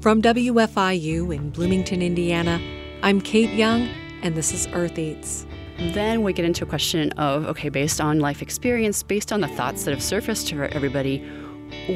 From 0.00 0.22
WFIU 0.22 1.34
in 1.34 1.50
Bloomington, 1.50 2.00
Indiana, 2.00 2.58
I'm 3.02 3.20
Kate 3.20 3.50
Young, 3.50 3.86
and 4.22 4.34
this 4.34 4.54
is 4.54 4.66
Earth 4.72 4.98
Eats. 4.98 5.44
Then 5.76 6.22
we 6.22 6.32
get 6.32 6.46
into 6.46 6.64
a 6.64 6.66
question 6.66 7.12
of 7.18 7.44
okay, 7.44 7.68
based 7.68 8.00
on 8.00 8.18
life 8.18 8.40
experience, 8.40 9.02
based 9.02 9.30
on 9.30 9.42
the 9.42 9.48
thoughts 9.48 9.84
that 9.84 9.90
have 9.90 10.02
surfaced 10.02 10.50
for 10.54 10.64
everybody, 10.68 11.18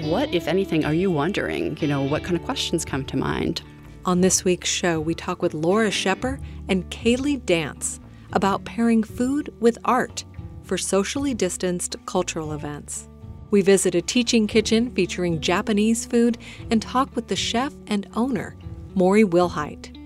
what, 0.02 0.34
if 0.34 0.48
anything, 0.48 0.84
are 0.84 0.92
you 0.92 1.10
wondering? 1.10 1.78
You 1.78 1.88
know, 1.88 2.02
what 2.02 2.22
kind 2.22 2.36
of 2.36 2.44
questions 2.44 2.84
come 2.84 3.06
to 3.06 3.16
mind? 3.16 3.62
On 4.04 4.20
this 4.20 4.44
week's 4.44 4.68
show, 4.68 5.00
we 5.00 5.14
talk 5.14 5.40
with 5.40 5.54
Laura 5.54 5.90
Shepper 5.90 6.38
and 6.68 6.84
Kaylee 6.90 7.42
Dance 7.46 8.00
about 8.34 8.66
pairing 8.66 9.02
food 9.02 9.50
with 9.60 9.78
art 9.82 10.26
for 10.62 10.76
socially 10.76 11.32
distanced 11.32 11.96
cultural 12.04 12.52
events. 12.52 13.08
We 13.54 13.62
visit 13.62 13.94
a 13.94 14.02
teaching 14.02 14.48
kitchen 14.48 14.90
featuring 14.90 15.40
Japanese 15.40 16.04
food 16.04 16.38
and 16.72 16.82
talk 16.82 17.14
with 17.14 17.28
the 17.28 17.36
chef 17.36 17.72
and 17.86 18.08
owner, 18.16 18.56
Maury 18.96 19.22
Wilhite. 19.22 19.96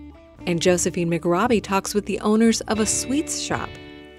And 0.46 0.60
Josephine 0.60 1.08
McRobbie 1.08 1.62
talks 1.62 1.94
with 1.94 2.04
the 2.04 2.20
owners 2.20 2.60
of 2.60 2.78
a 2.78 2.84
sweets 2.84 3.40
shop 3.40 3.70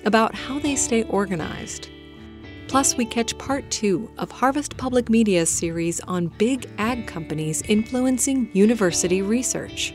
about 0.04 0.34
how 0.34 0.58
they 0.58 0.76
stay 0.76 1.04
organized. 1.04 1.90
Plus, 2.68 2.98
we 2.98 3.06
catch 3.06 3.38
part 3.38 3.70
two 3.70 4.10
of 4.18 4.32
Harvest 4.32 4.78
Public 4.78 5.10
Media's 5.10 5.52
series 5.52 6.00
on 6.00 6.30
big 6.40 6.68
ag 6.80 7.06
companies 7.06 7.62
influencing 7.68 8.50
university 8.54 9.22
research. 9.22 9.94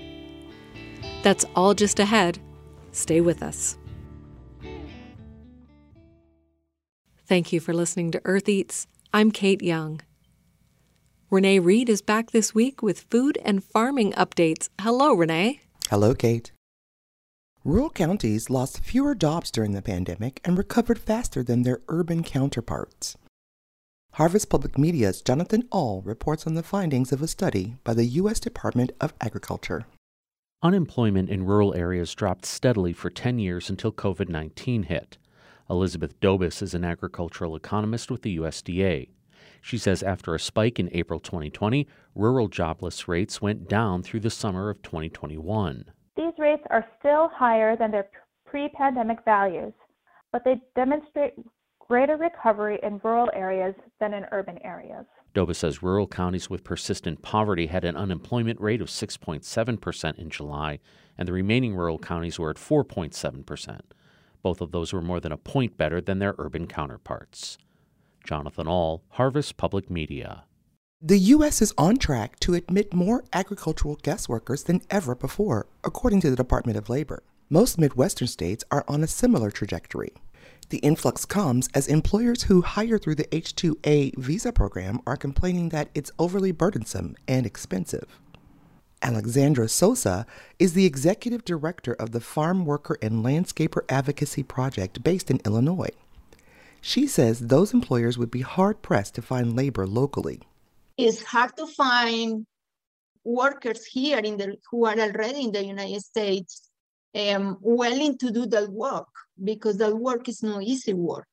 That's 1.24 1.44
all 1.56 1.74
just 1.74 1.98
ahead. 1.98 2.38
Stay 2.92 3.20
with 3.20 3.42
us. 3.42 3.78
Thank 7.26 7.52
you 7.52 7.58
for 7.58 7.74
listening 7.74 8.12
to 8.12 8.20
Earth 8.24 8.48
Eats. 8.48 8.86
I'm 9.14 9.30
Kate 9.30 9.62
Young. 9.62 10.00
Renee 11.30 11.60
Reed 11.60 11.88
is 11.88 12.02
back 12.02 12.32
this 12.32 12.52
week 12.52 12.82
with 12.82 13.06
food 13.08 13.38
and 13.44 13.62
farming 13.62 14.12
updates. 14.14 14.70
Hello, 14.80 15.14
Renee. 15.14 15.60
Hello, 15.88 16.16
Kate. 16.16 16.50
Rural 17.62 17.90
counties 17.90 18.50
lost 18.50 18.82
fewer 18.82 19.14
jobs 19.14 19.52
during 19.52 19.70
the 19.70 19.82
pandemic 19.82 20.40
and 20.44 20.58
recovered 20.58 20.98
faster 20.98 21.44
than 21.44 21.62
their 21.62 21.80
urban 21.86 22.24
counterparts. 22.24 23.16
Harvest 24.14 24.50
Public 24.50 24.76
Media's 24.76 25.22
Jonathan 25.22 25.68
Ahl 25.70 26.02
reports 26.04 26.44
on 26.44 26.54
the 26.54 26.64
findings 26.64 27.12
of 27.12 27.22
a 27.22 27.28
study 27.28 27.76
by 27.84 27.94
the 27.94 28.06
U.S. 28.18 28.40
Department 28.40 28.90
of 29.00 29.14
Agriculture. 29.20 29.86
Unemployment 30.60 31.30
in 31.30 31.46
rural 31.46 31.72
areas 31.76 32.12
dropped 32.16 32.46
steadily 32.46 32.92
for 32.92 33.10
10 33.10 33.38
years 33.38 33.70
until 33.70 33.92
COVID 33.92 34.28
19 34.28 34.82
hit. 34.82 35.18
Elizabeth 35.70 36.18
Dobis 36.20 36.60
is 36.62 36.74
an 36.74 36.84
agricultural 36.84 37.56
economist 37.56 38.10
with 38.10 38.22
the 38.22 38.36
USDA. 38.38 39.08
She 39.60 39.78
says 39.78 40.02
after 40.02 40.34
a 40.34 40.38
spike 40.38 40.78
in 40.78 40.90
April 40.92 41.20
2020, 41.20 41.88
rural 42.14 42.48
jobless 42.48 43.08
rates 43.08 43.40
went 43.40 43.68
down 43.68 44.02
through 44.02 44.20
the 44.20 44.30
summer 44.30 44.68
of 44.68 44.82
2021. 44.82 45.86
These 46.16 46.34
rates 46.38 46.62
are 46.68 46.86
still 46.98 47.28
higher 47.28 47.76
than 47.76 47.90
their 47.90 48.08
pre 48.44 48.68
pandemic 48.68 49.24
values, 49.24 49.72
but 50.32 50.44
they 50.44 50.60
demonstrate 50.76 51.32
greater 51.78 52.16
recovery 52.16 52.78
in 52.82 53.00
rural 53.02 53.30
areas 53.34 53.74
than 54.00 54.14
in 54.14 54.26
urban 54.32 54.58
areas. 54.62 55.06
Dobis 55.34 55.58
says 55.58 55.82
rural 55.82 56.06
counties 56.06 56.48
with 56.48 56.62
persistent 56.62 57.22
poverty 57.22 57.66
had 57.66 57.84
an 57.84 57.96
unemployment 57.96 58.60
rate 58.60 58.80
of 58.80 58.88
6.7% 58.88 60.18
in 60.18 60.30
July, 60.30 60.78
and 61.18 61.26
the 61.26 61.32
remaining 61.32 61.74
rural 61.74 61.98
counties 61.98 62.38
were 62.38 62.50
at 62.50 62.56
4.7%. 62.56 63.80
Both 64.44 64.60
of 64.60 64.72
those 64.72 64.92
were 64.92 65.00
more 65.00 65.20
than 65.20 65.32
a 65.32 65.38
point 65.38 65.78
better 65.78 66.02
than 66.02 66.18
their 66.18 66.34
urban 66.36 66.66
counterparts. 66.66 67.56
Jonathan 68.24 68.68
Ahl, 68.68 69.02
Harvest 69.12 69.56
Public 69.56 69.88
Media. 69.88 70.44
The 71.00 71.18
U.S. 71.18 71.62
is 71.62 71.72
on 71.78 71.96
track 71.96 72.38
to 72.40 72.52
admit 72.52 72.92
more 72.92 73.24
agricultural 73.32 73.96
guest 74.02 74.28
workers 74.28 74.64
than 74.64 74.82
ever 74.90 75.14
before, 75.14 75.66
according 75.82 76.20
to 76.20 76.30
the 76.30 76.36
Department 76.36 76.76
of 76.76 76.90
Labor. 76.90 77.22
Most 77.48 77.78
Midwestern 77.78 78.28
states 78.28 78.64
are 78.70 78.84
on 78.86 79.02
a 79.02 79.06
similar 79.06 79.50
trajectory. 79.50 80.12
The 80.68 80.78
influx 80.78 81.24
comes 81.24 81.70
as 81.72 81.88
employers 81.88 82.42
who 82.42 82.60
hire 82.60 82.98
through 82.98 83.14
the 83.14 83.34
H 83.34 83.56
2A 83.56 84.18
visa 84.18 84.52
program 84.52 85.00
are 85.06 85.16
complaining 85.16 85.70
that 85.70 85.88
it's 85.94 86.12
overly 86.18 86.52
burdensome 86.52 87.16
and 87.26 87.46
expensive. 87.46 88.20
Alexandra 89.04 89.68
Sosa 89.68 90.26
is 90.58 90.72
the 90.72 90.86
executive 90.86 91.44
director 91.44 91.92
of 91.92 92.12
the 92.12 92.20
Farm 92.20 92.64
Worker 92.64 92.96
and 93.02 93.22
Landscaper 93.22 93.82
Advocacy 93.90 94.42
Project 94.42 95.04
based 95.04 95.30
in 95.30 95.42
Illinois. 95.44 95.90
She 96.80 97.06
says 97.06 97.38
those 97.38 97.74
employers 97.74 98.16
would 98.16 98.30
be 98.30 98.40
hard 98.40 98.80
pressed 98.80 99.14
to 99.16 99.22
find 99.22 99.54
labor 99.54 99.86
locally. 99.86 100.40
It's 100.96 101.22
hard 101.22 101.54
to 101.58 101.66
find 101.66 102.46
workers 103.24 103.84
here 103.84 104.18
in 104.18 104.38
the, 104.38 104.56
who 104.70 104.86
are 104.86 104.98
already 104.98 105.44
in 105.44 105.52
the 105.52 105.64
United 105.64 106.00
States 106.00 106.70
um, 107.14 107.58
willing 107.60 108.16
to 108.18 108.30
do 108.30 108.46
that 108.46 108.70
work 108.70 109.08
because 109.42 109.76
that 109.78 109.94
work 109.94 110.30
is 110.30 110.42
no 110.42 110.62
easy 110.62 110.94
work. 110.94 111.28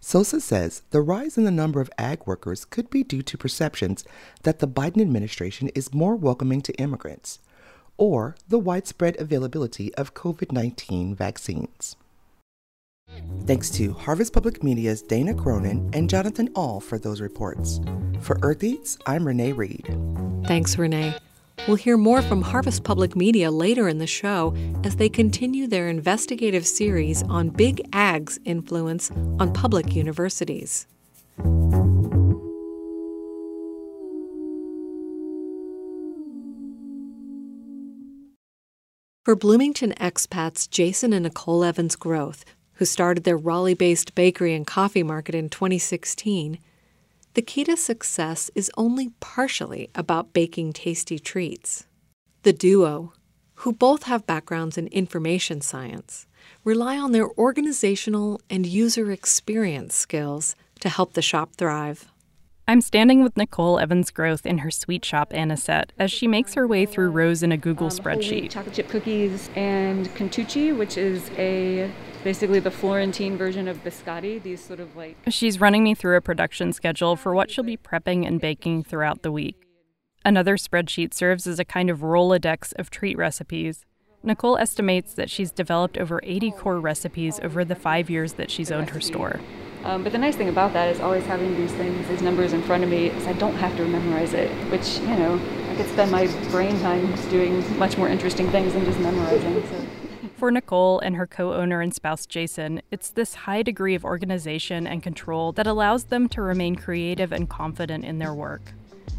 Sosa 0.00 0.40
says 0.40 0.82
the 0.90 1.02
rise 1.02 1.36
in 1.36 1.44
the 1.44 1.50
number 1.50 1.80
of 1.80 1.90
ag 1.98 2.26
workers 2.26 2.64
could 2.64 2.88
be 2.88 3.04
due 3.04 3.22
to 3.22 3.36
perceptions 3.36 4.02
that 4.42 4.58
the 4.58 4.66
Biden 4.66 5.00
administration 5.00 5.68
is 5.74 5.92
more 5.92 6.16
welcoming 6.16 6.62
to 6.62 6.72
immigrants 6.74 7.38
or 7.98 8.34
the 8.48 8.58
widespread 8.58 9.20
availability 9.20 9.94
of 9.94 10.14
COVID 10.14 10.52
19 10.52 11.14
vaccines. 11.14 11.96
Thanks 13.44 13.68
to 13.70 13.92
Harvest 13.92 14.32
Public 14.32 14.62
Media's 14.62 15.02
Dana 15.02 15.34
Cronin 15.34 15.90
and 15.92 16.08
Jonathan 16.08 16.48
Ahl 16.54 16.80
for 16.80 16.98
those 16.98 17.20
reports. 17.20 17.80
For 18.20 18.38
Earth 18.42 18.64
Eats, 18.64 18.96
I'm 19.06 19.26
Renee 19.26 19.52
Reed. 19.52 19.94
Thanks, 20.46 20.78
Renee. 20.78 21.14
We'll 21.66 21.76
hear 21.76 21.96
more 21.96 22.22
from 22.22 22.42
Harvest 22.42 22.84
Public 22.84 23.14
Media 23.14 23.50
later 23.50 23.86
in 23.86 23.98
the 23.98 24.06
show 24.06 24.54
as 24.82 24.96
they 24.96 25.08
continue 25.08 25.66
their 25.66 25.88
investigative 25.88 26.66
series 26.66 27.22
on 27.24 27.50
Big 27.50 27.86
Ag's 27.92 28.40
influence 28.44 29.10
on 29.38 29.52
public 29.52 29.94
universities. 29.94 30.86
For 39.22 39.36
Bloomington 39.36 39.92
expats 40.00 40.68
Jason 40.68 41.12
and 41.12 41.24
Nicole 41.24 41.62
Evans 41.62 41.94
Groth, 41.94 42.44
who 42.74 42.86
started 42.86 43.24
their 43.24 43.36
Raleigh 43.36 43.74
based 43.74 44.14
bakery 44.14 44.54
and 44.54 44.66
coffee 44.66 45.02
market 45.02 45.34
in 45.34 45.50
2016, 45.50 46.58
the 47.34 47.42
key 47.42 47.64
to 47.64 47.76
success 47.76 48.50
is 48.54 48.72
only 48.76 49.10
partially 49.20 49.88
about 49.94 50.32
baking 50.32 50.72
tasty 50.72 51.18
treats. 51.18 51.86
The 52.42 52.52
duo, 52.52 53.12
who 53.56 53.72
both 53.72 54.04
have 54.04 54.26
backgrounds 54.26 54.76
in 54.76 54.88
information 54.88 55.60
science, 55.60 56.26
rely 56.64 56.98
on 56.98 57.12
their 57.12 57.30
organizational 57.38 58.40
and 58.50 58.66
user 58.66 59.12
experience 59.12 59.94
skills 59.94 60.56
to 60.80 60.88
help 60.88 61.12
the 61.12 61.22
shop 61.22 61.54
thrive. 61.56 62.09
I'm 62.70 62.80
standing 62.80 63.24
with 63.24 63.36
Nicole 63.36 63.80
Evans 63.80 64.12
Groth 64.12 64.46
in 64.46 64.58
her 64.58 64.70
sweet 64.70 65.04
shop 65.04 65.32
Anisette 65.32 65.92
as 65.98 66.12
she 66.12 66.28
makes 66.28 66.54
her 66.54 66.68
way 66.68 66.86
through 66.86 67.10
rows 67.10 67.42
in 67.42 67.50
a 67.50 67.56
Google 67.56 67.88
um, 67.88 67.90
spreadsheet. 67.90 68.52
Chocolate 68.52 68.76
chip 68.76 68.88
cookies 68.88 69.50
and 69.56 70.06
cantucci, 70.14 70.78
which 70.78 70.96
is 70.96 71.32
a 71.36 71.90
basically 72.22 72.60
the 72.60 72.70
Florentine 72.70 73.36
version 73.36 73.66
of 73.66 73.82
biscotti, 73.82 74.40
these 74.40 74.64
sort 74.64 74.78
of 74.78 74.94
like. 74.94 75.16
She's 75.30 75.60
running 75.60 75.82
me 75.82 75.96
through 75.96 76.16
a 76.16 76.20
production 76.20 76.72
schedule 76.72 77.16
for 77.16 77.34
what 77.34 77.50
she'll 77.50 77.64
be 77.64 77.76
prepping 77.76 78.24
and 78.24 78.40
baking 78.40 78.84
throughout 78.84 79.22
the 79.22 79.32
week. 79.32 79.66
Another 80.24 80.56
spreadsheet 80.56 81.12
serves 81.12 81.48
as 81.48 81.58
a 81.58 81.64
kind 81.64 81.90
of 81.90 82.02
Rolodex 82.02 82.72
of 82.78 82.88
treat 82.88 83.18
recipes. 83.18 83.84
Nicole 84.22 84.56
estimates 84.56 85.12
that 85.14 85.28
she's 85.28 85.50
developed 85.50 85.98
over 85.98 86.20
80 86.22 86.52
core 86.52 86.78
recipes 86.78 87.40
over 87.42 87.64
the 87.64 87.74
five 87.74 88.08
years 88.08 88.34
that 88.34 88.48
she's 88.48 88.70
owned 88.70 88.90
her 88.90 89.00
store. 89.00 89.40
Um, 89.84 90.02
but 90.02 90.12
the 90.12 90.18
nice 90.18 90.36
thing 90.36 90.48
about 90.48 90.74
that 90.74 90.88
is 90.94 91.00
always 91.00 91.24
having 91.24 91.56
these 91.56 91.72
things, 91.72 92.06
these 92.08 92.20
numbers 92.20 92.52
in 92.52 92.62
front 92.62 92.84
of 92.84 92.90
me, 92.90 93.06
is 93.06 93.26
I 93.26 93.32
don't 93.34 93.54
have 93.54 93.74
to 93.76 93.86
memorize 93.86 94.34
it, 94.34 94.50
which, 94.70 94.98
you 94.98 95.16
know, 95.16 95.40
I 95.70 95.74
could 95.74 95.88
spend 95.88 96.10
my 96.10 96.26
brain 96.50 96.78
time 96.80 97.14
doing 97.30 97.78
much 97.78 97.96
more 97.96 98.08
interesting 98.08 98.50
things 98.50 98.74
than 98.74 98.84
just 98.84 98.98
memorizing. 99.00 99.62
So. 99.62 100.28
For 100.36 100.50
Nicole 100.50 101.00
and 101.00 101.16
her 101.16 101.26
co 101.26 101.54
owner 101.54 101.80
and 101.80 101.94
spouse 101.94 102.26
Jason, 102.26 102.82
it's 102.90 103.08
this 103.10 103.34
high 103.34 103.62
degree 103.62 103.94
of 103.94 104.04
organization 104.04 104.86
and 104.86 105.02
control 105.02 105.52
that 105.52 105.66
allows 105.66 106.04
them 106.04 106.28
to 106.30 106.42
remain 106.42 106.76
creative 106.76 107.32
and 107.32 107.48
confident 107.48 108.04
in 108.04 108.18
their 108.18 108.34
work. 108.34 108.72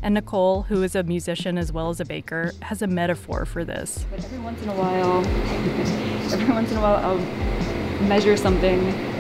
And 0.04 0.14
Nicole, 0.14 0.64
who 0.64 0.84
is 0.84 0.96
a 0.96 1.04
musician 1.04 1.58
as 1.58 1.72
well 1.72 1.90
as 1.90 2.00
a 2.00 2.06
baker, 2.06 2.54
has 2.62 2.82
a 2.82 2.88
metaphor 2.88 3.46
for 3.46 3.64
this. 3.64 4.06
But 4.10 4.24
every 4.24 4.40
once 4.40 4.62
in 4.62 4.70
a 4.70 4.76
while, 4.76 5.26
every 6.34 6.54
once 6.54 6.72
in 6.72 6.78
a 6.78 6.82
while, 6.82 6.98
I'll 6.98 8.08
measure 8.08 8.36
something 8.36 9.11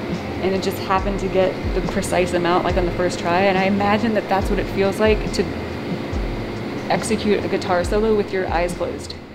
and 0.41 0.55
it 0.55 0.63
just 0.63 0.77
happened 0.79 1.19
to 1.19 1.27
get 1.27 1.53
the 1.75 1.81
precise 1.91 2.33
amount 2.33 2.63
like 2.63 2.77
on 2.77 2.85
the 2.85 2.91
first 2.91 3.19
try. 3.19 3.41
And 3.41 3.57
I 3.57 3.65
imagine 3.65 4.13
that 4.15 4.27
that's 4.27 4.49
what 4.49 4.59
it 4.59 4.65
feels 4.73 4.99
like 4.99 5.31
to 5.33 5.43
execute 6.89 7.43
a 7.43 7.47
guitar 7.47 7.83
solo 7.83 8.15
with 8.15 8.33
your 8.33 8.47
eyes 8.47 8.73
closed. 8.73 9.15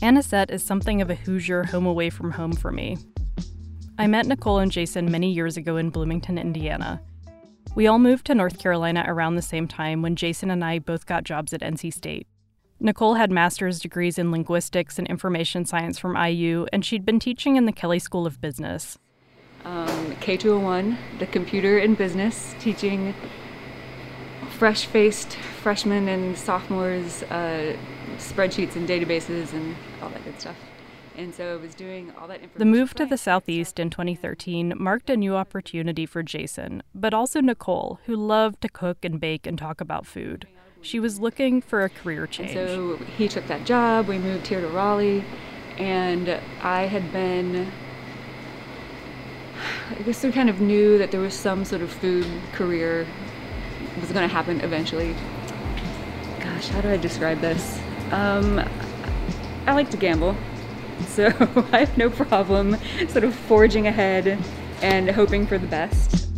Anisette 0.00 0.50
is 0.50 0.62
something 0.62 1.02
of 1.02 1.10
a 1.10 1.14
Hoosier 1.14 1.64
home 1.64 1.84
away 1.84 2.08
from 2.08 2.30
home 2.30 2.52
for 2.52 2.72
me. 2.72 2.96
I 3.98 4.06
met 4.06 4.26
Nicole 4.26 4.58
and 4.58 4.70
Jason 4.70 5.10
many 5.10 5.30
years 5.32 5.56
ago 5.56 5.76
in 5.76 5.90
Bloomington, 5.90 6.38
Indiana. 6.38 7.02
We 7.78 7.86
all 7.86 8.00
moved 8.00 8.26
to 8.26 8.34
North 8.34 8.58
Carolina 8.58 9.04
around 9.06 9.36
the 9.36 9.40
same 9.40 9.68
time 9.68 10.02
when 10.02 10.16
Jason 10.16 10.50
and 10.50 10.64
I 10.64 10.80
both 10.80 11.06
got 11.06 11.22
jobs 11.22 11.52
at 11.52 11.60
NC 11.60 11.94
State. 11.94 12.26
Nicole 12.80 13.14
had 13.14 13.30
master's 13.30 13.78
degrees 13.78 14.18
in 14.18 14.32
linguistics 14.32 14.98
and 14.98 15.06
information 15.06 15.64
science 15.64 15.96
from 15.96 16.16
IU, 16.16 16.66
and 16.72 16.84
she'd 16.84 17.06
been 17.06 17.20
teaching 17.20 17.54
in 17.54 17.66
the 17.66 17.72
Kelley 17.72 18.00
School 18.00 18.26
of 18.26 18.40
Business. 18.40 18.98
Um, 19.64 20.16
K201, 20.16 20.96
the 21.20 21.26
computer 21.28 21.78
in 21.78 21.94
business, 21.94 22.52
teaching 22.58 23.14
fresh 24.58 24.84
faced 24.86 25.34
freshmen 25.62 26.08
and 26.08 26.36
sophomores 26.36 27.22
uh, 27.22 27.76
spreadsheets 28.16 28.74
and 28.74 28.88
databases 28.88 29.52
and 29.52 29.76
all 30.02 30.08
that 30.08 30.24
good 30.24 30.40
stuff. 30.40 30.56
And 31.18 31.34
so 31.34 31.54
I 31.54 31.56
was 31.56 31.74
doing 31.74 32.12
all 32.16 32.28
that 32.28 32.40
The 32.54 32.64
move 32.64 32.94
to 32.94 33.04
the 33.04 33.18
Southeast 33.18 33.80
in 33.80 33.90
2013 33.90 34.74
marked 34.76 35.10
a 35.10 35.16
new 35.16 35.34
opportunity 35.34 36.06
for 36.06 36.22
Jason, 36.22 36.80
but 36.94 37.12
also 37.12 37.40
Nicole, 37.40 37.98
who 38.06 38.14
loved 38.14 38.60
to 38.60 38.68
cook 38.68 39.04
and 39.04 39.18
bake 39.18 39.44
and 39.44 39.58
talk 39.58 39.80
about 39.80 40.06
food. 40.06 40.46
She 40.80 41.00
was 41.00 41.18
looking 41.18 41.60
for 41.60 41.82
a 41.82 41.88
career 41.88 42.28
change. 42.28 42.50
And 42.50 42.68
so 42.68 42.96
he 43.16 43.26
took 43.26 43.48
that 43.48 43.64
job, 43.64 44.06
we 44.06 44.16
moved 44.18 44.46
here 44.46 44.60
to 44.60 44.68
Raleigh, 44.68 45.24
and 45.76 46.40
I 46.62 46.82
had 46.82 47.12
been. 47.12 47.72
I 49.90 50.02
guess 50.02 50.22
we 50.22 50.30
kind 50.30 50.48
of 50.48 50.60
knew 50.60 50.98
that 50.98 51.10
there 51.10 51.20
was 51.20 51.34
some 51.34 51.64
sort 51.64 51.82
of 51.82 51.90
food 51.90 52.28
career 52.52 53.08
was 54.00 54.12
going 54.12 54.28
to 54.28 54.32
happen 54.32 54.60
eventually. 54.60 55.16
Gosh, 56.38 56.68
how 56.68 56.80
do 56.80 56.90
I 56.90 56.96
describe 56.96 57.40
this? 57.40 57.80
Um, 58.12 58.60
I 59.66 59.72
like 59.72 59.90
to 59.90 59.96
gamble. 59.96 60.36
So 61.08 61.26
I 61.72 61.80
have 61.80 61.98
no 61.98 62.10
problem 62.10 62.76
sort 63.08 63.24
of 63.24 63.34
forging 63.34 63.86
ahead 63.86 64.38
and 64.82 65.10
hoping 65.10 65.46
for 65.46 65.58
the 65.58 65.66
best. 65.66 66.28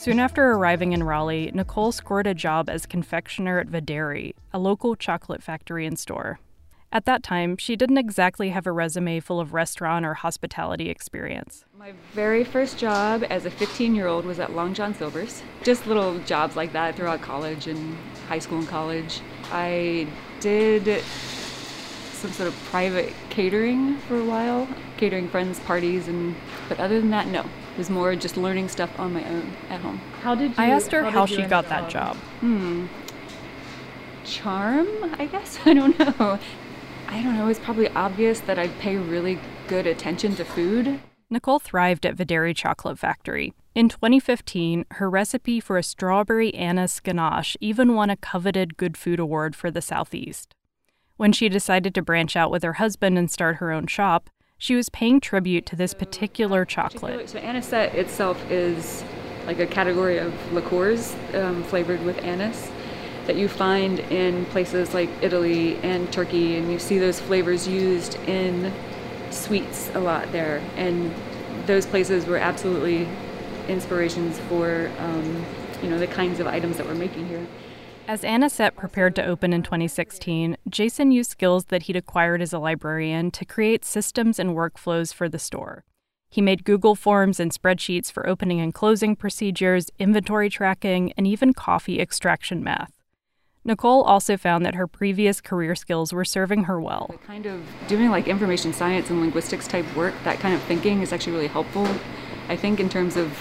Soon 0.00 0.18
after 0.18 0.52
arriving 0.52 0.92
in 0.92 1.02
Raleigh, 1.02 1.50
Nicole 1.52 1.92
scored 1.92 2.26
a 2.26 2.32
job 2.32 2.70
as 2.70 2.86
confectioner 2.86 3.58
at 3.58 3.66
Videri, 3.66 4.32
a 4.50 4.58
local 4.58 4.96
chocolate 4.96 5.42
factory 5.42 5.84
and 5.84 5.98
store. 5.98 6.40
At 6.92 7.04
that 7.04 7.22
time, 7.22 7.56
she 7.56 7.76
didn't 7.76 7.98
exactly 7.98 8.48
have 8.48 8.66
a 8.66 8.72
resume 8.72 9.20
full 9.20 9.38
of 9.38 9.54
restaurant 9.54 10.04
or 10.04 10.14
hospitality 10.14 10.90
experience. 10.90 11.64
My 11.78 11.92
very 12.14 12.42
first 12.42 12.78
job 12.78 13.24
as 13.30 13.46
a 13.46 13.50
15 13.50 13.94
year 13.94 14.08
old 14.08 14.24
was 14.24 14.40
at 14.40 14.54
Long 14.54 14.74
John 14.74 14.92
Silver's. 14.92 15.42
Just 15.62 15.86
little 15.86 16.18
jobs 16.20 16.56
like 16.56 16.72
that 16.72 16.96
throughout 16.96 17.22
college 17.22 17.68
and 17.68 17.96
high 18.28 18.40
school 18.40 18.58
and 18.58 18.66
college. 18.68 19.20
I 19.52 20.08
did 20.40 21.04
some 22.12 22.32
sort 22.32 22.48
of 22.48 22.54
private 22.64 23.14
catering 23.30 23.96
for 23.98 24.18
a 24.18 24.24
while, 24.24 24.66
catering 24.96 25.28
friends' 25.28 25.60
parties, 25.60 26.08
and 26.08 26.34
but 26.68 26.80
other 26.80 27.00
than 27.00 27.10
that, 27.10 27.28
no. 27.28 27.42
It 27.42 27.78
was 27.78 27.88
more 27.88 28.16
just 28.16 28.36
learning 28.36 28.68
stuff 28.68 28.98
on 28.98 29.12
my 29.12 29.24
own 29.24 29.52
at 29.70 29.80
home. 29.80 29.98
How 30.22 30.34
did 30.34 30.50
you, 30.50 30.56
I 30.58 30.70
asked 30.70 30.90
her 30.90 31.04
how, 31.04 31.10
how 31.10 31.26
she 31.26 31.42
got 31.42 31.68
that 31.68 31.88
job? 31.88 32.16
Hmm. 32.40 32.86
Charm, 34.24 34.88
I 35.18 35.26
guess. 35.26 35.60
I 35.64 35.72
don't 35.72 35.96
know. 35.98 36.38
I 37.10 37.22
don't 37.22 37.36
know. 37.36 37.48
It's 37.48 37.58
probably 37.58 37.88
obvious 37.88 38.40
that 38.40 38.58
I 38.58 38.68
pay 38.68 38.96
really 38.96 39.38
good 39.66 39.86
attention 39.86 40.36
to 40.36 40.44
food. 40.44 41.00
Nicole 41.28 41.58
thrived 41.58 42.06
at 42.06 42.16
Videri 42.16 42.54
Chocolate 42.54 42.98
Factory. 42.98 43.52
In 43.74 43.88
2015, 43.88 44.84
her 44.92 45.10
recipe 45.10 45.60
for 45.60 45.76
a 45.76 45.82
strawberry 45.82 46.54
anise 46.54 47.00
ganache 47.00 47.56
even 47.60 47.94
won 47.94 48.10
a 48.10 48.16
coveted 48.16 48.76
Good 48.76 48.96
Food 48.96 49.18
Award 49.20 49.54
for 49.54 49.70
the 49.70 49.82
Southeast. 49.82 50.54
When 51.16 51.32
she 51.32 51.48
decided 51.48 51.94
to 51.94 52.02
branch 52.02 52.36
out 52.36 52.50
with 52.50 52.62
her 52.62 52.74
husband 52.74 53.18
and 53.18 53.30
start 53.30 53.56
her 53.56 53.70
own 53.70 53.86
shop, 53.86 54.30
she 54.56 54.74
was 54.74 54.88
paying 54.88 55.20
tribute 55.20 55.66
to 55.66 55.76
this 55.76 55.94
particular 55.94 56.64
chocolate. 56.64 57.28
So, 57.28 57.38
anisette 57.38 57.94
itself 57.94 58.38
is 58.50 59.04
like 59.46 59.58
a 59.58 59.66
category 59.66 60.18
of 60.18 60.52
liqueurs 60.52 61.14
um, 61.34 61.62
flavored 61.64 62.04
with 62.04 62.18
anise 62.18 62.70
that 63.26 63.36
you 63.36 63.48
find 63.48 63.98
in 63.98 64.44
places 64.46 64.94
like 64.94 65.08
Italy 65.22 65.76
and 65.78 66.12
Turkey, 66.12 66.56
and 66.56 66.70
you 66.70 66.78
see 66.78 66.98
those 66.98 67.20
flavors 67.20 67.68
used 67.68 68.16
in 68.26 68.72
sweets 69.30 69.90
a 69.94 70.00
lot 70.00 70.30
there. 70.32 70.62
And 70.76 71.14
those 71.66 71.86
places 71.86 72.26
were 72.26 72.38
absolutely 72.38 73.08
inspirations 73.68 74.38
for 74.40 74.90
um, 74.98 75.44
you 75.82 75.88
know 75.88 75.98
the 75.98 76.06
kinds 76.06 76.40
of 76.40 76.46
items 76.46 76.76
that 76.76 76.86
we're 76.86 76.94
making 76.94 77.28
here. 77.28 77.46
As 78.08 78.22
Anisette 78.22 78.74
prepared 78.74 79.14
to 79.16 79.24
open 79.24 79.52
in 79.52 79.62
2016, 79.62 80.56
Jason 80.68 81.12
used 81.12 81.30
skills 81.30 81.66
that 81.66 81.84
he'd 81.84 81.94
acquired 81.94 82.42
as 82.42 82.52
a 82.52 82.58
librarian 82.58 83.30
to 83.30 83.44
create 83.44 83.84
systems 83.84 84.40
and 84.40 84.50
workflows 84.50 85.14
for 85.14 85.28
the 85.28 85.38
store. 85.38 85.84
He 86.28 86.40
made 86.40 86.64
Google 86.64 86.96
Forms 86.96 87.38
and 87.38 87.52
spreadsheets 87.52 88.10
for 88.10 88.28
opening 88.28 88.60
and 88.60 88.74
closing 88.74 89.14
procedures, 89.14 89.90
inventory 89.98 90.50
tracking, 90.50 91.12
and 91.16 91.26
even 91.26 91.52
coffee 91.52 92.00
extraction 92.00 92.64
math. 92.64 92.99
Nicole 93.64 94.02
also 94.02 94.36
found 94.36 94.64
that 94.64 94.74
her 94.74 94.86
previous 94.86 95.40
career 95.40 95.74
skills 95.74 96.12
were 96.12 96.24
serving 96.24 96.64
her 96.64 96.80
well. 96.80 97.14
Kind 97.26 97.46
of 97.46 97.62
doing 97.88 98.10
like 98.10 98.26
information 98.26 98.72
science 98.72 99.10
and 99.10 99.20
linguistics 99.20 99.68
type 99.68 99.84
work, 99.94 100.14
that 100.24 100.38
kind 100.38 100.54
of 100.54 100.62
thinking 100.62 101.02
is 101.02 101.12
actually 101.12 101.32
really 101.32 101.46
helpful. 101.46 101.86
I 102.48 102.56
think 102.56 102.80
in 102.80 102.88
terms 102.88 103.16
of 103.16 103.36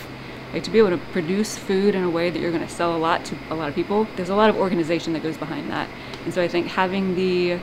like 0.53 0.63
to 0.63 0.71
be 0.71 0.79
able 0.79 0.89
to 0.89 0.97
produce 1.11 1.57
food 1.57 1.95
in 1.95 2.03
a 2.03 2.09
way 2.09 2.29
that 2.29 2.39
you're 2.39 2.51
going 2.51 2.65
to 2.65 2.73
sell 2.73 2.95
a 2.95 2.97
lot 2.97 3.23
to 3.25 3.37
a 3.49 3.55
lot 3.55 3.69
of 3.69 3.75
people 3.75 4.07
there's 4.15 4.29
a 4.29 4.35
lot 4.35 4.49
of 4.49 4.57
organization 4.57 5.13
that 5.13 5.21
goes 5.21 5.37
behind 5.37 5.69
that 5.69 5.87
and 6.25 6.33
so 6.33 6.41
i 6.41 6.47
think 6.47 6.67
having 6.67 7.15
the 7.15 7.59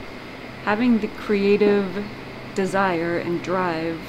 having 0.63 0.99
the 0.99 1.07
creative 1.09 2.05
desire 2.55 3.17
and 3.17 3.43
drive 3.43 3.99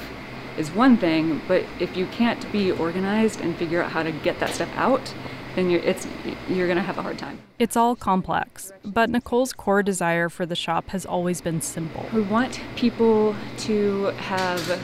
is 0.57 0.71
one 0.71 0.97
thing 0.97 1.41
but 1.47 1.63
if 1.79 1.95
you 1.95 2.05
can't 2.07 2.49
be 2.51 2.71
organized 2.71 3.41
and 3.41 3.55
figure 3.57 3.81
out 3.81 3.91
how 3.91 4.03
to 4.03 4.11
get 4.11 4.39
that 4.39 4.49
stuff 4.49 4.69
out 4.75 5.13
then 5.59 5.69
you're 5.69 5.81
it's 5.81 6.07
you're 6.47 6.67
going 6.67 6.77
to 6.77 6.83
have 6.83 6.97
a 6.97 7.01
hard 7.01 7.17
time 7.17 7.39
it's 7.59 7.75
all 7.75 7.95
complex 7.95 8.71
but 8.83 9.09
nicole's 9.09 9.53
core 9.53 9.83
desire 9.83 10.29
for 10.29 10.45
the 10.45 10.55
shop 10.55 10.89
has 10.89 11.05
always 11.05 11.41
been 11.41 11.61
simple 11.61 12.05
we 12.13 12.21
want 12.21 12.61
people 12.75 13.35
to 13.57 14.05
have 14.17 14.81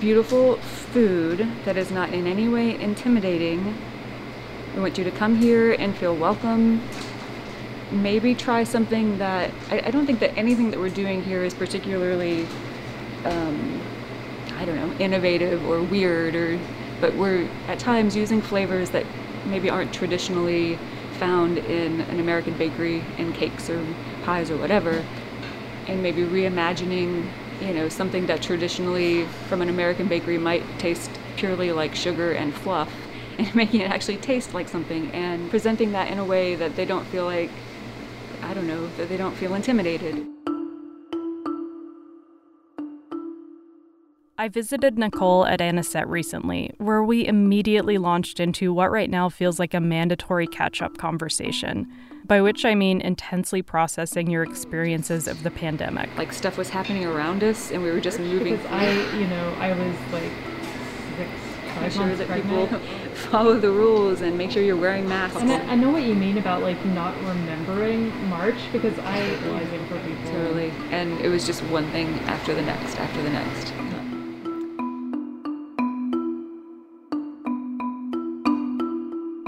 beautiful 0.00 0.56
food 0.56 1.46
that 1.66 1.76
is 1.76 1.90
not 1.90 2.12
in 2.12 2.26
any 2.26 2.48
way 2.48 2.80
intimidating. 2.80 3.76
We 4.74 4.80
want 4.80 4.96
you 4.96 5.04
to 5.04 5.10
come 5.10 5.36
here 5.36 5.72
and 5.72 5.94
feel 5.94 6.16
welcome. 6.16 6.82
Maybe 7.90 8.34
try 8.34 8.64
something 8.64 9.18
that 9.18 9.50
I, 9.70 9.82
I 9.86 9.90
don't 9.90 10.06
think 10.06 10.20
that 10.20 10.36
anything 10.36 10.70
that 10.70 10.80
we're 10.80 10.88
doing 10.88 11.22
here 11.22 11.44
is 11.44 11.52
particularly, 11.52 12.46
um, 13.24 13.80
I 14.56 14.64
don't 14.64 14.76
know, 14.76 14.92
innovative 14.98 15.66
or 15.68 15.82
weird, 15.82 16.34
or 16.34 16.58
but 17.00 17.14
we're 17.14 17.48
at 17.68 17.78
times 17.78 18.16
using 18.16 18.40
flavors 18.40 18.90
that 18.90 19.06
maybe 19.46 19.70
aren't 19.70 19.92
traditionally 19.92 20.78
found 21.12 21.58
in 21.58 22.00
an 22.02 22.20
American 22.20 22.56
bakery 22.56 23.02
in 23.18 23.32
cakes 23.32 23.68
or 23.70 23.84
pies 24.24 24.50
or 24.50 24.56
whatever, 24.56 25.04
and 25.86 26.02
maybe 26.02 26.22
reimagining 26.22 27.28
you 27.60 27.74
know, 27.74 27.88
something 27.88 28.26
that 28.26 28.42
traditionally 28.42 29.26
from 29.48 29.62
an 29.62 29.68
American 29.68 30.08
bakery 30.08 30.38
might 30.38 30.64
taste 30.78 31.10
purely 31.36 31.72
like 31.72 31.94
sugar 31.94 32.32
and 32.32 32.54
fluff, 32.54 32.92
and 33.38 33.54
making 33.54 33.80
it 33.80 33.90
actually 33.90 34.16
taste 34.16 34.54
like 34.54 34.68
something 34.68 35.10
and 35.12 35.50
presenting 35.50 35.92
that 35.92 36.10
in 36.10 36.18
a 36.18 36.24
way 36.24 36.54
that 36.54 36.76
they 36.76 36.84
don't 36.84 37.04
feel 37.06 37.24
like, 37.24 37.50
I 38.42 38.54
don't 38.54 38.66
know, 38.66 38.86
that 38.96 39.08
they 39.08 39.16
don't 39.16 39.34
feel 39.34 39.54
intimidated. 39.54 40.26
I 44.40 44.48
visited 44.48 44.98
Nicole 44.98 45.44
at 45.44 45.60
Anisette 45.60 46.08
recently, 46.08 46.70
where 46.78 47.02
we 47.04 47.26
immediately 47.26 47.98
launched 47.98 48.40
into 48.40 48.72
what 48.72 48.90
right 48.90 49.10
now 49.10 49.28
feels 49.28 49.58
like 49.58 49.74
a 49.74 49.80
mandatory 49.80 50.46
catch 50.46 50.80
up 50.80 50.96
conversation 50.96 51.86
by 52.24 52.40
which 52.40 52.64
I 52.64 52.74
mean 52.74 53.02
intensely 53.02 53.60
processing 53.60 54.30
your 54.30 54.42
experiences 54.42 55.28
of 55.28 55.42
the 55.42 55.50
pandemic. 55.50 56.08
Like 56.16 56.32
stuff 56.32 56.56
was 56.56 56.70
happening 56.70 57.04
around 57.04 57.44
us 57.44 57.70
and 57.70 57.82
we 57.82 57.90
were 57.90 58.00
just 58.00 58.18
moving. 58.18 58.56
Because 58.56 58.64
I, 58.72 58.90
you 59.18 59.26
know, 59.26 59.54
I 59.58 59.74
was 59.74 59.94
like 60.10 60.32
six, 61.18 61.30
five 61.74 61.92
sure 61.92 62.16
that 62.16 62.26
pregnant. 62.26 62.70
people 62.70 62.78
follow 63.30 63.60
the 63.60 63.70
rules 63.70 64.22
and 64.22 64.38
make 64.38 64.52
sure 64.52 64.62
you're 64.62 64.74
wearing 64.74 65.06
masks. 65.06 65.36
And 65.36 65.52
I, 65.52 65.72
I, 65.72 65.74
know 65.74 65.90
what 65.90 66.04
you 66.04 66.14
mean 66.14 66.38
about 66.38 66.62
like 66.62 66.82
not 66.86 67.14
remembering 67.24 68.08
March 68.30 68.72
because 68.72 68.98
I 69.00 69.20
was 69.52 69.70
in 69.70 69.86
for 69.86 69.98
people. 69.98 70.32
Totally. 70.32 70.72
And 70.92 71.20
it 71.20 71.28
was 71.28 71.44
just 71.44 71.62
one 71.64 71.90
thing 71.90 72.08
after 72.20 72.54
the 72.54 72.62
next, 72.62 72.98
after 72.98 73.22
the 73.22 73.28
next. 73.28 73.74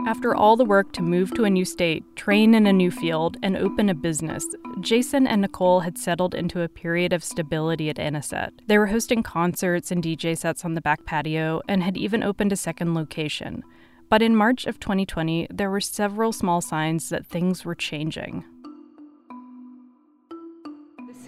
After 0.05 0.35
all 0.35 0.57
the 0.57 0.65
work 0.65 0.93
to 0.93 1.03
move 1.03 1.33
to 1.35 1.45
a 1.45 1.51
new 1.51 1.65
state, 1.65 2.05
train 2.17 2.55
in 2.55 2.67
a 2.67 2.73
new 2.73 2.91
field, 2.91 3.37
and 3.43 3.57
open 3.57 3.89
a 3.89 3.95
business, 3.95 4.47
Jason 4.81 5.29
and 5.29 5.41
Nicole 5.41 5.81
had 5.81 5.97
settled 5.97 6.35
into 6.35 6.61
a 6.61 6.69
period 6.69 7.13
of 7.13 7.23
stability 7.23 7.89
at 7.89 7.99
Anisette. 7.99 8.53
They 8.67 8.79
were 8.79 8.89
hosting 8.89 9.23
concerts 9.23 9.93
and 9.93 10.03
DJ 10.03 10.37
sets 10.37 10.65
on 10.65 10.75
the 10.75 10.81
back 10.81 11.05
patio 11.05 11.63
and 11.69 11.85
had 11.85 11.97
even 11.97 12.23
opened 12.23 12.53
a 12.53 12.57
second 12.57 12.95
location. 12.95 13.63
But 14.09 14.23
in 14.23 14.37
March 14.37 14.67
of 14.67 14.81
2020, 14.81 15.47
there 15.51 15.71
were 15.71 15.81
several 15.81 16.33
small 16.33 16.61
signs 16.61 17.09
that 17.09 17.25
things 17.25 17.65
were 17.65 17.77
changing. 17.77 18.45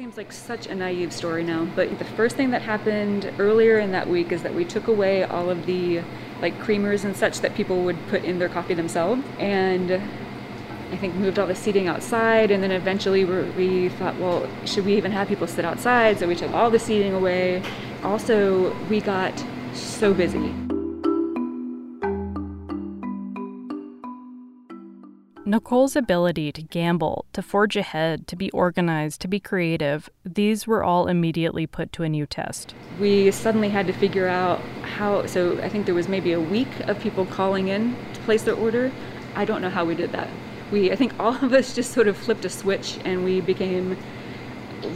Seems 0.04 0.18
like 0.18 0.32
such 0.32 0.66
a 0.66 0.74
naive 0.74 1.10
story 1.10 1.42
now, 1.42 1.64
but 1.74 1.98
the 1.98 2.04
first 2.04 2.36
thing 2.36 2.50
that 2.50 2.60
happened 2.60 3.32
earlier 3.38 3.78
in 3.78 3.90
that 3.90 4.06
week 4.06 4.32
is 4.32 4.42
that 4.42 4.54
we 4.54 4.62
took 4.62 4.86
away 4.86 5.24
all 5.24 5.48
of 5.48 5.64
the 5.64 6.02
like 6.42 6.54
creamers 6.58 7.06
and 7.06 7.16
such 7.16 7.40
that 7.40 7.54
people 7.54 7.84
would 7.84 7.96
put 8.08 8.22
in 8.22 8.38
their 8.38 8.50
coffee 8.50 8.74
themselves. 8.74 9.22
And 9.38 9.92
I 10.92 10.96
think 10.98 11.14
moved 11.14 11.38
all 11.38 11.46
the 11.46 11.54
seating 11.54 11.88
outside. 11.88 12.50
And 12.50 12.62
then 12.62 12.70
eventually 12.70 13.24
we 13.24 13.88
thought, 13.88 14.14
well, 14.18 14.46
should 14.66 14.84
we 14.84 14.94
even 14.94 15.10
have 15.10 15.26
people 15.26 15.46
sit 15.46 15.64
outside? 15.64 16.18
So 16.18 16.28
we 16.28 16.36
took 16.36 16.52
all 16.52 16.70
the 16.70 16.78
seating 16.78 17.14
away. 17.14 17.62
Also, 18.02 18.74
we 18.88 19.00
got 19.00 19.32
so 19.72 20.12
busy. 20.12 20.63
Nicole's 25.46 25.94
ability 25.94 26.50
to 26.52 26.62
gamble, 26.62 27.26
to 27.34 27.42
forge 27.42 27.76
ahead, 27.76 28.26
to 28.28 28.36
be 28.36 28.50
organized, 28.52 29.20
to 29.20 29.28
be 29.28 29.38
creative, 29.38 30.08
these 30.24 30.66
were 30.66 30.82
all 30.82 31.06
immediately 31.06 31.66
put 31.66 31.92
to 31.92 32.02
a 32.02 32.08
new 32.08 32.24
test. 32.24 32.74
We 32.98 33.30
suddenly 33.30 33.68
had 33.68 33.86
to 33.86 33.92
figure 33.92 34.26
out 34.26 34.60
how, 34.82 35.26
so 35.26 35.60
I 35.60 35.68
think 35.68 35.84
there 35.84 35.94
was 35.94 36.08
maybe 36.08 36.32
a 36.32 36.40
week 36.40 36.80
of 36.88 36.98
people 36.98 37.26
calling 37.26 37.68
in 37.68 37.94
to 38.14 38.20
place 38.22 38.42
their 38.44 38.54
order. 38.54 38.90
I 39.34 39.44
don't 39.44 39.60
know 39.60 39.68
how 39.68 39.84
we 39.84 39.94
did 39.94 40.12
that. 40.12 40.28
We, 40.72 40.90
I 40.90 40.96
think 40.96 41.12
all 41.20 41.34
of 41.34 41.52
us 41.52 41.74
just 41.74 41.92
sort 41.92 42.08
of 42.08 42.16
flipped 42.16 42.46
a 42.46 42.50
switch 42.50 42.98
and 43.04 43.22
we 43.22 43.42
became 43.42 43.98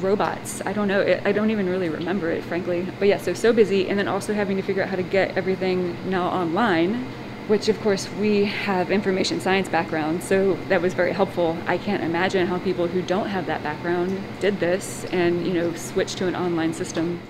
robots. 0.00 0.62
I 0.64 0.72
don't 0.72 0.88
know. 0.88 1.02
I 1.24 1.32
don't 1.32 1.50
even 1.50 1.68
really 1.68 1.90
remember 1.90 2.30
it, 2.30 2.42
frankly. 2.44 2.86
But 2.98 3.08
yeah, 3.08 3.18
so 3.18 3.34
so 3.34 3.52
busy, 3.52 3.88
and 3.88 3.98
then 3.98 4.08
also 4.08 4.34
having 4.34 4.56
to 4.56 4.62
figure 4.62 4.82
out 4.82 4.88
how 4.88 4.96
to 4.96 5.02
get 5.02 5.36
everything 5.36 5.96
now 6.10 6.28
online 6.28 7.06
which 7.48 7.68
of 7.68 7.80
course 7.80 8.08
we 8.20 8.44
have 8.44 8.90
information 8.90 9.40
science 9.40 9.68
background, 9.68 10.22
so 10.22 10.54
that 10.68 10.80
was 10.80 10.94
very 10.94 11.12
helpful. 11.12 11.58
I 11.66 11.78
can't 11.78 12.04
imagine 12.04 12.46
how 12.46 12.58
people 12.58 12.86
who 12.86 13.02
don't 13.02 13.28
have 13.28 13.46
that 13.46 13.62
background 13.62 14.22
did 14.38 14.60
this 14.60 15.04
and, 15.06 15.46
you 15.46 15.52
know, 15.52 15.74
switched 15.74 16.18
to 16.18 16.28
an 16.28 16.36
online 16.36 16.72
system. 16.72 17.20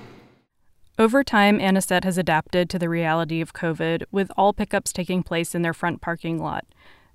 Over 0.99 1.23
time, 1.23 1.61
Anisette 1.61 2.03
has 2.03 2.19
adapted 2.19 2.69
to 2.71 2.79
the 2.79 2.89
reality 2.89 3.41
of 3.41 3.53
COVID, 3.53 4.03
with 4.11 4.33
all 4.37 4.53
pickups 4.53 4.93
taking 4.93 5.23
place 5.23 5.55
in 5.55 5.63
their 5.63 5.73
front 5.73 6.01
parking 6.01 6.43
lot. 6.43 6.67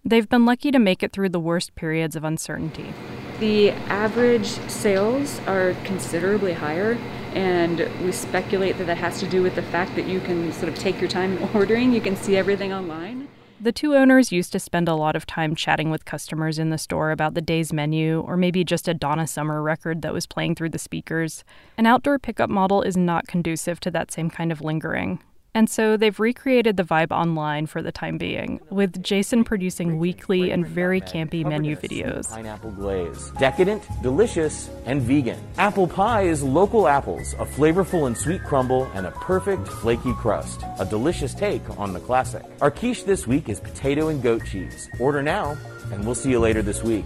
They've 0.06 0.28
been 0.28 0.46
lucky 0.46 0.72
to 0.72 0.80
make 0.80 1.04
it 1.04 1.12
through 1.12 1.30
the 1.30 1.40
worst 1.40 1.76
periods 1.76 2.16
of 2.16 2.24
uncertainty. 2.24 2.94
The 3.40 3.72
average 3.72 4.48
sales 4.70 5.42
are 5.48 5.76
considerably 5.84 6.54
higher, 6.54 6.98
and 7.36 7.90
we 8.04 8.12
speculate 8.12 8.78
that 8.78 8.86
that 8.86 8.98
has 8.98 9.20
to 9.20 9.28
do 9.28 9.42
with 9.42 9.56
the 9.56 9.62
fact 9.62 9.96
that 9.96 10.08
you 10.08 10.20
can 10.20 10.52
sort 10.54 10.70
of 10.70 10.76
take 10.76 11.00
your 11.00 11.10
time 11.10 11.38
ordering, 11.54 11.94
you 11.94 12.02
can 12.02 12.16
see 12.16 12.36
everything 12.36 12.74
online. 12.74 13.28
The 13.60 13.72
two 13.72 13.96
owners 13.96 14.32
used 14.32 14.52
to 14.52 14.60
spend 14.60 14.90
a 14.90 14.96
lot 14.96 15.16
of 15.16 15.26
time 15.26 15.56
chatting 15.56 15.90
with 15.90 16.04
customers 16.04 16.60
in 16.60 16.70
the 16.70 16.78
store 16.78 17.12
about 17.12 17.34
the 17.34 17.42
day's 17.42 17.72
menu 17.72 18.20
or 18.20 18.36
maybe 18.36 18.66
just 18.66 18.90
a 18.90 18.94
Donna 18.94 19.26
Summer 19.26 19.62
record 19.62 20.02
that 20.02 20.14
was 20.14 20.26
playing 20.26 20.56
through 20.56 20.72
the 20.72 20.80
speakers. 20.80 21.46
An 21.78 21.86
outdoor 21.86 22.20
pickup 22.20 22.50
model 22.50 22.82
is 22.82 22.98
not 22.98 23.28
conducive 23.28 23.80
to 23.80 23.92
that 23.92 24.12
same 24.12 24.30
kind 24.30 24.52
of 24.52 24.60
lingering. 24.60 25.20
And 25.56 25.70
so 25.70 25.98
they've 25.98 26.20
recreated 26.20 26.78
the 26.78 26.84
vibe 26.84 27.12
online 27.12 27.68
for 27.68 27.82
the 27.82 27.92
time 27.92 28.18
being, 28.18 28.60
with 28.70 29.04
Jason 29.04 29.44
producing 29.44 30.00
weekly 30.00 30.50
and 30.50 30.66
very 30.66 31.00
campy 31.00 31.46
menu 31.46 31.76
videos. 31.76 32.30
Pineapple 32.30 32.72
glaze. 32.72 33.32
Decadent, 33.38 33.84
delicious, 34.02 34.70
and 34.86 35.02
vegan. 35.02 35.40
Apple 35.58 35.88
pie 35.88 36.24
is 36.24 36.42
local 36.42 36.88
apples, 36.88 37.34
a 37.34 37.46
flavorful 37.46 38.08
and 38.08 38.18
sweet 38.18 38.44
crumble, 38.44 38.86
and 38.96 39.06
a 39.06 39.12
perfect 39.12 39.68
flaky 39.68 40.14
crust. 40.14 40.64
A 40.80 40.86
delicious 40.86 41.34
take 41.34 41.62
on 41.78 41.94
the 41.94 42.00
classic. 42.00 42.44
Our 42.62 42.72
quiche 42.72 43.04
this 43.04 43.28
week 43.28 43.50
is 43.50 43.60
potato 43.60 44.08
and 44.08 44.24
goat 44.24 44.46
cheese. 44.46 44.90
Order 45.00 45.22
now, 45.22 45.58
and 45.92 46.04
we'll 46.06 46.16
see 46.16 46.32
you 46.32 46.40
later 46.40 46.62
this 46.62 46.82
week. 46.82 47.06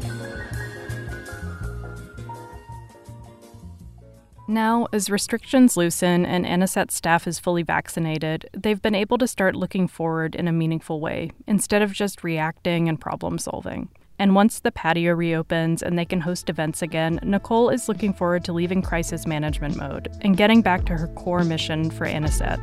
Now, 4.49 4.87
as 4.93 5.09
restrictions 5.09 5.75
loosen 5.75 6.25
and 6.25 6.45
Anisette's 6.45 6.95
staff 6.95 7.27
is 7.27 7.37
fully 7.37 7.63
vaccinated, 7.63 8.49
they've 8.53 8.81
been 8.81 8.95
able 8.95 9.17
to 9.17 9.27
start 9.27 9.57
looking 9.57 9.89
forward 9.89 10.35
in 10.35 10.47
a 10.47 10.53
meaningful 10.53 11.01
way 11.01 11.31
instead 11.47 11.81
of 11.81 11.91
just 11.91 12.23
reacting 12.23 12.87
and 12.87 12.99
problem 12.99 13.39
solving. 13.39 13.89
And 14.17 14.35
once 14.35 14.61
the 14.61 14.71
patio 14.71 15.13
reopens 15.13 15.83
and 15.83 15.99
they 15.99 16.05
can 16.05 16.21
host 16.21 16.49
events 16.49 16.81
again, 16.81 17.19
Nicole 17.23 17.69
is 17.69 17.89
looking 17.89 18.13
forward 18.13 18.45
to 18.45 18.53
leaving 18.53 18.81
crisis 18.81 19.27
management 19.27 19.75
mode 19.75 20.07
and 20.21 20.37
getting 20.37 20.61
back 20.61 20.85
to 20.85 20.93
her 20.93 21.07
core 21.07 21.43
mission 21.43 21.91
for 21.91 22.05
Anisette. 22.05 22.61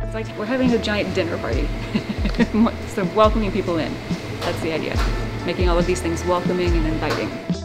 It's 0.00 0.14
like 0.14 0.28
we're 0.38 0.46
having 0.46 0.70
a 0.72 0.78
giant 0.78 1.12
dinner 1.12 1.38
party. 1.38 1.68
so 2.94 3.04
welcoming 3.16 3.50
people 3.50 3.78
in. 3.78 3.92
That's 4.40 4.60
the 4.60 4.72
idea. 4.72 4.96
Making 5.44 5.68
all 5.68 5.78
of 5.78 5.86
these 5.86 6.00
things 6.00 6.24
welcoming 6.24 6.68
and 6.68 6.86
inviting. 6.86 7.59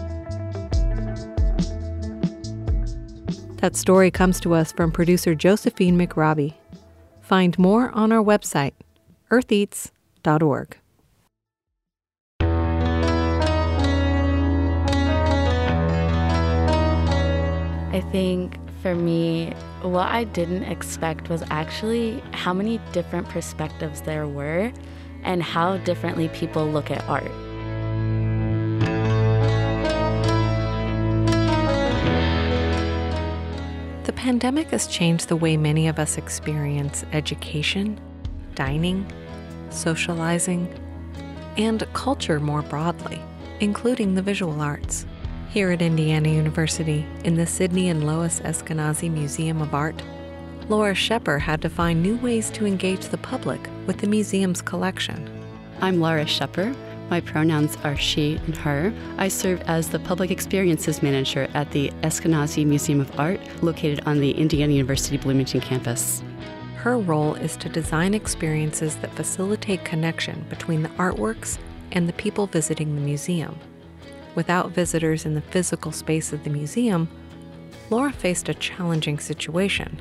That 3.66 3.76
story 3.76 4.12
comes 4.12 4.40
to 4.42 4.54
us 4.54 4.72
from 4.72 4.92
producer 4.92 5.34
Josephine 5.34 5.98
McRobbie. 5.98 6.54
Find 7.22 7.58
more 7.58 7.90
on 7.96 8.12
our 8.12 8.24
website, 8.24 8.74
eartheats.org. 9.32 10.78
I 17.92 18.04
think 18.12 18.60
for 18.84 18.94
me, 18.94 19.52
what 19.82 20.10
I 20.10 20.26
didn't 20.26 20.66
expect 20.66 21.30
was 21.30 21.44
actually 21.50 22.22
how 22.34 22.54
many 22.54 22.80
different 22.92 23.28
perspectives 23.30 24.02
there 24.02 24.28
were 24.28 24.72
and 25.24 25.42
how 25.42 25.78
differently 25.78 26.30
people 26.30 26.68
look 26.68 26.92
at 26.92 27.04
art. 27.10 27.32
Pandemic 34.26 34.72
has 34.72 34.88
changed 34.88 35.28
the 35.28 35.36
way 35.36 35.56
many 35.56 35.88
of 35.88 36.00
us 36.00 36.18
experience 36.18 37.06
education, 37.14 37.96
dining, 38.56 39.06
socializing, 39.70 40.68
and 41.58 41.86
culture 41.94 42.40
more 42.40 42.64
broadly, 42.64 43.22
including 43.60 44.16
the 44.16 44.24
visual 44.24 44.62
arts. 44.62 45.06
Here 45.52 45.70
at 45.70 45.84
Indiana 45.84 46.30
University, 46.30 47.06
in 47.24 47.36
the 47.36 47.46
Sidney 47.46 47.88
and 47.90 48.08
Lois 48.08 48.40
Eskenazi 48.40 49.12
Museum 49.12 49.62
of 49.62 49.76
Art, 49.76 50.02
Laura 50.70 50.96
Shepper 50.96 51.38
had 51.38 51.62
to 51.62 51.70
find 51.70 52.02
new 52.02 52.18
ways 52.18 52.50
to 52.50 52.66
engage 52.66 53.10
the 53.10 53.20
public 53.20 53.62
with 53.86 54.00
the 54.00 54.08
museum's 54.08 54.60
collection. 54.60 55.30
I'm 55.82 56.00
Laura 56.02 56.26
Shepper. 56.26 56.76
My 57.10 57.22
pronouns 57.22 57.78
are 57.84 57.96
she 57.96 58.40
and 58.48 58.58
her. 58.58 58.92
I 59.18 59.28
serve 59.28 59.62
as 59.68 59.90
the 59.90 60.00
Public 60.00 60.32
Experiences 60.32 61.04
Manager 61.04 61.48
at 61.54 61.70
the 61.70 61.92
Eskenazi 62.02 62.66
Museum 62.66 63.00
of 63.00 63.20
Art, 63.20 63.40
located 63.62 64.02
on 64.08 64.20
the 64.20 64.32
Indiana 64.32 64.74
University 64.74 65.18
Bloomington 65.18 65.62
campus. 65.62 66.24
Her 66.78 66.98
role 66.98 67.36
is 67.36 67.58
to 67.58 67.70
design 67.70 68.16
experiences 68.16 68.96
that 68.98 69.14
facilitate 69.14 69.86
connection 69.86 70.46
between 70.50 70.82
the 70.82 70.90
artworks 70.90 71.60
and 71.92 72.10
the 72.10 72.14
people 72.14 72.48
visiting 72.48 72.96
the 72.96 73.02
museum. 73.02 73.58
Without 74.34 74.72
visitors 74.72 75.26
in 75.26 75.36
the 75.36 75.42
physical 75.42 75.92
space 75.92 76.34
of 76.34 76.44
the 76.44 76.50
museum, 76.50 77.08
Laura 77.92 78.12
faced 78.12 78.50
a 78.50 78.54
challenging 78.56 79.20
situation. 79.20 80.00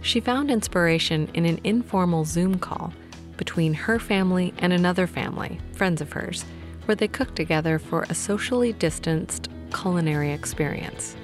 She 0.00 0.20
found 0.20 0.50
inspiration 0.50 1.28
in 1.34 1.44
an 1.44 1.60
informal 1.64 2.24
Zoom 2.24 2.58
call 2.58 2.92
between 3.40 3.72
her 3.72 3.98
family 3.98 4.52
and 4.58 4.70
another 4.70 5.06
family, 5.06 5.58
friends 5.72 6.02
of 6.02 6.12
hers, 6.12 6.44
where 6.84 6.94
they 6.94 7.08
cooked 7.08 7.34
together 7.34 7.78
for 7.78 8.02
a 8.02 8.14
socially 8.14 8.74
distanced 8.74 9.48
culinary 9.72 10.30
experience. 10.30 11.16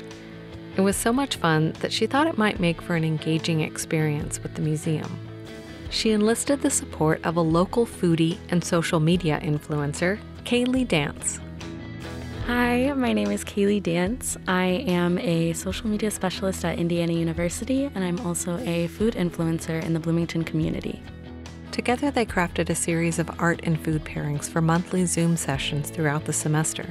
It 0.78 0.80
was 0.80 0.96
so 0.96 1.12
much 1.12 1.36
fun 1.36 1.74
that 1.80 1.92
she 1.92 2.06
thought 2.06 2.26
it 2.26 2.38
might 2.38 2.58
make 2.58 2.80
for 2.80 2.96
an 2.96 3.04
engaging 3.04 3.60
experience 3.60 4.42
with 4.42 4.54
the 4.54 4.62
museum. 4.62 5.18
She 5.90 6.12
enlisted 6.12 6.62
the 6.62 6.70
support 6.70 7.22
of 7.22 7.36
a 7.36 7.42
local 7.42 7.84
foodie 7.84 8.38
and 8.48 8.64
social 8.64 8.98
media 8.98 9.38
influencer, 9.42 10.18
Kaylee 10.44 10.88
Dance. 10.88 11.38
Hi, 12.46 12.94
my 12.94 13.12
name 13.12 13.30
is 13.30 13.44
Kaylee 13.44 13.82
Dance. 13.82 14.38
I 14.48 14.86
am 14.88 15.18
a 15.18 15.52
social 15.52 15.88
media 15.88 16.10
specialist 16.10 16.64
at 16.64 16.78
Indiana 16.78 17.12
University, 17.12 17.90
and 17.94 18.02
I'm 18.02 18.18
also 18.20 18.56
a 18.60 18.86
food 18.86 19.12
influencer 19.16 19.84
in 19.84 19.92
the 19.92 20.00
Bloomington 20.00 20.44
community. 20.44 21.02
Together, 21.76 22.10
they 22.10 22.24
crafted 22.24 22.70
a 22.70 22.74
series 22.74 23.18
of 23.18 23.30
art 23.38 23.60
and 23.64 23.78
food 23.78 24.02
pairings 24.02 24.48
for 24.48 24.62
monthly 24.62 25.04
Zoom 25.04 25.36
sessions 25.36 25.90
throughout 25.90 26.24
the 26.24 26.32
semester. 26.32 26.86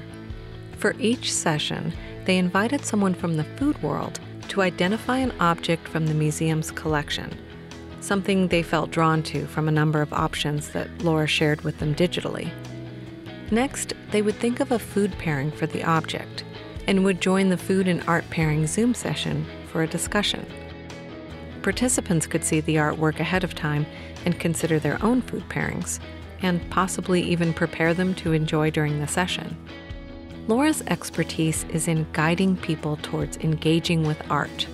For 0.78 0.94
each 1.00 1.34
session, 1.34 1.92
they 2.26 2.38
invited 2.38 2.86
someone 2.86 3.16
from 3.16 3.36
the 3.36 3.46
food 3.58 3.82
world 3.82 4.20
to 4.50 4.62
identify 4.62 5.18
an 5.18 5.34
object 5.40 5.88
from 5.88 6.06
the 6.06 6.14
museum's 6.14 6.70
collection, 6.70 7.36
something 8.00 8.48
they 8.48 8.62
felt 8.62 8.92
drawn 8.92 9.24
to 9.24 9.48
from 9.48 9.68
a 9.68 9.72
number 9.72 10.04
of 10.04 10.14
options 10.14 10.70
that 10.70 11.02
Laura 11.02 11.26
shared 11.26 11.62
with 11.62 11.80
them 11.80 11.96
digitally. 11.96 12.52
Next, 13.50 13.94
they 14.12 14.22
would 14.22 14.36
think 14.36 14.60
of 14.60 14.72
a 14.72 14.78
food 14.78 15.12
pairing 15.18 15.50
for 15.50 15.66
the 15.66 15.84
object 15.84 16.44
and 16.86 17.04
would 17.04 17.22
join 17.22 17.50
the 17.50 17.58
food 17.58 17.88
and 17.88 18.04
art 18.08 18.30
pairing 18.30 18.68
Zoom 18.68 18.94
session 18.94 19.48
for 19.66 19.82
a 19.82 19.88
discussion. 19.88 20.46
Participants 21.64 22.28
could 22.28 22.44
see 22.44 22.60
the 22.62 22.76
artwork 22.76 23.20
ahead 23.20 23.44
of 23.44 23.56
time 23.56 23.88
and 24.26 24.40
consider 24.40 24.80
their 24.80 25.02
own 25.04 25.22
food 25.22 25.48
pairings, 25.50 26.00
and 26.42 26.68
possibly 26.70 27.22
even 27.22 27.54
prepare 27.54 27.94
them 27.94 28.14
to 28.16 28.34
enjoy 28.34 28.72
during 28.72 29.00
the 29.00 29.08
session. 29.08 29.58
Laura's 30.48 30.84
expertise 30.88 31.64
is 31.70 31.88
in 31.88 32.06
guiding 32.14 32.58
people 32.58 32.98
towards 33.02 33.38
engaging 33.38 34.04
with 34.06 34.22
art. 34.30 34.68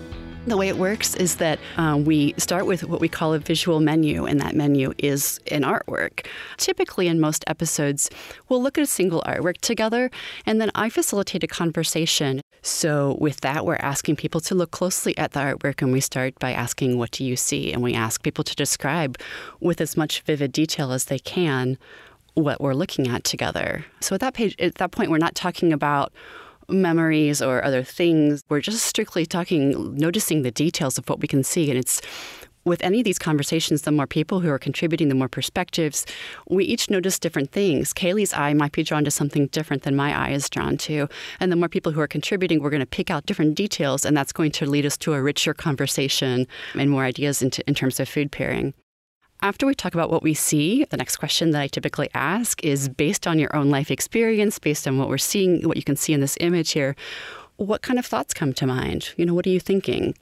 The 0.47 0.57
way 0.57 0.69
it 0.69 0.77
works 0.77 1.15
is 1.15 1.35
that 1.35 1.59
um, 1.77 2.03
we 2.03 2.33
start 2.35 2.65
with 2.65 2.83
what 2.83 2.99
we 2.99 3.07
call 3.07 3.35
a 3.35 3.39
visual 3.39 3.79
menu, 3.79 4.25
and 4.25 4.41
that 4.41 4.55
menu 4.55 4.91
is 4.97 5.39
an 5.51 5.61
artwork. 5.61 6.25
Typically, 6.57 7.07
in 7.07 7.19
most 7.19 7.43
episodes, 7.45 8.09
we'll 8.49 8.61
look 8.61 8.75
at 8.75 8.83
a 8.83 8.87
single 8.87 9.21
artwork 9.27 9.57
together, 9.57 10.09
and 10.47 10.59
then 10.59 10.71
I 10.73 10.89
facilitate 10.89 11.43
a 11.43 11.47
conversation. 11.47 12.41
So, 12.63 13.17
with 13.21 13.41
that, 13.41 13.67
we're 13.67 13.75
asking 13.75 14.15
people 14.15 14.41
to 14.41 14.55
look 14.55 14.71
closely 14.71 15.15
at 15.15 15.33
the 15.33 15.41
artwork, 15.41 15.83
and 15.83 15.91
we 15.91 16.01
start 16.01 16.33
by 16.39 16.53
asking, 16.53 16.97
What 16.97 17.11
do 17.11 17.23
you 17.23 17.35
see? 17.35 17.71
And 17.71 17.83
we 17.83 17.93
ask 17.93 18.23
people 18.23 18.43
to 18.43 18.55
describe 18.55 19.19
with 19.59 19.79
as 19.79 19.95
much 19.95 20.21
vivid 20.21 20.51
detail 20.51 20.91
as 20.91 21.05
they 21.05 21.19
can 21.19 21.77
what 22.33 22.59
we're 22.59 22.73
looking 22.73 23.07
at 23.07 23.23
together. 23.23 23.85
So, 23.99 24.15
at 24.15 24.21
that 24.21 24.33
page, 24.33 24.55
at 24.57 24.75
that 24.75 24.91
point, 24.91 25.11
we're 25.11 25.19
not 25.19 25.35
talking 25.35 25.71
about 25.71 26.11
memories 26.69 27.41
or 27.41 27.63
other 27.63 27.83
things. 27.83 28.43
We're 28.49 28.61
just 28.61 28.85
strictly 28.85 29.25
talking, 29.25 29.95
noticing 29.95 30.41
the 30.41 30.51
details 30.51 30.97
of 30.97 31.07
what 31.09 31.19
we 31.19 31.27
can 31.27 31.43
see. 31.43 31.69
And 31.69 31.79
it's 31.79 32.01
with 32.63 32.83
any 32.83 32.99
of 32.99 33.05
these 33.05 33.17
conversations, 33.17 33.81
the 33.81 33.91
more 33.91 34.05
people 34.05 34.39
who 34.39 34.49
are 34.49 34.59
contributing, 34.59 35.09
the 35.09 35.15
more 35.15 35.27
perspectives, 35.27 36.05
we 36.47 36.63
each 36.63 36.89
notice 36.89 37.17
different 37.17 37.51
things. 37.51 37.93
Kaylee's 37.93 38.33
eye 38.33 38.53
might 38.53 38.71
be 38.71 38.83
drawn 38.83 39.03
to 39.03 39.11
something 39.11 39.47
different 39.47 39.83
than 39.83 39.95
my 39.95 40.15
eye 40.15 40.31
is 40.31 40.49
drawn 40.49 40.77
to. 40.77 41.07
And 41.39 41.51
the 41.51 41.55
more 41.55 41.69
people 41.69 41.91
who 41.91 42.01
are 42.01 42.07
contributing, 42.07 42.61
we're 42.61 42.69
going 42.69 42.81
to 42.81 42.85
pick 42.85 43.09
out 43.09 43.25
different 43.25 43.55
details, 43.55 44.05
and 44.05 44.15
that's 44.15 44.31
going 44.31 44.51
to 44.51 44.67
lead 44.67 44.85
us 44.85 44.97
to 44.97 45.13
a 45.13 45.21
richer 45.21 45.53
conversation 45.53 46.47
and 46.75 46.91
more 46.91 47.03
ideas 47.03 47.41
in, 47.41 47.51
in 47.65 47.73
terms 47.73 47.99
of 47.99 48.07
food 48.07 48.31
pairing. 48.31 48.73
After 49.43 49.65
we 49.65 49.73
talk 49.73 49.95
about 49.95 50.11
what 50.11 50.21
we 50.21 50.35
see, 50.35 50.85
the 50.85 50.97
next 50.97 51.17
question 51.17 51.49
that 51.51 51.61
I 51.61 51.67
typically 51.67 52.09
ask 52.13 52.63
is 52.63 52.87
based 52.87 53.25
on 53.25 53.39
your 53.39 53.55
own 53.55 53.71
life 53.71 53.89
experience, 53.89 54.59
based 54.59 54.87
on 54.87 54.99
what 54.99 55.09
we're 55.09 55.17
seeing, 55.17 55.67
what 55.67 55.77
you 55.77 55.83
can 55.83 55.95
see 55.95 56.13
in 56.13 56.21
this 56.21 56.37
image 56.39 56.71
here, 56.71 56.95
what 57.55 57.81
kind 57.81 57.97
of 57.97 58.05
thoughts 58.05 58.35
come 58.35 58.53
to 58.53 58.67
mind? 58.67 59.13
You 59.17 59.25
know, 59.25 59.33
what 59.33 59.47
are 59.47 59.49
you 59.49 59.59
thinking? 59.59 60.13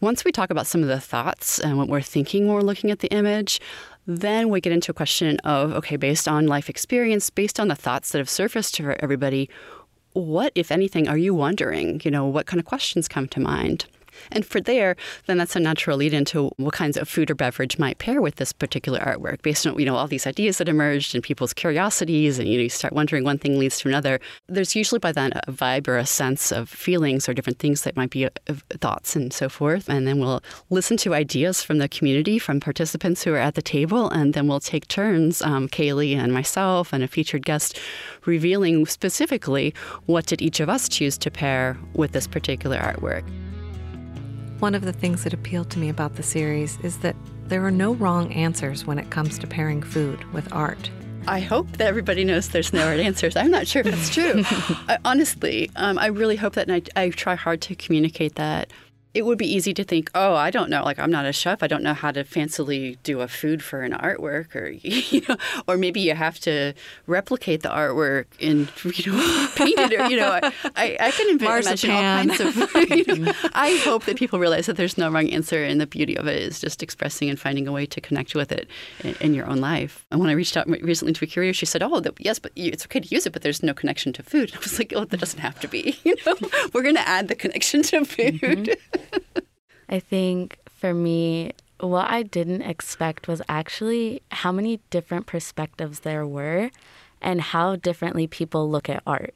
Once 0.00 0.24
we 0.24 0.30
talk 0.30 0.50
about 0.50 0.68
some 0.68 0.80
of 0.80 0.88
the 0.88 1.00
thoughts 1.00 1.58
and 1.58 1.76
what 1.76 1.88
we're 1.88 2.00
thinking 2.00 2.46
when 2.46 2.54
we're 2.54 2.62
looking 2.62 2.92
at 2.92 3.00
the 3.00 3.12
image, 3.12 3.60
then 4.06 4.48
we 4.48 4.60
get 4.60 4.72
into 4.72 4.92
a 4.92 4.94
question 4.94 5.38
of 5.38 5.72
okay, 5.72 5.96
based 5.96 6.28
on 6.28 6.46
life 6.46 6.70
experience, 6.70 7.30
based 7.30 7.58
on 7.58 7.66
the 7.66 7.74
thoughts 7.74 8.12
that 8.12 8.18
have 8.18 8.30
surfaced 8.30 8.76
for 8.76 8.96
everybody, 9.00 9.50
what, 10.12 10.52
if 10.54 10.70
anything, 10.70 11.08
are 11.08 11.18
you 11.18 11.34
wondering? 11.34 12.00
You 12.04 12.12
know, 12.12 12.26
what 12.26 12.46
kind 12.46 12.60
of 12.60 12.64
questions 12.64 13.08
come 13.08 13.26
to 13.28 13.40
mind? 13.40 13.86
And 14.30 14.44
for 14.44 14.60
there, 14.60 14.96
then 15.26 15.38
that's 15.38 15.56
a 15.56 15.60
natural 15.60 15.96
lead 15.98 16.12
into 16.12 16.50
what 16.56 16.74
kinds 16.74 16.96
of 16.96 17.08
food 17.08 17.30
or 17.30 17.34
beverage 17.34 17.78
might 17.78 17.98
pair 17.98 18.20
with 18.20 18.36
this 18.36 18.52
particular 18.52 18.98
artwork 19.00 19.42
based 19.42 19.66
on, 19.66 19.78
you 19.78 19.86
know, 19.86 19.96
all 19.96 20.08
these 20.08 20.26
ideas 20.26 20.58
that 20.58 20.68
emerged 20.68 21.14
and 21.14 21.22
people's 21.22 21.52
curiosities 21.52 22.38
and, 22.38 22.48
you 22.48 22.56
know, 22.56 22.62
you 22.62 22.68
start 22.68 22.92
wondering 22.92 23.24
one 23.24 23.38
thing 23.38 23.58
leads 23.58 23.78
to 23.78 23.88
another. 23.88 24.20
There's 24.48 24.74
usually 24.74 24.98
by 24.98 25.12
then 25.12 25.32
a 25.46 25.52
vibe 25.52 25.88
or 25.88 25.96
a 25.96 26.06
sense 26.06 26.52
of 26.52 26.68
feelings 26.68 27.28
or 27.28 27.34
different 27.34 27.58
things 27.58 27.82
that 27.82 27.96
might 27.96 28.10
be 28.10 28.26
uh, 28.26 28.30
thoughts 28.80 29.16
and 29.16 29.32
so 29.32 29.48
forth. 29.48 29.88
And 29.88 30.06
then 30.06 30.18
we'll 30.18 30.42
listen 30.70 30.96
to 30.98 31.14
ideas 31.14 31.62
from 31.62 31.78
the 31.78 31.88
community, 31.88 32.38
from 32.38 32.60
participants 32.60 33.22
who 33.22 33.32
are 33.34 33.38
at 33.38 33.54
the 33.54 33.62
table, 33.62 34.08
and 34.10 34.34
then 34.34 34.48
we'll 34.48 34.60
take 34.60 34.88
turns, 34.88 35.42
um, 35.42 35.68
Kaylee 35.68 36.16
and 36.16 36.32
myself 36.32 36.92
and 36.92 37.02
a 37.02 37.08
featured 37.08 37.44
guest, 37.44 37.78
revealing 38.24 38.86
specifically 38.86 39.74
what 40.06 40.26
did 40.26 40.42
each 40.42 40.60
of 40.60 40.68
us 40.68 40.88
choose 40.88 41.18
to 41.18 41.30
pair 41.30 41.78
with 41.94 42.12
this 42.12 42.26
particular 42.26 42.78
artwork. 42.78 43.24
One 44.58 44.74
of 44.74 44.86
the 44.86 44.92
things 44.92 45.24
that 45.24 45.34
appealed 45.34 45.68
to 45.70 45.78
me 45.78 45.90
about 45.90 46.16
the 46.16 46.22
series 46.22 46.78
is 46.80 46.98
that 46.98 47.14
there 47.44 47.62
are 47.66 47.70
no 47.70 47.92
wrong 47.92 48.32
answers 48.32 48.86
when 48.86 48.98
it 48.98 49.10
comes 49.10 49.38
to 49.38 49.46
pairing 49.46 49.82
food 49.82 50.24
with 50.32 50.50
art. 50.50 50.90
I 51.28 51.40
hope 51.40 51.70
that 51.72 51.86
everybody 51.86 52.24
knows 52.24 52.48
there's 52.48 52.72
no 52.72 52.86
right 52.86 53.00
answers. 53.00 53.36
I'm 53.36 53.50
not 53.50 53.66
sure 53.66 53.80
if 53.80 53.90
that's 53.90 54.08
true. 54.08 54.42
I, 54.88 54.96
honestly, 55.04 55.70
um, 55.76 55.98
I 55.98 56.06
really 56.06 56.36
hope 56.36 56.54
that, 56.54 56.68
and 56.68 56.82
I, 56.96 57.02
I 57.02 57.10
try 57.10 57.34
hard 57.34 57.60
to 57.62 57.74
communicate 57.74 58.36
that 58.36 58.72
it 59.16 59.24
would 59.24 59.38
be 59.38 59.50
easy 59.52 59.72
to 59.72 59.82
think, 59.82 60.10
oh, 60.14 60.34
I 60.34 60.50
don't 60.50 60.68
know, 60.68 60.84
like 60.84 60.98
I'm 60.98 61.10
not 61.10 61.24
a 61.24 61.32
chef, 61.32 61.62
I 61.62 61.66
don't 61.68 61.82
know 61.82 61.94
how 61.94 62.10
to 62.10 62.22
fancily 62.22 62.98
do 63.02 63.22
a 63.22 63.28
food 63.28 63.62
for 63.62 63.80
an 63.80 63.92
artwork, 63.92 64.54
or 64.54 64.68
you 64.82 65.22
know, 65.26 65.36
or 65.66 65.78
maybe 65.78 66.00
you 66.00 66.14
have 66.14 66.38
to 66.40 66.74
replicate 67.06 67.62
the 67.62 67.70
artwork 67.70 68.26
in 68.38 68.68
you 68.84 69.12
know 69.12 69.48
paint 69.56 69.78
it, 69.78 69.98
or 69.98 70.06
you 70.10 70.18
know, 70.18 70.38
I, 70.76 70.98
I 71.00 71.10
can 71.12 71.30
imagine 71.30 71.90
all 71.90 72.00
kinds 72.02 72.40
of. 72.40 72.56
You 72.86 73.16
know, 73.16 73.32
I 73.52 73.80
hope 73.84 74.04
that 74.04 74.16
people 74.16 74.38
realize 74.38 74.66
that 74.66 74.76
there's 74.76 74.96
no 74.96 75.10
wrong 75.10 75.28
answer, 75.30 75.62
and 75.64 75.80
the 75.80 75.86
beauty 75.86 76.16
of 76.16 76.26
it 76.26 76.40
is 76.40 76.60
just 76.60 76.82
expressing 76.82 77.28
and 77.28 77.38
finding 77.38 77.66
a 77.66 77.72
way 77.72 77.86
to 77.86 78.00
connect 78.00 78.34
with 78.34 78.52
it 78.52 78.68
in, 79.02 79.14
in 79.20 79.34
your 79.34 79.46
own 79.46 79.58
life. 79.58 80.04
And 80.10 80.20
when 80.20 80.28
I 80.28 80.32
reached 80.34 80.56
out 80.56 80.68
recently 80.68 81.12
to 81.14 81.24
a 81.24 81.28
curator, 81.28 81.52
she 81.52 81.66
said, 81.66 81.82
"Oh, 81.82 82.02
yes, 82.18 82.38
but 82.38 82.52
it's 82.54 82.84
okay 82.86 83.00
to 83.00 83.08
use 83.08 83.26
it, 83.26 83.32
but 83.32 83.42
there's 83.42 83.62
no 83.62 83.74
connection 83.74 84.12
to 84.14 84.22
food." 84.22 84.52
I 84.54 84.58
was 84.58 84.78
like, 84.78 84.92
"Oh, 84.94 85.04
that 85.04 85.20
doesn't 85.20 85.40
have 85.40 85.58
to 85.60 85.68
be. 85.68 85.98
You 86.04 86.16
know, 86.24 86.36
we're 86.72 86.82
going 86.82 86.94
to 86.94 87.08
add 87.08 87.28
the 87.28 87.34
connection 87.34 87.82
to 87.84 88.04
food." 88.04 88.40
Mm-hmm. 88.40 89.05
I 89.88 90.00
think 90.00 90.58
for 90.68 90.92
me, 90.92 91.52
what 91.80 92.10
I 92.10 92.22
didn't 92.22 92.62
expect 92.62 93.28
was 93.28 93.42
actually 93.48 94.22
how 94.30 94.52
many 94.52 94.80
different 94.90 95.26
perspectives 95.26 96.00
there 96.00 96.26
were 96.26 96.70
and 97.20 97.40
how 97.40 97.76
differently 97.76 98.26
people 98.26 98.70
look 98.70 98.88
at 98.88 99.02
art. 99.06 99.34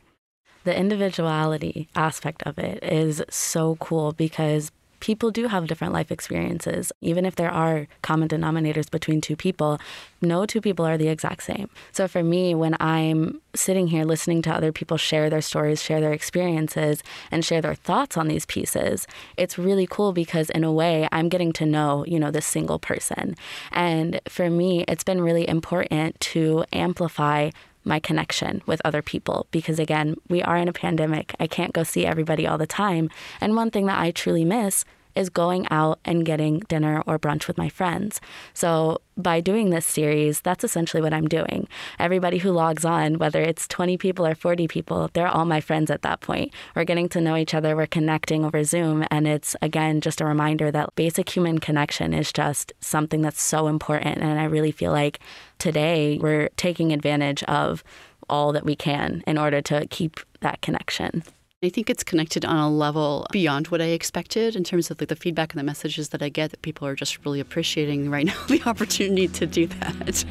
The 0.65 0.77
individuality 0.77 1.89
aspect 1.95 2.43
of 2.45 2.59
it 2.59 2.83
is 2.83 3.23
so 3.31 3.77
cool 3.77 4.13
because 4.13 4.71
people 5.01 5.31
do 5.31 5.49
have 5.49 5.67
different 5.67 5.93
life 5.93 6.13
experiences. 6.13 6.93
Even 7.01 7.27
if 7.27 7.37
there 7.37 7.51
are 7.51 7.89
common 8.03 8.29
denominators 8.29 8.91
between 8.91 9.21
two 9.21 9.37
people, 9.37 9.81
no 10.21 10.47
two 10.47 10.61
people 10.61 10.85
are 10.85 10.99
the 10.99 11.09
exact 11.09 11.43
same. 11.43 11.69
So 11.93 12.07
for 12.07 12.23
me, 12.23 12.55
when 12.55 12.77
I'm 12.79 13.41
sitting 13.55 13.89
here 13.89 14.05
listening 14.05 14.43
to 14.43 14.55
other 14.55 14.71
people 14.71 14.97
share 14.97 15.29
their 15.31 15.41
stories, 15.41 15.83
share 15.83 16.01
their 16.01 16.13
experiences, 16.13 17.03
and 17.31 17.45
share 17.45 17.61
their 17.61 17.75
thoughts 17.75 18.17
on 18.17 18.29
these 18.29 18.47
pieces, 18.47 19.07
it's 19.37 19.59
really 19.59 19.87
cool 19.87 20.13
because 20.13 20.51
in 20.51 20.63
a 20.63 20.73
way, 20.73 21.09
I'm 21.11 21.29
getting 21.29 21.53
to 21.55 21.67
know, 21.67 22.05
you 22.07 22.21
know, 22.21 22.31
this 22.31 22.47
single 22.47 22.79
person. 22.79 23.35
And 23.73 24.21
for 24.29 24.51
me, 24.51 24.85
it's 24.87 25.05
been 25.05 25.21
really 25.21 25.49
important 25.49 26.21
to 26.21 26.65
amplify 26.73 27.51
my 27.91 28.01
connection 28.01 28.63
with 28.65 28.81
other 28.85 29.03
people 29.03 29.47
because 29.51 29.79
again, 29.79 30.17
we 30.29 30.41
are 30.43 30.57
in 30.57 30.69
a 30.69 30.73
pandemic. 30.73 31.35
I 31.39 31.47
can't 31.47 31.75
go 31.75 31.83
see 31.83 32.07
everybody 32.07 32.47
all 32.47 32.57
the 32.57 32.67
time. 32.67 33.11
And 33.41 33.55
one 33.55 33.71
thing 33.71 33.85
that 33.87 33.99
I 33.99 34.13
truly 34.13 34.47
miss 34.47 34.87
is 35.15 35.29
going 35.29 35.67
out 35.71 35.99
and 36.05 36.25
getting 36.25 36.61
dinner 36.61 37.03
or 37.07 37.19
brunch 37.19 37.47
with 37.47 37.59
my 37.59 37.69
friends. 37.69 38.21
So, 38.55 39.01
by 39.17 39.41
doing 39.41 39.69
this 39.69 39.85
series, 39.85 40.41
that's 40.41 40.65
essentially 40.65 41.03
what 41.03 41.13
I'm 41.13 41.29
doing. 41.29 41.69
Everybody 41.99 42.39
who 42.39 42.53
logs 42.53 42.87
on, 42.87 43.19
whether 43.19 43.43
it's 43.43 43.69
20 43.69 43.99
people 43.99 44.27
or 44.27 44.35
40 44.35 44.67
people, 44.67 45.11
they're 45.13 45.29
all 45.29 45.45
my 45.45 45.61
friends 45.61 45.91
at 45.91 46.01
that 46.03 46.23
point. 46.23 46.55
We're 46.75 46.85
getting 46.85 47.09
to 47.11 47.21
know 47.21 47.37
each 47.37 47.53
other, 47.53 47.77
we're 47.77 47.87
connecting 47.87 48.45
over 48.47 48.65
Zoom. 48.65 49.05
And 49.11 49.29
it's, 49.29 49.55
again, 49.61 50.01
just 50.01 50.23
a 50.23 50.25
reminder 50.25 50.71
that 50.71 50.95
basic 50.95 51.29
human 51.29 51.59
connection 51.59 52.15
is 52.15 52.33
just 52.33 52.73
something 52.81 53.21
that's 53.21 53.43
so 53.43 53.67
important. 53.67 54.19
And 54.19 54.41
I 54.41 54.45
really 54.45 54.73
feel 54.73 54.93
like 54.93 55.21
today 55.59 56.19
we're 56.19 56.49
taking 56.57 56.93
advantage 56.93 57.43
of 57.45 57.85
all 58.31 58.53
that 58.53 58.65
we 58.65 58.77
can 58.77 59.23
in 59.27 59.37
order 59.37 59.61
to 59.61 59.87
keep 59.89 60.21
that 60.41 60.63
connection. 60.63 61.23
I 61.63 61.69
think 61.69 61.91
it's 61.91 62.03
connected 62.03 62.47
on 62.47 62.57
a 62.57 62.71
level 62.71 63.27
beyond 63.33 63.67
what 63.67 63.83
I 63.83 63.89
expected 63.89 64.57
in 64.57 64.65
terms 64.65 64.91
of 64.91 64.99
like 64.99 65.11
the 65.11 65.17
feedback 65.17 65.53
and 65.53 65.59
the 65.59 65.63
messages 65.63 66.09
that 66.09 66.23
I 66.23 66.31
get 66.31 66.53
that 66.53 66.63
people 66.63 66.89
are 66.89 66.95
just 66.95 67.23
really 67.23 67.39
appreciating 67.39 68.11
right 68.11 68.25
now 68.25 68.43
the 68.49 68.63
opportunity 68.65 69.29
to 69.29 69.47
do 69.47 69.67
that. 69.67 70.25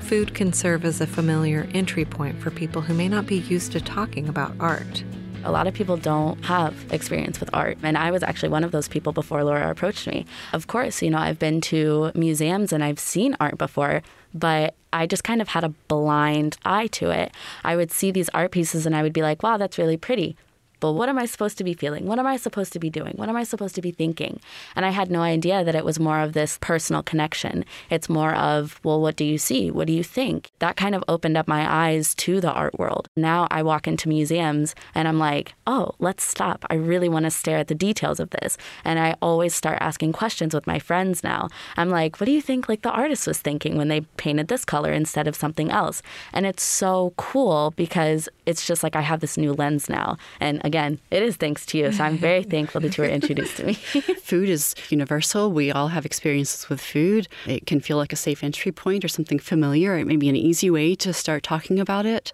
Food 0.00 0.34
can 0.34 0.52
serve 0.52 0.84
as 0.84 1.00
a 1.00 1.06
familiar 1.06 1.68
entry 1.72 2.04
point 2.04 2.42
for 2.42 2.50
people 2.50 2.82
who 2.82 2.94
may 2.94 3.08
not 3.08 3.26
be 3.26 3.36
used 3.42 3.70
to 3.72 3.80
talking 3.80 4.28
about 4.28 4.56
art. 4.58 5.04
A 5.44 5.50
lot 5.50 5.66
of 5.66 5.74
people 5.74 5.96
don't 5.96 6.44
have 6.44 6.74
experience 6.92 7.40
with 7.40 7.50
art. 7.52 7.78
And 7.82 7.98
I 7.98 8.10
was 8.10 8.22
actually 8.22 8.50
one 8.50 8.64
of 8.64 8.70
those 8.70 8.88
people 8.88 9.12
before 9.12 9.42
Laura 9.44 9.70
approached 9.70 10.06
me. 10.06 10.26
Of 10.52 10.66
course, 10.66 11.02
you 11.02 11.10
know, 11.10 11.18
I've 11.18 11.38
been 11.38 11.60
to 11.62 12.12
museums 12.14 12.72
and 12.72 12.82
I've 12.84 12.98
seen 12.98 13.36
art 13.40 13.58
before, 13.58 14.02
but 14.32 14.74
I 14.92 15.06
just 15.06 15.24
kind 15.24 15.42
of 15.42 15.48
had 15.48 15.64
a 15.64 15.70
blind 15.88 16.58
eye 16.64 16.86
to 16.88 17.10
it. 17.10 17.32
I 17.64 17.76
would 17.76 17.90
see 17.90 18.10
these 18.10 18.28
art 18.30 18.52
pieces 18.52 18.86
and 18.86 18.94
I 18.94 19.02
would 19.02 19.12
be 19.12 19.22
like, 19.22 19.42
wow, 19.42 19.56
that's 19.56 19.78
really 19.78 19.96
pretty 19.96 20.36
but 20.82 20.94
what 20.94 21.08
am 21.08 21.16
I 21.16 21.26
supposed 21.26 21.58
to 21.58 21.64
be 21.64 21.74
feeling? 21.74 22.06
What 22.06 22.18
am 22.18 22.26
I 22.26 22.36
supposed 22.36 22.72
to 22.72 22.80
be 22.80 22.90
doing? 22.90 23.14
What 23.14 23.28
am 23.28 23.36
I 23.36 23.44
supposed 23.44 23.76
to 23.76 23.80
be 23.80 23.92
thinking? 23.92 24.40
And 24.74 24.84
I 24.84 24.90
had 24.90 25.12
no 25.12 25.20
idea 25.20 25.62
that 25.62 25.76
it 25.76 25.84
was 25.84 26.00
more 26.00 26.18
of 26.18 26.32
this 26.32 26.58
personal 26.60 27.04
connection. 27.04 27.64
It's 27.88 28.08
more 28.08 28.34
of, 28.34 28.80
well, 28.82 29.00
what 29.00 29.14
do 29.14 29.24
you 29.24 29.38
see? 29.38 29.70
What 29.70 29.86
do 29.86 29.92
you 29.92 30.02
think? 30.02 30.50
That 30.58 30.74
kind 30.74 30.96
of 30.96 31.04
opened 31.06 31.36
up 31.36 31.46
my 31.46 31.72
eyes 31.72 32.16
to 32.16 32.40
the 32.40 32.50
art 32.50 32.80
world. 32.80 33.06
Now 33.16 33.46
I 33.48 33.62
walk 33.62 33.86
into 33.86 34.08
museums 34.08 34.74
and 34.92 35.06
I'm 35.06 35.20
like, 35.20 35.54
oh, 35.68 35.92
let's 36.00 36.24
stop. 36.24 36.64
I 36.68 36.74
really 36.74 37.08
want 37.08 37.26
to 37.26 37.30
stare 37.30 37.58
at 37.58 37.68
the 37.68 37.76
details 37.76 38.18
of 38.18 38.30
this. 38.30 38.58
And 38.84 38.98
I 38.98 39.14
always 39.22 39.54
start 39.54 39.78
asking 39.80 40.14
questions 40.14 40.52
with 40.52 40.66
my 40.66 40.80
friends 40.80 41.22
now. 41.22 41.48
I'm 41.76 41.90
like, 41.90 42.18
what 42.18 42.26
do 42.26 42.32
you 42.32 42.42
think 42.42 42.68
like 42.68 42.82
the 42.82 42.90
artist 42.90 43.28
was 43.28 43.38
thinking 43.38 43.76
when 43.76 43.86
they 43.86 44.00
painted 44.16 44.48
this 44.48 44.64
color 44.64 44.92
instead 44.92 45.28
of 45.28 45.36
something 45.36 45.70
else? 45.70 46.02
And 46.32 46.44
it's 46.44 46.64
so 46.64 47.14
cool 47.16 47.72
because 47.76 48.28
it's 48.46 48.66
just 48.66 48.82
like 48.82 48.96
I 48.96 49.02
have 49.02 49.20
this 49.20 49.36
new 49.36 49.52
lens 49.52 49.88
now. 49.88 50.16
And 50.40 50.60
again, 50.64 50.71
it 51.10 51.22
is 51.22 51.36
thanks 51.36 51.66
to 51.66 51.78
you. 51.78 51.92
So 51.92 52.04
I'm 52.04 52.18
very 52.18 52.42
thankful 52.42 52.80
that 52.80 52.96
you 52.96 53.04
were 53.04 53.10
introduced 53.10 53.56
to 53.58 53.64
me. 53.64 53.74
food 54.22 54.48
is 54.48 54.74
universal. 54.88 55.50
We 55.52 55.70
all 55.70 55.88
have 55.88 56.06
experiences 56.06 56.68
with 56.68 56.80
food. 56.80 57.28
It 57.46 57.66
can 57.66 57.80
feel 57.80 57.96
like 57.96 58.12
a 58.12 58.16
safe 58.16 58.42
entry 58.42 58.72
point 58.72 59.04
or 59.04 59.08
something 59.08 59.38
familiar. 59.38 59.98
It 59.98 60.06
may 60.06 60.16
be 60.16 60.28
an 60.28 60.36
easy 60.36 60.70
way 60.70 60.94
to 60.96 61.12
start 61.12 61.42
talking 61.42 61.78
about 61.78 62.06
it. 62.06 62.32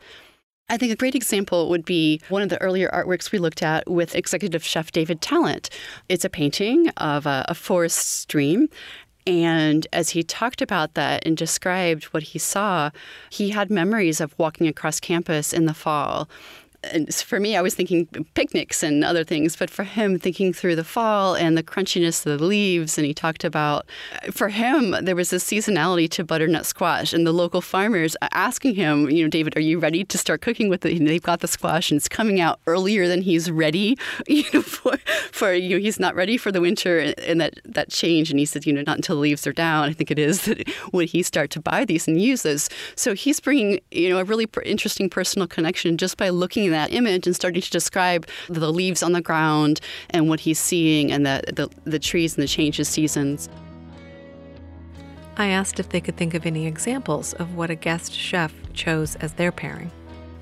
I 0.70 0.77
think 0.77 0.92
a 0.92 0.96
great 0.96 1.14
example 1.14 1.70
would 1.70 1.87
be 1.87 2.20
one 2.29 2.42
of 2.42 2.51
the 2.51 2.61
earlier 2.61 2.90
artworks 2.90 3.33
we 3.33 3.38
looked 3.38 3.62
at 3.62 3.88
with 3.88 4.14
executive 4.14 4.62
chef 4.62 4.92
David 4.92 5.22
Tallent. 5.22 5.70
It's 6.11 6.27
a 6.27 6.31
painting 6.31 6.90
of 6.90 7.24
a, 7.24 7.46
a 7.48 7.55
forest 7.55 8.20
stream, 8.20 8.68
and 9.29 9.87
as 9.92 10.11
he 10.11 10.22
talked 10.22 10.62
about 10.62 10.94
that 10.94 11.27
and 11.27 11.37
described 11.37 12.05
what 12.05 12.22
he 12.22 12.38
saw, 12.38 12.90
he 13.29 13.51
had 13.51 13.70
memories 13.70 14.22
of 14.22 14.35
walking 14.38 14.66
across 14.66 15.01
campus 15.01 15.53
in 15.53 15.66
the 15.66 15.74
fall 15.74 16.31
for 17.24 17.40
me, 17.40 17.56
I 17.56 17.60
was 17.60 17.74
thinking 17.74 18.06
picnics 18.34 18.84
and 18.84 19.04
other 19.04 19.24
things, 19.24 19.56
but 19.56 19.68
for 19.68 19.82
him, 19.82 20.18
thinking 20.18 20.52
through 20.52 20.76
the 20.76 20.84
fall 20.84 21.34
and 21.34 21.58
the 21.58 21.62
crunchiness 21.62 22.24
of 22.24 22.38
the 22.38 22.44
leaves. 22.44 22.96
And 22.96 23.04
he 23.04 23.12
talked 23.12 23.42
about, 23.42 23.86
uh, 24.22 24.30
for 24.30 24.48
him, 24.48 24.94
there 25.02 25.16
was 25.16 25.32
a 25.32 25.36
seasonality 25.36 26.08
to 26.10 26.24
butternut 26.24 26.66
squash, 26.66 27.12
and 27.12 27.26
the 27.26 27.32
local 27.32 27.60
farmers 27.60 28.16
asking 28.32 28.76
him, 28.76 29.10
you 29.10 29.24
know, 29.24 29.28
David, 29.28 29.56
are 29.56 29.60
you 29.60 29.80
ready 29.80 30.04
to 30.04 30.18
start 30.18 30.40
cooking 30.40 30.68
with 30.68 30.86
it? 30.86 30.96
And 30.96 31.08
they've 31.08 31.22
got 31.22 31.40
the 31.40 31.48
squash, 31.48 31.90
and 31.90 31.98
it's 31.98 32.08
coming 32.08 32.40
out 32.40 32.60
earlier 32.66 33.08
than 33.08 33.22
he's 33.22 33.50
ready, 33.50 33.98
you 34.28 34.44
know, 34.54 34.62
for, 34.62 34.96
for 35.32 35.52
you 35.52 35.70
know, 35.70 35.82
he's 35.82 35.98
not 35.98 36.14
ready 36.14 36.36
for 36.36 36.52
the 36.52 36.60
winter 36.60 37.12
and 37.18 37.40
that 37.40 37.58
that 37.64 37.90
change. 37.90 38.30
And 38.30 38.38
he 38.38 38.46
said, 38.46 38.66
you 38.66 38.72
know, 38.72 38.82
not 38.86 38.96
until 38.96 39.16
the 39.16 39.22
leaves 39.22 39.46
are 39.46 39.52
down, 39.52 39.88
I 39.88 39.92
think 39.92 40.12
it 40.12 40.18
is, 40.18 40.42
that 40.44 40.68
would 40.92 41.08
he 41.08 41.24
start 41.24 41.50
to 41.50 41.60
buy 41.60 41.84
these 41.84 42.06
and 42.06 42.22
use 42.22 42.42
those. 42.42 42.68
So 42.94 43.14
he's 43.14 43.40
bringing, 43.40 43.80
you 43.90 44.10
know, 44.10 44.18
a 44.18 44.24
really 44.24 44.46
interesting 44.64 45.10
personal 45.10 45.48
connection 45.48 45.96
just 45.96 46.16
by 46.16 46.28
looking 46.28 46.67
that 46.70 46.92
image 46.92 47.26
and 47.26 47.35
starting 47.35 47.62
to 47.62 47.70
describe 47.70 48.26
the 48.48 48.72
leaves 48.72 49.02
on 49.02 49.12
the 49.12 49.20
ground 49.20 49.81
and 50.11 50.28
what 50.28 50.40
he's 50.40 50.59
seeing 50.59 51.12
and 51.12 51.24
the, 51.26 51.42
the, 51.48 51.68
the 51.85 51.98
trees 51.98 52.37
and 52.37 52.42
the 52.42 52.48
changes 52.48 52.88
seasons. 52.88 53.48
I 55.37 55.48
asked 55.48 55.78
if 55.78 55.90
they 55.90 56.00
could 56.00 56.16
think 56.16 56.35
of 56.35 56.46
any 56.46 56.66
examples 56.66 57.33
of 57.35 57.54
what 57.54 57.70
a 57.70 57.76
guest 57.76 58.12
chef 58.12 58.52
chose 58.72 59.14
as 59.16 59.35
their 59.35 59.52
pairing. 59.52 59.92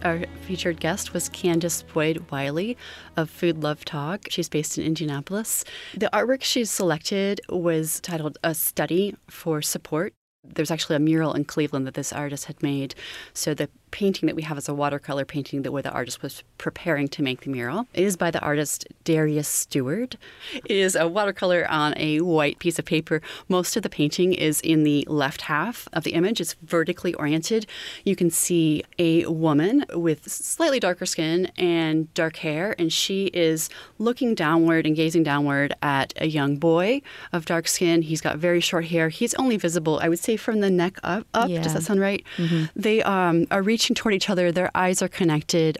Our 0.02 0.24
featured 0.42 0.80
guest 0.80 1.12
was 1.12 1.28
Candace 1.28 1.82
Boyd 1.82 2.30
Wiley 2.30 2.76
of 3.16 3.28
Food 3.28 3.62
Love 3.62 3.84
Talk. 3.84 4.28
She's 4.30 4.48
based 4.48 4.78
in 4.78 4.84
Indianapolis. 4.84 5.64
The 5.94 6.08
artwork 6.12 6.42
she 6.42 6.64
selected 6.64 7.40
was 7.48 8.00
titled 8.00 8.38
A 8.44 8.54
Study 8.54 9.16
for 9.28 9.60
Support. 9.60 10.14
There's 10.44 10.70
actually 10.70 10.96
a 10.96 11.00
mural 11.00 11.34
in 11.34 11.44
Cleveland 11.44 11.86
that 11.86 11.94
this 11.94 12.12
artist 12.12 12.44
had 12.44 12.62
made. 12.62 12.94
So 13.34 13.52
the 13.52 13.68
painting 13.96 14.26
that 14.26 14.36
we 14.36 14.42
have 14.42 14.58
is 14.58 14.68
a 14.68 14.74
watercolor 14.74 15.24
painting 15.24 15.62
that 15.62 15.72
where 15.72 15.82
the 15.82 15.90
artist 15.90 16.20
was 16.22 16.42
preparing 16.58 17.08
to 17.08 17.22
make 17.22 17.40
the 17.40 17.48
mural. 17.48 17.86
It 17.94 18.04
is 18.04 18.14
by 18.14 18.30
the 18.30 18.40
artist 18.40 18.86
Darius 19.04 19.48
Steward. 19.48 20.18
It 20.52 20.70
is 20.70 20.94
a 20.94 21.08
watercolor 21.08 21.66
on 21.70 21.94
a 21.96 22.20
white 22.20 22.58
piece 22.58 22.78
of 22.78 22.84
paper. 22.84 23.22
Most 23.48 23.74
of 23.74 23.82
the 23.82 23.88
painting 23.88 24.34
is 24.34 24.60
in 24.60 24.84
the 24.84 25.06
left 25.08 25.40
half 25.42 25.88
of 25.94 26.04
the 26.04 26.10
image. 26.10 26.42
It's 26.42 26.56
vertically 26.62 27.14
oriented. 27.14 27.66
You 28.04 28.14
can 28.16 28.28
see 28.28 28.84
a 28.98 29.24
woman 29.24 29.86
with 29.94 30.30
slightly 30.30 30.78
darker 30.78 31.06
skin 31.06 31.50
and 31.56 32.12
dark 32.12 32.36
hair, 32.36 32.74
and 32.78 32.92
she 32.92 33.28
is 33.28 33.70
looking 33.98 34.34
downward 34.34 34.84
and 34.84 34.94
gazing 34.94 35.22
downward 35.22 35.72
at 35.80 36.12
a 36.18 36.26
young 36.26 36.58
boy 36.58 37.00
of 37.32 37.46
dark 37.46 37.66
skin. 37.66 38.02
He's 38.02 38.20
got 38.20 38.36
very 38.36 38.60
short 38.60 38.84
hair. 38.84 39.08
He's 39.08 39.32
only 39.36 39.56
visible, 39.56 40.00
I 40.02 40.10
would 40.10 40.18
say, 40.18 40.36
from 40.36 40.60
the 40.60 40.70
neck 40.70 40.98
up. 41.02 41.26
up. 41.32 41.48
Yeah. 41.48 41.62
Does 41.62 41.72
that 41.72 41.82
sound 41.82 42.00
right? 42.00 42.22
Mm-hmm. 42.36 42.64
They 42.76 43.02
um, 43.02 43.46
are 43.50 43.62
reaching 43.62 43.85
toward 43.94 44.14
each 44.14 44.28
other. 44.28 44.50
Their 44.50 44.70
eyes 44.74 45.02
are 45.02 45.08
connected. 45.08 45.78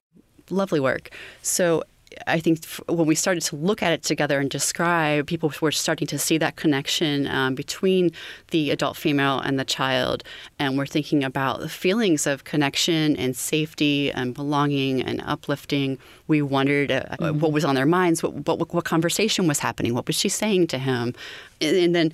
Lovely 0.50 0.80
work. 0.80 1.10
So 1.42 1.82
I 2.26 2.40
think 2.40 2.64
when 2.88 3.06
we 3.06 3.14
started 3.14 3.42
to 3.44 3.56
look 3.56 3.82
at 3.82 3.92
it 3.92 4.02
together 4.02 4.40
and 4.40 4.48
describe, 4.48 5.26
people 5.26 5.52
were 5.60 5.72
starting 5.72 6.06
to 6.08 6.18
see 6.18 6.38
that 6.38 6.56
connection 6.56 7.26
um, 7.26 7.54
between 7.54 8.12
the 8.50 8.70
adult 8.70 8.96
female 8.96 9.38
and 9.40 9.58
the 9.58 9.64
child. 9.64 10.22
And 10.58 10.78
we're 10.78 10.86
thinking 10.86 11.24
about 11.24 11.60
the 11.60 11.68
feelings 11.68 12.26
of 12.26 12.44
connection 12.44 13.16
and 13.16 13.36
safety 13.36 14.10
and 14.12 14.34
belonging 14.34 15.02
and 15.02 15.20
uplifting. 15.26 15.98
We 16.26 16.42
wondered 16.42 16.90
uh, 16.90 17.02
mm-hmm. 17.18 17.40
what 17.40 17.52
was 17.52 17.64
on 17.64 17.74
their 17.74 17.86
minds, 17.86 18.22
what, 18.22 18.34
what, 18.46 18.72
what, 18.72 18.84
conversation 18.84 19.46
was 19.46 19.58
happening, 19.58 19.94
what 19.94 20.06
was 20.06 20.16
she 20.16 20.28
saying 20.28 20.68
to 20.68 20.78
him. 20.78 21.14
And, 21.60 21.76
and 21.76 21.94
then 21.94 22.12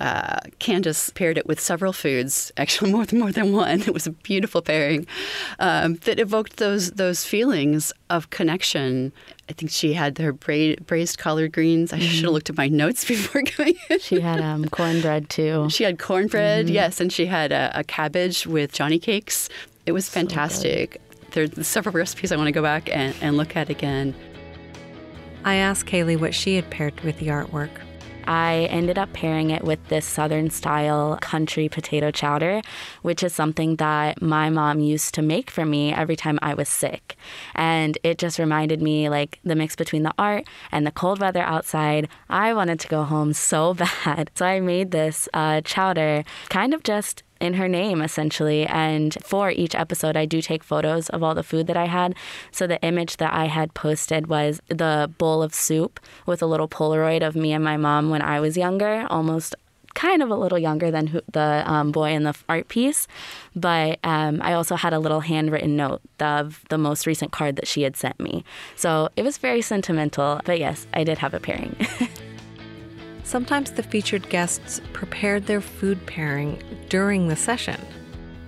uh, 0.00 0.40
Candace 0.58 1.10
paired 1.10 1.38
it 1.38 1.46
with 1.46 1.60
several 1.60 1.92
foods, 1.92 2.52
actually 2.56 2.92
more 2.92 3.06
than, 3.06 3.18
more 3.18 3.32
than 3.32 3.52
one. 3.52 3.82
It 3.82 3.94
was 3.94 4.06
a 4.06 4.12
beautiful 4.12 4.62
pairing 4.62 5.06
um, 5.58 5.96
that 6.04 6.18
evoked 6.18 6.56
those, 6.56 6.92
those 6.92 7.24
feelings 7.24 7.92
of 8.10 8.30
connection 8.30 9.12
I 9.52 9.54
think 9.54 9.70
she 9.70 9.92
had 9.92 10.16
her 10.16 10.32
bra- 10.32 10.76
braised 10.86 11.18
collard 11.18 11.52
greens. 11.52 11.92
I 11.92 11.98
mm-hmm. 11.98 12.06
should 12.06 12.24
have 12.24 12.32
looked 12.32 12.48
at 12.48 12.56
my 12.56 12.68
notes 12.68 13.04
before 13.08 13.42
going. 13.42 13.74
she 14.00 14.20
had 14.20 14.40
um, 14.40 14.64
cornbread 14.66 15.28
too. 15.28 15.68
She 15.68 15.84
had 15.84 15.98
cornbread, 15.98 16.66
mm-hmm. 16.66 16.74
yes, 16.74 17.00
and 17.00 17.12
she 17.12 17.26
had 17.26 17.52
a, 17.52 17.70
a, 17.74 17.84
cabbage 17.84 18.46
with 18.46 18.72
Johnny 18.72 18.98
cakes. 18.98 19.50
It 19.84 19.92
was 19.92 20.08
fantastic. 20.08 21.02
So 21.34 21.46
There's 21.46 21.66
several 21.66 21.92
recipes 21.92 22.32
I 22.32 22.36
want 22.36 22.46
to 22.46 22.52
go 22.52 22.62
back 22.62 22.88
and, 22.88 23.14
and 23.20 23.36
look 23.36 23.54
at 23.54 23.68
again. 23.68 24.14
I 25.44 25.56
asked 25.56 25.86
Kaylee 25.86 26.18
what 26.18 26.34
she 26.34 26.56
had 26.56 26.70
paired 26.70 26.98
with 27.00 27.18
the 27.18 27.26
artwork. 27.28 27.70
I 28.26 28.68
ended 28.70 28.98
up 28.98 29.12
pairing 29.12 29.50
it 29.50 29.64
with 29.64 29.86
this 29.88 30.04
southern 30.04 30.50
style 30.50 31.18
country 31.20 31.68
potato 31.68 32.10
chowder, 32.10 32.62
which 33.02 33.22
is 33.22 33.34
something 33.34 33.76
that 33.76 34.22
my 34.22 34.50
mom 34.50 34.80
used 34.80 35.14
to 35.14 35.22
make 35.22 35.50
for 35.50 35.64
me 35.64 35.92
every 35.92 36.16
time 36.16 36.38
I 36.42 36.54
was 36.54 36.68
sick. 36.68 37.16
And 37.54 37.98
it 38.02 38.18
just 38.18 38.38
reminded 38.38 38.82
me 38.82 39.08
like 39.08 39.38
the 39.44 39.54
mix 39.54 39.76
between 39.76 40.02
the 40.02 40.14
art 40.18 40.44
and 40.70 40.86
the 40.86 40.90
cold 40.92 41.20
weather 41.20 41.42
outside. 41.42 42.08
I 42.28 42.54
wanted 42.54 42.80
to 42.80 42.88
go 42.88 43.04
home 43.04 43.32
so 43.32 43.74
bad. 44.04 44.30
So 44.34 44.46
I 44.46 44.60
made 44.60 44.90
this 44.90 45.28
uh, 45.34 45.60
chowder 45.62 46.24
kind 46.48 46.74
of 46.74 46.82
just 46.82 47.22
in 47.42 47.54
her 47.54 47.68
name, 47.68 48.00
essentially. 48.00 48.64
And 48.66 49.16
for 49.22 49.50
each 49.50 49.74
episode, 49.74 50.16
I 50.16 50.24
do 50.24 50.40
take 50.40 50.62
photos 50.62 51.10
of 51.10 51.22
all 51.22 51.34
the 51.34 51.42
food 51.42 51.66
that 51.66 51.76
I 51.76 51.86
had. 51.86 52.14
So 52.52 52.66
the 52.66 52.80
image 52.82 53.16
that 53.16 53.34
I 53.34 53.46
had 53.46 53.74
posted 53.74 54.28
was 54.28 54.60
the 54.68 55.12
bowl 55.18 55.42
of 55.42 55.52
soup 55.52 55.98
with 56.24 56.40
a 56.40 56.46
little 56.46 56.68
Polaroid 56.68 57.26
of 57.26 57.34
me 57.34 57.52
and 57.52 57.64
my 57.64 57.76
mom 57.76 58.10
when 58.10 58.22
I 58.22 58.38
was 58.38 58.56
younger, 58.56 59.06
almost 59.10 59.56
kind 59.94 60.22
of 60.22 60.30
a 60.30 60.36
little 60.36 60.58
younger 60.58 60.90
than 60.90 61.08
who, 61.08 61.20
the 61.32 61.62
um, 61.66 61.92
boy 61.92 62.12
in 62.12 62.22
the 62.22 62.34
art 62.48 62.68
piece. 62.68 63.08
But 63.54 63.98
um, 64.04 64.40
I 64.42 64.54
also 64.54 64.76
had 64.76 64.92
a 64.92 64.98
little 64.98 65.20
handwritten 65.20 65.76
note 65.76 66.00
of 66.20 66.64
the 66.70 66.78
most 66.78 67.06
recent 67.06 67.32
card 67.32 67.56
that 67.56 67.66
she 67.66 67.82
had 67.82 67.96
sent 67.96 68.18
me. 68.20 68.44
So 68.76 69.08
it 69.16 69.22
was 69.22 69.36
very 69.36 69.62
sentimental. 69.62 70.40
But 70.44 70.60
yes, 70.60 70.86
I 70.94 71.04
did 71.04 71.18
have 71.18 71.34
a 71.34 71.40
pairing. 71.40 71.76
Sometimes 73.32 73.70
the 73.70 73.82
featured 73.82 74.28
guests 74.28 74.82
prepared 74.92 75.46
their 75.46 75.62
food 75.62 76.04
pairing 76.04 76.62
during 76.90 77.28
the 77.28 77.34
session. 77.34 77.80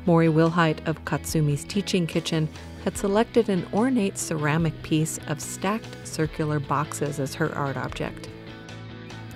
Maury 0.05 0.29
Wilhite 0.29 0.87
of 0.87 1.03
Katsumi's 1.07 1.65
Teaching 1.65 2.07
Kitchen 2.07 2.51
had 2.85 2.99
selected 2.99 3.49
an 3.49 3.67
ornate 3.73 4.19
ceramic 4.19 4.75
piece 4.83 5.19
of 5.27 5.41
stacked 5.41 6.07
circular 6.07 6.61
boxes 6.61 7.19
as 7.19 7.35
her 7.35 7.51
art 7.55 7.79
object. 7.79 8.29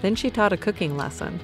Then 0.03 0.15
she 0.15 0.29
taught 0.29 0.53
a 0.53 0.59
cooking 0.59 0.99
lesson. 0.99 1.41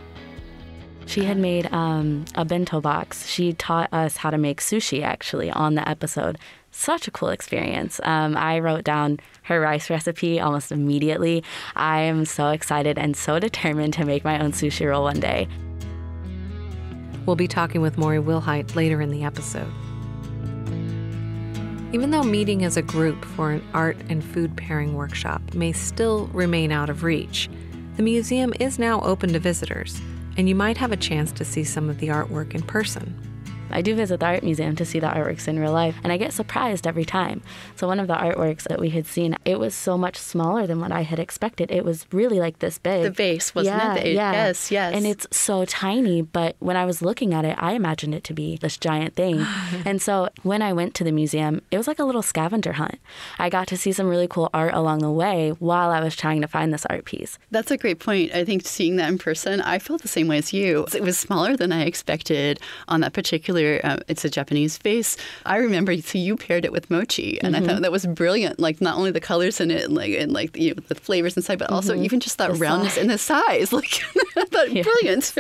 She 1.07 1.25
had 1.25 1.38
made 1.38 1.73
um, 1.73 2.27
a 2.35 2.45
bento 2.45 2.83
box. 2.83 3.27
She 3.27 3.55
taught 3.55 3.90
us 3.90 4.19
how 4.19 4.29
to 4.29 4.37
make 4.37 4.61
sushi 4.61 5.03
actually 5.03 5.51
on 5.51 5.77
the 5.77 5.88
episode 5.88 6.37
such 6.71 7.09
a 7.09 7.11
cool 7.11 7.31
experience. 7.31 8.01
Um, 8.03 8.37
I 8.37 8.59
wrote 8.59 8.85
down 8.85 9.19
her 9.44 9.61
rice 9.61 9.88
recipe 9.88 10.40
almost 10.40 10.72
immediately. 10.72 11.44
I 11.76 12.00
am 12.00 12.24
so 12.24 12.50
excited 12.50 12.98
and 12.98 13.16
so 13.16 13.38
determined 13.38 13.94
to 13.94 14.04
make 14.04 14.24
my 14.24 14.42
own 14.42 14.52
sushi 14.52 14.88
roll 14.88 15.04
one 15.04 15.20
day. 15.20 15.48
We'll 17.26 17.37
be 17.37 17.48
talking 17.48 17.80
with 17.80 17.96
Maury 17.96 18.18
Wilhite 18.18 18.74
later 18.74 19.00
in 19.00 19.11
the 19.11 19.24
episode. 19.24 19.72
Even 21.94 22.11
though 22.11 22.24
meeting 22.24 22.64
as 22.64 22.76
a 22.76 22.83
group 22.83 23.24
for 23.24 23.52
an 23.52 23.62
art 23.72 23.96
and 24.09 24.22
food 24.22 24.57
pairing 24.57 24.94
workshop 24.94 25.40
may 25.54 25.72
still 25.72 26.26
remain 26.28 26.72
out 26.72 26.90
of 26.90 27.04
reach, 27.04 27.48
the 27.96 28.02
museum 28.02 28.52
is 28.59 28.78
now 28.78 29.00
open 29.02 29.33
to 29.33 29.38
visitors, 29.38 30.00
and 30.37 30.48
you 30.48 30.54
might 30.57 30.76
have 30.76 30.90
a 30.90 30.96
chance 30.96 31.30
to 31.30 31.44
see 31.44 31.62
some 31.62 31.88
of 31.88 31.98
the 32.00 32.09
artwork 32.09 32.54
in 32.54 32.62
person. 32.62 33.16
I 33.70 33.83
do 33.83 33.94
visit 33.94 34.20
the 34.20 34.27
art 34.27 34.42
museum 34.42 34.77
to 34.77 34.85
see 34.85 34.98
the 34.98 35.07
artworks 35.09 35.48
in 35.48 35.59
real 35.59 35.72
life, 35.72 35.96
and 36.03 36.12
I 36.12 36.16
get 36.16 36.33
surprised 36.33 36.87
every 36.87 37.05
time. 37.05 37.42
So, 37.77 37.87
one 37.87 38.00
of 38.00 38.07
the 38.07 38.14
artworks 38.14 38.64
that 38.64 38.81
we 38.81 38.90
had 38.90 39.07
seen, 39.07 39.37
it 39.44 39.59
was 39.59 39.74
so 39.74 39.96
much 39.96 40.16
smaller 40.16 40.66
than 40.66 40.81
what 40.81 40.92
I 40.92 41.03
had 41.03 41.18
expected. 41.18 41.70
It 41.70 41.85
was 41.85 42.07
really 42.12 42.38
like 42.38 42.59
this 42.59 42.79
big. 42.79 43.03
The 43.03 43.11
vase, 43.11 43.55
wasn't 43.55 43.77
yeah, 43.77 43.94
it? 43.94 44.14
Yeah. 44.14 44.33
Yes, 44.33 44.70
yes. 44.70 44.94
And 44.94 45.07
it's 45.07 45.27
so 45.31 45.64
tiny, 45.64 46.22
but 46.22 46.57
when 46.59 46.77
I 46.77 46.85
was 46.85 47.03
looking 47.03 47.35
at 47.35 47.44
it, 47.44 47.57
I 47.59 47.72
imagined 47.72 48.14
it 48.14 48.24
to 48.24 48.35
be 48.35 48.57
this 48.57 48.77
giant 48.77 49.14
thing. 49.14 49.44
and 49.85 50.00
so, 50.00 50.29
when 50.42 50.62
I 50.62 50.72
went 50.72 50.94
to 50.94 51.05
the 51.05 51.12
museum, 51.12 51.62
it 51.70 51.79
was 51.79 51.88
like 51.88 51.98
a 51.98 52.05
little 52.05 52.22
scavenger 52.22 52.74
hunt. 52.74 52.98
I 53.38 53.48
got 53.48 53.68
to 53.68 53.77
see 53.77 53.92
some 53.92 54.09
really 54.09 54.29
cool 54.29 54.50
art 54.55 54.74
along 54.74 54.98
the 54.98 55.11
way 55.11 55.50
while 55.59 55.90
I 55.90 56.00
was 56.00 56.16
trying 56.16 56.40
to 56.42 56.48
find 56.48 56.72
this 56.72 56.87
art 56.87 57.05
piece. 57.05 57.38
That's 57.50 57.70
a 57.70 57.77
great 57.77 57.98
point. 57.98 58.35
I 58.35 58.44
think 58.44 58.66
seeing 58.66 58.96
that 58.96 59.09
in 59.09 59.18
person, 59.18 59.61
I 59.61 59.79
felt 59.79 60.03
the 60.03 60.09
same 60.09 60.29
way 60.29 60.38
as 60.38 60.53
you. 60.53 60.87
It 60.94 61.03
was 61.03 61.18
smaller 61.18 61.57
than 61.57 61.72
I 61.72 61.83
expected 61.83 62.61
on 62.88 63.00
that 63.00 63.12
particular 63.12 63.54
particular, 63.55 63.81
uh, 63.85 64.03
it's 64.09 64.25
a 64.25 64.31
Japanese 64.31 64.77
face. 64.77 65.17
I 65.47 65.57
remember, 65.57 65.97
so 65.99 66.19
you 66.27 66.37
paired 66.37 66.64
it 66.64 66.73
with 66.73 66.90
mochi, 66.90 67.40
and 67.43 67.55
mm-hmm. 67.55 67.64
I 67.64 67.67
thought 67.67 67.83
that 67.83 67.93
was 67.93 68.07
brilliant. 68.07 68.61
Like 68.61 68.81
not 68.81 68.97
only 68.97 69.11
the 69.11 69.21
colors 69.21 69.61
in 69.61 69.71
it, 69.71 69.85
and 69.85 69.95
like 69.95 70.12
and 70.12 70.33
like 70.33 70.57
you 70.57 70.75
know, 70.75 70.83
the 70.88 70.95
flavors 70.95 71.37
inside, 71.37 71.59
but 71.59 71.71
also 71.71 71.95
mm-hmm. 71.95 72.05
even 72.05 72.21
just 72.21 72.38
that 72.38 72.53
the 72.53 72.59
roundness 72.59 72.95
size. 72.95 73.01
and 73.03 73.11
the 73.11 73.19
size. 73.19 73.73
Like 73.85 74.03
I 74.37 74.45
thought, 74.45 74.71
Yeah. 74.73 74.83
brilliant. 74.85 75.35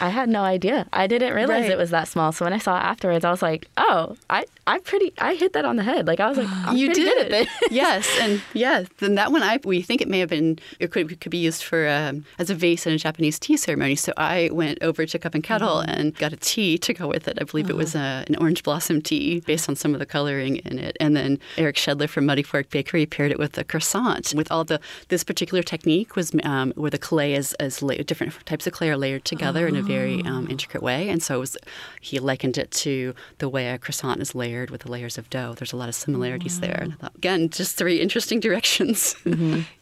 I 0.00 0.10
had 0.10 0.28
no 0.28 0.42
idea. 0.42 0.86
I 0.92 1.06
didn't 1.08 1.34
realize 1.34 1.62
Right. 1.62 1.72
it 1.72 1.78
was 1.78 1.90
that 1.90 2.06
small. 2.06 2.30
So 2.30 2.44
when 2.44 2.52
I 2.52 2.58
saw 2.58 2.76
it 2.78 2.84
afterwards, 2.84 3.24
I 3.24 3.30
was 3.30 3.42
like, 3.42 3.66
"Oh, 3.76 4.16
I, 4.30 4.44
I 4.66 4.78
pretty, 4.78 5.12
I 5.18 5.34
hit 5.34 5.54
that 5.54 5.64
on 5.64 5.74
the 5.76 5.82
head." 5.82 6.06
Like 6.06 6.20
I 6.20 6.28
was 6.28 6.38
like, 6.38 6.48
I'm 6.66 6.76
you 6.76 6.94
did. 6.94 7.32
this. 7.32 7.48
yes, 7.70 8.08
and 8.20 8.40
yeah, 8.54 8.84
then 8.98 9.16
that 9.16 9.32
one 9.32 9.42
I 9.42 9.58
we 9.64 9.82
think 9.82 10.00
it 10.00 10.08
may 10.08 10.20
have 10.20 10.28
been 10.28 10.58
it 10.78 10.92
could 10.92 11.20
could 11.20 11.30
be 11.30 11.38
used 11.38 11.64
for 11.64 11.88
um, 11.88 12.24
as 12.38 12.48
a 12.48 12.54
vase 12.54 12.86
in 12.86 12.92
a 12.92 12.98
Japanese 12.98 13.38
tea 13.38 13.56
ceremony. 13.56 13.96
So 13.96 14.12
I 14.16 14.50
went 14.52 14.78
over 14.82 15.04
to 15.04 15.18
Cup 15.18 15.34
and 15.34 15.42
Kettle 15.42 15.80
and 15.80 16.14
got 16.14 16.32
a 16.32 16.36
tea 16.36 16.78
to 16.78 16.94
go 16.94 17.08
with 17.08 17.27
it. 17.28 17.38
I 17.40 17.44
believe 17.44 17.70
it 17.70 17.76
was 17.76 17.94
a, 17.94 18.24
an 18.26 18.36
orange 18.36 18.62
blossom 18.62 19.00
tea 19.02 19.40
based 19.40 19.68
on 19.68 19.76
some 19.76 19.94
of 19.94 20.00
the 20.00 20.06
coloring 20.06 20.56
in 20.56 20.78
it. 20.78 20.96
And 21.00 21.16
then 21.16 21.38
Eric 21.56 21.76
Schedler 21.78 22.08
from 22.08 22.26
Muddy 22.26 22.42
Fork 22.42 22.70
Bakery 22.70 23.06
paired 23.06 23.30
it 23.30 23.38
with 23.38 23.56
a 23.58 23.64
croissant. 23.64 24.32
With 24.34 24.50
all 24.50 24.64
the 24.64 24.80
this 25.08 25.22
particular 25.24 25.62
technique 25.62 26.16
was 26.16 26.32
um, 26.42 26.72
where 26.76 26.90
the 26.90 26.98
clay 26.98 27.34
is 27.34 27.52
as 27.54 27.82
la- 27.82 27.94
different 27.94 28.34
types 28.46 28.66
of 28.66 28.72
clay 28.72 28.90
are 28.90 28.96
layered 28.96 29.24
together 29.24 29.66
in 29.66 29.76
a 29.76 29.82
very 29.82 30.22
um, 30.24 30.48
intricate 30.50 30.82
way. 30.82 31.08
And 31.08 31.22
so 31.22 31.36
it 31.36 31.40
was 31.40 31.56
he 32.00 32.18
likened 32.18 32.58
it 32.58 32.70
to 32.72 33.14
the 33.38 33.48
way 33.48 33.68
a 33.68 33.78
croissant 33.78 34.20
is 34.20 34.34
layered 34.34 34.70
with 34.70 34.82
the 34.82 34.90
layers 34.90 35.18
of 35.18 35.28
dough. 35.30 35.54
There's 35.56 35.72
a 35.72 35.76
lot 35.76 35.88
of 35.88 35.94
similarities 35.94 36.60
there. 36.60 36.78
And 36.82 36.92
I 36.94 36.96
thought, 36.96 37.14
again, 37.16 37.50
just 37.50 37.76
three 37.76 38.00
interesting 38.00 38.40
directions. 38.40 39.14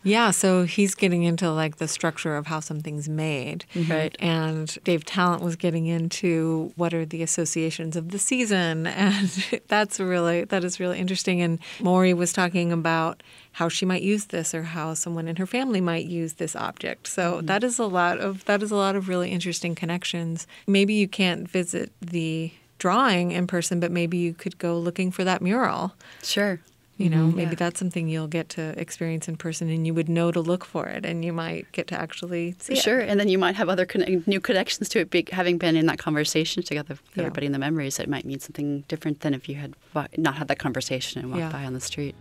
Yeah, 0.03 0.31
so 0.31 0.65
he's 0.65 0.95
getting 0.95 1.25
into 1.25 1.51
like 1.51 1.77
the 1.77 1.89
structure 1.89 2.37
of 2.37 2.47
how 2.47 2.61
something's 2.61 3.09
made. 3.09 3.65
Right. 3.89 4.15
And 4.21 4.77
Dave 4.85 5.05
Tallent 5.05 5.41
was 5.41 5.57
getting 5.57 5.87
into 5.87 6.73
what 6.77 6.95
are 6.95 7.05
the 7.05 7.23
associations 7.37 7.97
of 7.97 8.11
the 8.11 8.19
season. 8.19 8.87
And 9.07 9.29
that's 9.69 10.01
really, 10.01 10.45
that 10.45 10.65
is 10.65 10.81
really 10.81 10.99
interesting. 10.99 11.41
And 11.43 11.59
Maury 11.81 12.15
was 12.15 12.33
talking 12.33 12.73
about 12.73 13.23
how 13.53 13.69
she 13.69 13.85
might 13.85 14.03
use 14.03 14.27
this 14.27 14.55
or 14.55 14.63
how 14.63 14.95
someone 14.95 15.29
in 15.29 15.37
her 15.37 15.47
family 15.47 15.81
might 15.81 16.07
use 16.07 16.35
this 16.35 16.57
object. 16.57 17.07
So 17.07 17.35
mm-hmm. 17.35 17.47
that 17.47 17.63
is 17.63 17.79
a 17.79 17.85
lot 17.85 18.19
of, 18.19 18.45
that 18.47 18.63
is 18.63 18.71
a 18.71 18.77
lot 18.77 18.97
of 18.97 19.09
really 19.09 19.31
interesting 19.31 19.75
connections. 19.75 20.47
Maybe 20.67 20.95
you 20.95 21.09
can't 21.09 21.49
visit 21.49 21.93
the 22.01 22.53
drawing 22.79 23.33
in 23.33 23.47
person, 23.47 23.81
but 23.81 23.93
maybe 23.93 24.17
you 24.17 24.35
could 24.35 24.59
go 24.59 24.79
looking 24.79 25.11
for 25.11 25.25
that 25.25 25.43
mural. 25.43 25.95
Sure. 26.23 26.61
You 26.99 27.11
know, 27.11 27.27
Mhm. 27.29 27.35
maybe 27.35 27.51
Yeah. 27.51 27.57
that's 27.57 27.79
something 27.79 28.09
you'll 28.09 28.27
get 28.27 28.49
to 28.51 28.73
experience 28.81 29.29
in 29.29 29.37
person 29.37 29.69
and 29.69 29.87
you 29.87 29.93
would 29.93 30.09
know 30.09 30.33
to 30.33 30.41
look 30.41 30.65
for 30.65 30.87
it 30.87 31.05
and 31.05 31.23
you 31.23 31.33
might 31.33 31.71
get 31.73 31.87
to 31.89 32.01
actually 32.01 32.55
see 32.59 32.73
it. 32.73 32.79
Sure, 32.79 32.99
and 33.01 33.21
then 33.21 33.29
you 33.29 33.37
might 33.39 33.55
have 33.57 33.69
other 33.69 33.85
conne- 33.85 34.25
new 34.27 34.41
connections 34.41 34.89
to 34.89 35.01
it, 35.01 35.11
be, 35.11 35.27
having 35.31 35.59
been 35.59 35.77
in 35.77 35.85
that 35.87 35.99
conversation 35.99 36.63
together 36.63 36.95
with 36.95 37.01
Yeah. 37.15 37.25
everybody 37.25 37.45
in 37.47 37.53
the 37.53 37.59
memories. 37.59 37.99
It 37.99 38.09
might 38.09 38.25
mean 38.25 38.41
something 38.41 38.85
different 38.89 39.21
than 39.21 39.35
if 39.35 39.47
you 39.47 39.57
had 39.57 39.75
wa- 39.93 40.07
not 40.17 40.37
had 40.37 40.49
that 40.49 40.59
conversation 40.59 41.21
and 41.21 41.29
walked 41.31 41.41
Yeah. 41.41 41.53
by 41.53 41.65
on 41.67 41.75
the 41.75 41.81
street. 41.81 42.15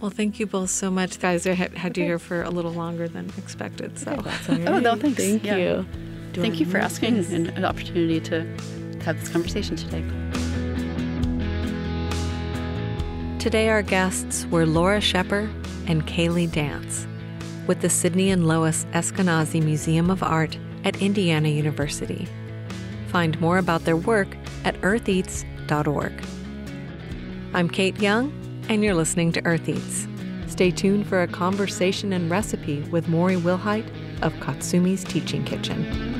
Well, 0.00 0.10
thank 0.10 0.38
you 0.38 0.46
both 0.46 0.70
so 0.70 0.88
much, 0.90 1.18
guys. 1.20 1.44
I 1.46 1.52
had, 1.54 1.74
had 1.74 1.96
you 1.98 2.04
here 2.04 2.20
for 2.20 2.42
a 2.42 2.50
little 2.50 2.72
longer 2.72 3.08
than 3.08 3.30
expected. 3.36 3.98
So, 3.98 4.12
Oh 4.66 4.78
no, 4.78 4.94
thanks. 4.94 5.18
Thank 5.22 5.44
Yeah. 5.44 5.56
you. 5.56 5.86
Thank 6.34 6.60
you 6.60 6.66
for 6.66 6.78
asking 6.78 7.18
and 7.32 7.48
an 7.48 7.64
opportunity 7.64 8.20
to 8.20 8.46
have 9.04 9.18
this 9.18 9.28
conversation 9.28 9.74
today. 9.74 10.04
Today, 13.40 13.70
our 13.70 13.80
guests 13.80 14.44
were 14.50 14.66
Laura 14.66 15.00
Shepper 15.00 15.48
and 15.86 16.06
Kaylee 16.06 16.52
Dance 16.52 17.06
with 17.66 17.80
the 17.80 17.88
Sidney 17.88 18.30
and 18.30 18.46
Lois 18.46 18.84
Eskenazi 18.92 19.64
Museum 19.64 20.10
of 20.10 20.22
Art 20.22 20.58
at 20.84 21.00
Indiana 21.00 21.48
University. 21.48 22.28
Find 23.08 23.40
more 23.40 23.56
about 23.56 23.86
their 23.86 23.96
work 23.96 24.28
at 24.66 24.78
eartheats.org. 24.82 26.12
I'm 27.54 27.70
Kate 27.70 27.98
Young, 27.98 28.30
and 28.68 28.84
you're 28.84 28.92
listening 28.92 29.32
to 29.32 29.44
Earth 29.46 29.70
Eats. 29.70 30.06
Stay 30.46 30.70
tuned 30.70 31.06
for 31.06 31.22
a 31.22 31.26
conversation 31.26 32.12
and 32.12 32.30
recipe 32.30 32.82
with 32.90 33.08
Maury 33.08 33.36
Wilhite 33.36 33.88
of 34.20 34.34
Katsumi's 34.34 35.02
Teaching 35.02 35.44
Kitchen. 35.44 36.19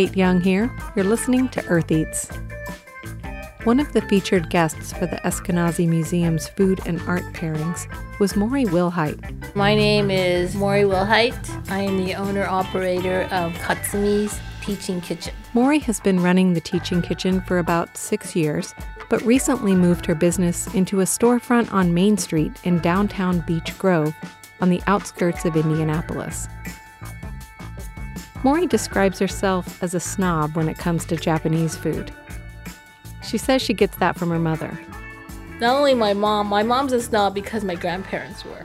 Kate 0.00 0.16
Young 0.16 0.40
here. 0.40 0.74
You're 0.96 1.04
listening 1.04 1.50
to 1.50 1.62
Earth 1.66 1.92
Eats. 1.92 2.26
One 3.64 3.78
of 3.78 3.92
the 3.92 4.00
featured 4.00 4.48
guests 4.48 4.94
for 4.94 5.04
the 5.04 5.16
Eskenazi 5.26 5.86
Museum's 5.86 6.48
food 6.48 6.80
and 6.86 7.02
art 7.02 7.24
pairings 7.34 7.86
was 8.18 8.34
Maury 8.34 8.64
Wilhite. 8.64 9.54
My 9.54 9.74
name 9.74 10.10
is 10.10 10.54
Maury 10.54 10.84
Wilhite. 10.84 11.70
I 11.70 11.80
am 11.80 12.02
the 12.02 12.14
owner 12.14 12.46
operator 12.46 13.28
of 13.30 13.52
Katsumi's 13.58 14.40
Teaching 14.62 15.02
Kitchen. 15.02 15.34
Maury 15.52 15.80
has 15.80 16.00
been 16.00 16.22
running 16.22 16.54
the 16.54 16.62
Teaching 16.62 17.02
Kitchen 17.02 17.42
for 17.42 17.58
about 17.58 17.94
six 17.94 18.34
years, 18.34 18.72
but 19.10 19.20
recently 19.20 19.74
moved 19.74 20.06
her 20.06 20.14
business 20.14 20.66
into 20.72 21.00
a 21.00 21.04
storefront 21.04 21.70
on 21.74 21.92
Main 21.92 22.16
Street 22.16 22.52
in 22.64 22.78
downtown 22.78 23.40
Beech 23.40 23.76
Grove 23.76 24.14
on 24.62 24.70
the 24.70 24.80
outskirts 24.86 25.44
of 25.44 25.56
Indianapolis. 25.56 26.48
Maury 28.42 28.66
describes 28.66 29.18
herself 29.18 29.82
as 29.82 29.94
a 29.94 30.00
snob 30.00 30.56
when 30.56 30.68
it 30.68 30.78
comes 30.78 31.04
to 31.04 31.16
Japanese 31.16 31.76
food. 31.76 32.10
She 33.22 33.36
says 33.36 33.60
she 33.60 33.74
gets 33.74 33.96
that 33.98 34.16
from 34.16 34.30
her 34.30 34.38
mother. 34.38 34.78
Not 35.60 35.76
only 35.76 35.92
my 35.92 36.14
mom, 36.14 36.46
my 36.46 36.62
mom's 36.62 36.94
a 36.94 37.02
snob 37.02 37.34
because 37.34 37.64
my 37.64 37.74
grandparents 37.74 38.42
were. 38.46 38.64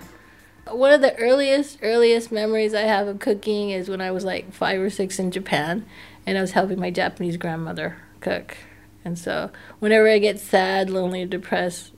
One 0.72 0.94
of 0.94 1.02
the 1.02 1.14
earliest, 1.18 1.80
earliest 1.82 2.32
memories 2.32 2.74
I 2.74 2.82
have 2.82 3.08
of 3.08 3.20
cooking 3.20 3.72
is 3.72 3.90
when 3.90 4.00
I 4.00 4.12
was 4.12 4.24
like 4.24 4.54
five 4.54 4.80
or 4.80 4.90
six 4.90 5.20
in 5.20 5.30
Japan 5.30 5.86
and 6.26 6.38
I 6.38 6.42
was 6.42 6.52
helping 6.52 6.80
my 6.80 6.90
Japanese 6.90 7.36
grandmother 7.36 7.98
cook. 8.22 8.56
And 9.04 9.20
so 9.20 9.52
whenever 9.80 10.08
I 10.08 10.20
get 10.20 10.40
sad, 10.40 10.90
lonely, 10.90 11.26
depressed, 11.26 11.92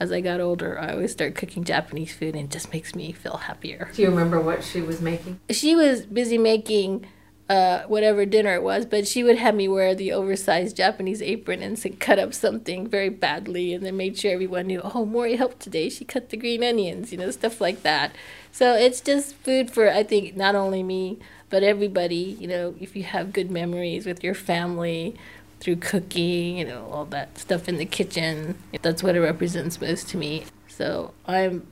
as 0.00 0.12
I 0.12 0.20
got 0.20 0.40
older, 0.40 0.78
I 0.78 0.92
always 0.92 1.12
start 1.12 1.34
cooking 1.34 1.64
Japanese 1.64 2.14
food 2.14 2.34
and 2.34 2.44
it 2.44 2.50
just 2.50 2.72
makes 2.72 2.94
me 2.94 3.12
feel 3.12 3.38
happier. 3.38 3.90
Do 3.94 4.02
you 4.02 4.08
remember 4.08 4.40
what 4.40 4.62
she 4.62 4.80
was 4.80 5.00
making? 5.00 5.40
She 5.50 5.74
was 5.74 6.06
busy 6.06 6.38
making 6.38 7.06
uh, 7.48 7.82
whatever 7.84 8.26
dinner 8.26 8.54
it 8.54 8.62
was, 8.62 8.84
but 8.84 9.08
she 9.08 9.24
would 9.24 9.38
have 9.38 9.54
me 9.54 9.66
wear 9.66 9.94
the 9.94 10.12
oversized 10.12 10.76
Japanese 10.76 11.22
apron 11.22 11.62
and 11.62 11.98
cut 11.98 12.18
up 12.18 12.34
something 12.34 12.86
very 12.86 13.08
badly, 13.08 13.72
and 13.72 13.84
then 13.84 13.96
made 13.96 14.18
sure 14.18 14.32
everyone 14.32 14.66
knew, 14.66 14.82
oh, 14.82 15.06
Maury 15.06 15.36
helped 15.36 15.60
today. 15.60 15.88
She 15.88 16.04
cut 16.04 16.28
the 16.28 16.36
green 16.36 16.62
onions, 16.62 17.10
you 17.10 17.18
know, 17.18 17.30
stuff 17.30 17.60
like 17.60 17.82
that. 17.82 18.14
So 18.52 18.74
it's 18.74 19.00
just 19.00 19.34
food 19.34 19.70
for, 19.70 19.90
I 19.90 20.02
think, 20.02 20.36
not 20.36 20.54
only 20.54 20.82
me, 20.82 21.18
but 21.48 21.62
everybody. 21.62 22.36
You 22.38 22.48
know, 22.48 22.74
if 22.78 22.94
you 22.94 23.04
have 23.04 23.32
good 23.32 23.50
memories 23.50 24.04
with 24.04 24.22
your 24.22 24.34
family 24.34 25.16
through 25.60 25.76
cooking, 25.76 26.58
you 26.58 26.64
know, 26.64 26.88
all 26.92 27.04
that 27.06 27.38
stuff 27.38 27.68
in 27.68 27.76
the 27.76 27.84
kitchen, 27.84 28.56
that's 28.82 29.02
what 29.02 29.16
it 29.16 29.20
represents 29.20 29.80
most 29.80 30.08
to 30.10 30.16
me. 30.16 30.44
So 30.68 31.12
I'm, 31.26 31.66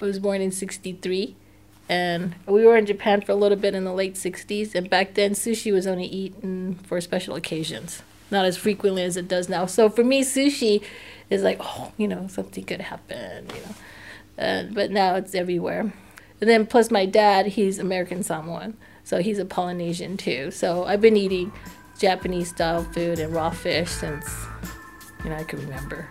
I 0.00 0.04
was 0.04 0.18
born 0.18 0.40
in 0.40 0.50
63 0.50 1.36
and 1.88 2.34
we 2.46 2.64
were 2.64 2.76
in 2.76 2.86
Japan 2.86 3.20
for 3.20 3.32
a 3.32 3.36
little 3.36 3.58
bit 3.58 3.74
in 3.74 3.84
the 3.84 3.92
late 3.92 4.14
60s 4.14 4.74
and 4.74 4.90
back 4.90 5.14
then 5.14 5.32
sushi 5.32 5.72
was 5.72 5.86
only 5.86 6.06
eaten 6.06 6.74
for 6.74 7.00
special 7.00 7.36
occasions 7.36 8.02
not 8.30 8.44
as 8.44 8.56
frequently 8.56 9.02
as 9.02 9.16
it 9.16 9.28
does 9.28 9.48
now. 9.48 9.66
So 9.66 9.88
for 9.88 10.02
me 10.02 10.24
sushi 10.24 10.82
is 11.30 11.42
like 11.42 11.58
oh 11.60 11.92
you 11.96 12.08
know 12.08 12.26
something 12.26 12.64
could 12.64 12.80
happen 12.80 13.46
you 13.54 13.60
know. 13.60 13.74
Uh, 14.38 14.64
but 14.72 14.90
now 14.90 15.14
it's 15.14 15.34
everywhere. 15.34 15.92
And 16.40 16.50
then 16.50 16.66
plus 16.66 16.90
my 16.90 17.06
dad 17.06 17.46
he's 17.46 17.78
American 17.78 18.22
Samoan 18.22 18.76
so 19.04 19.22
he's 19.22 19.38
a 19.38 19.44
Polynesian 19.44 20.16
too. 20.16 20.50
So 20.50 20.84
I've 20.84 21.00
been 21.00 21.16
eating 21.16 21.52
Japanese 21.98 22.48
style 22.48 22.84
food 22.84 23.18
and 23.18 23.34
raw 23.34 23.50
fish 23.50 23.90
since 23.90 24.28
you 25.24 25.30
know 25.30 25.36
I 25.36 25.44
can 25.44 25.58
remember 25.60 26.08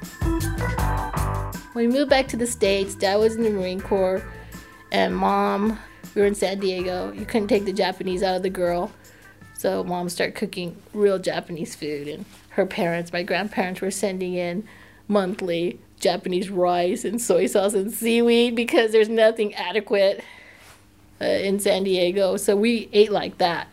when 1.74 1.88
we 1.88 1.88
moved 1.88 2.10
back 2.10 2.28
to 2.30 2.38
the 2.38 2.48
states 2.48 2.96
dad 2.96 3.18
was 3.18 3.36
in 3.36 3.44
the 3.44 3.50
Marine 3.50 3.82
Corps 3.82 4.24
and 4.92 5.16
mom 5.16 5.80
we 6.14 6.22
were 6.22 6.28
in 6.28 6.36
san 6.36 6.60
diego 6.60 7.12
you 7.12 7.26
couldn't 7.26 7.48
take 7.48 7.66
the 7.66 7.74
japanese 7.74 8.24
out 8.24 8.36
of 8.36 8.44
the 8.44 8.50
girl 8.50 8.92
so 9.58 9.84
mom 9.84 10.08
started 10.08 10.36
cooking 10.36 10.76
real 10.94 11.20
japanese 11.20 11.76
food 11.76 12.08
and 12.08 12.26
her 12.50 12.66
parents 12.66 13.12
my 13.12 13.24
grandparents 13.24 13.82
were 13.82 13.92
sending 13.92 14.36
in 14.36 14.64
monthly 15.08 15.80
japanese 16.00 16.50
rice 16.50 17.04
and 17.04 17.22
soy 17.22 17.46
sauce 17.48 17.74
and 17.74 17.92
seaweed 17.92 18.56
because 18.56 18.92
there's 18.92 19.10
nothing 19.10 19.54
adequate 19.56 20.24
uh, 21.22 21.26
in 21.26 21.60
San 21.60 21.84
Diego. 21.84 22.38
So 22.38 22.56
we 22.56 22.90
ate 22.94 23.12
like 23.12 23.38
that. 23.38 23.68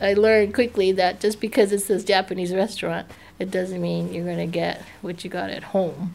I 0.00 0.14
learned 0.14 0.54
quickly 0.54 0.92
that 0.92 1.20
just 1.20 1.40
because 1.40 1.72
it 1.72 1.80
says 1.80 2.04
Japanese 2.04 2.52
restaurant, 2.52 3.06
it 3.38 3.50
doesn't 3.50 3.80
mean 3.80 4.12
you're 4.12 4.24
going 4.24 4.38
to 4.38 4.46
get 4.46 4.82
what 5.02 5.24
you 5.24 5.30
got 5.30 5.50
at 5.50 5.62
home. 5.62 6.14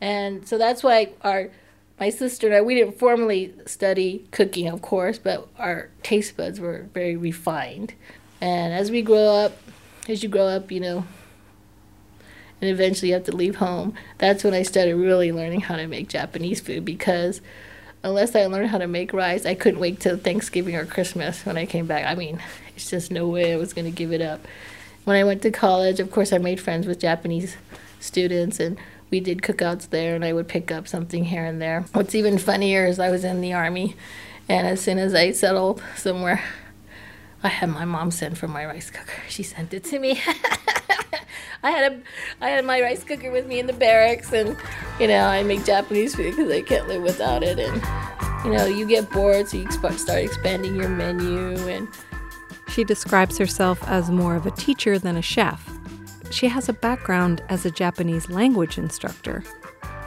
And 0.00 0.46
so 0.46 0.58
that's 0.58 0.82
why 0.82 1.10
our 1.22 1.50
my 1.98 2.10
sister 2.10 2.46
and 2.46 2.56
I 2.56 2.60
we 2.60 2.74
didn't 2.74 2.98
formally 2.98 3.52
study 3.66 4.26
cooking, 4.30 4.68
of 4.68 4.82
course, 4.82 5.18
but 5.18 5.48
our 5.58 5.90
taste 6.02 6.36
buds 6.36 6.60
were 6.60 6.86
very 6.94 7.16
refined. 7.16 7.94
And 8.40 8.72
as 8.72 8.90
we 8.90 9.02
grow 9.02 9.26
up, 9.26 9.58
as 10.08 10.22
you 10.22 10.28
grow 10.28 10.46
up, 10.46 10.70
you 10.70 10.80
know, 10.80 11.04
and 12.60 12.70
eventually 12.70 13.08
you 13.08 13.14
have 13.14 13.24
to 13.24 13.36
leave 13.36 13.56
home, 13.56 13.94
that's 14.18 14.44
when 14.44 14.54
I 14.54 14.62
started 14.62 14.94
really 14.94 15.32
learning 15.32 15.62
how 15.62 15.76
to 15.76 15.86
make 15.86 16.08
Japanese 16.08 16.60
food 16.60 16.84
because 16.84 17.40
unless 18.02 18.34
I 18.36 18.46
learned 18.46 18.68
how 18.68 18.78
to 18.78 18.86
make 18.86 19.12
rice, 19.12 19.44
I 19.44 19.54
couldn't 19.54 19.80
wait 19.80 20.00
till 20.00 20.16
Thanksgiving 20.16 20.76
or 20.76 20.86
Christmas 20.86 21.44
when 21.44 21.56
I 21.56 21.66
came 21.66 21.86
back. 21.86 22.04
I 22.04 22.14
mean, 22.14 22.40
it's 22.78 22.90
just 22.90 23.10
no 23.10 23.26
way 23.26 23.52
I 23.52 23.56
was 23.56 23.72
going 23.72 23.86
to 23.86 23.90
give 23.90 24.12
it 24.12 24.20
up. 24.22 24.46
When 25.04 25.16
I 25.16 25.24
went 25.24 25.42
to 25.42 25.50
college, 25.50 25.98
of 25.98 26.12
course, 26.12 26.32
I 26.32 26.38
made 26.38 26.60
friends 26.60 26.86
with 26.86 27.00
Japanese 27.00 27.56
students 27.98 28.60
and 28.60 28.78
we 29.10 29.18
did 29.18 29.38
cookouts 29.38 29.90
there 29.90 30.14
and 30.14 30.24
I 30.24 30.32
would 30.32 30.46
pick 30.46 30.70
up 30.70 30.86
something 30.86 31.24
here 31.24 31.44
and 31.44 31.60
there. 31.60 31.86
What's 31.92 32.14
even 32.14 32.38
funnier 32.38 32.86
is 32.86 33.00
I 33.00 33.10
was 33.10 33.24
in 33.24 33.40
the 33.40 33.52
army 33.52 33.96
and 34.48 34.64
as 34.64 34.80
soon 34.80 34.98
as 34.98 35.12
I 35.12 35.32
settled 35.32 35.82
somewhere, 35.96 36.44
I 37.42 37.48
had 37.48 37.68
my 37.68 37.84
mom 37.84 38.12
send 38.12 38.38
for 38.38 38.46
my 38.46 38.64
rice 38.64 38.90
cooker. 38.90 39.22
She 39.28 39.42
sent 39.42 39.74
it 39.74 39.82
to 39.84 39.98
me. 39.98 40.20
I 41.62 41.70
had 41.72 41.92
a, 41.92 42.00
I 42.40 42.50
had 42.50 42.64
my 42.64 42.80
rice 42.80 43.02
cooker 43.02 43.32
with 43.32 43.46
me 43.46 43.58
in 43.58 43.66
the 43.66 43.72
barracks, 43.72 44.32
and 44.32 44.56
you 45.00 45.08
know 45.08 45.26
I 45.26 45.42
make 45.42 45.64
Japanese 45.64 46.14
food 46.14 46.36
because 46.36 46.52
I 46.52 46.62
can't 46.62 46.86
live 46.86 47.02
without 47.02 47.42
it. 47.42 47.58
And 47.58 48.44
you 48.44 48.52
know 48.52 48.66
you 48.66 48.86
get 48.86 49.10
bored, 49.10 49.48
so 49.48 49.56
you 49.56 49.70
start 49.70 50.22
expanding 50.22 50.76
your 50.76 50.88
menu. 50.88 51.56
And 51.68 51.88
she 52.68 52.84
describes 52.84 53.38
herself 53.38 53.82
as 53.88 54.10
more 54.10 54.36
of 54.36 54.46
a 54.46 54.50
teacher 54.52 54.98
than 54.98 55.16
a 55.16 55.22
chef. 55.22 55.68
She 56.30 56.48
has 56.48 56.68
a 56.68 56.74
background 56.74 57.42
as 57.48 57.64
a 57.64 57.70
Japanese 57.70 58.28
language 58.28 58.78
instructor, 58.78 59.42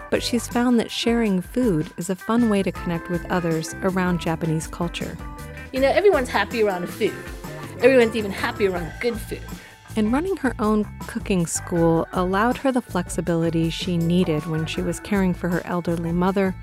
but 0.10 0.21
she's 0.21 0.47
found 0.47 0.80
that 0.80 0.91
sharing 0.91 1.41
food 1.41 1.89
is 1.97 2.10
a 2.10 2.15
fun 2.15 2.50
way 2.50 2.62
to 2.63 2.71
connect 2.71 3.10
with 3.10 3.30
others 3.32 3.74
around 3.82 4.21
Japanese 4.21 4.67
culture. 4.67 5.17
You 5.71 5.80
know, 5.80 5.89
everyone's 5.89 6.30
happy 6.30 6.62
around 6.62 6.88
food. 6.88 7.15
Everyone's 7.80 8.15
even 8.15 8.32
happy 8.32 8.67
around 8.67 8.91
good 9.00 9.17
food. 9.17 9.41
And 9.95 10.13
running 10.13 10.38
her 10.38 10.54
own 10.60 10.86
cooking 11.08 11.47
school 11.47 12.08
allowed 12.13 12.58
her 12.58 12.71
the 12.71 12.82
flexibility 12.82 13.69
she 13.69 13.97
needed 13.97 14.45
when 14.45 14.65
she 14.65 14.82
was 14.82 15.00
caring 15.00 15.34
for 15.34 15.50
her 15.50 15.65
elderly 15.65 16.12
mother 16.12 16.56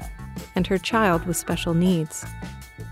and 0.55 0.67
her 0.67 0.79
child 0.79 1.27
with 1.27 1.37
special 1.37 1.75
needs. 1.75 2.25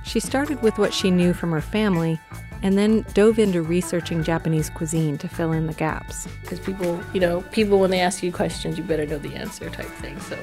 She 0.05 0.21
started 0.21 0.63
with 0.63 0.79
what 0.79 0.93
she 0.93 1.11
knew 1.11 1.33
from 1.33 1.53
her 1.53 1.61
family 1.61 2.21
and 2.63 2.77
then 2.77 3.05
dove 3.15 3.39
into 3.39 3.63
researching 3.63 4.23
Japanese 4.23 4.71
cuisine 4.71 5.19
to 5.19 5.29
fill 5.29 5.53
in 5.53 5.67
the 5.67 5.75
gaps. 5.75 6.27
Because 6.43 6.61
people, 6.61 7.01
you 7.13 7.21
know, 7.21 7.43
people 7.53 7.79
when 7.79 7.91
they 7.91 8.01
ask 8.01 8.23
you 8.23 8.33
questions, 8.33 8.79
you 8.79 8.85
better 8.85 9.07
know 9.07 9.19
the 9.19 9.35
answer 9.35 9.69
type 9.71 9.87
thing. 9.87 10.19
So, 10.21 10.39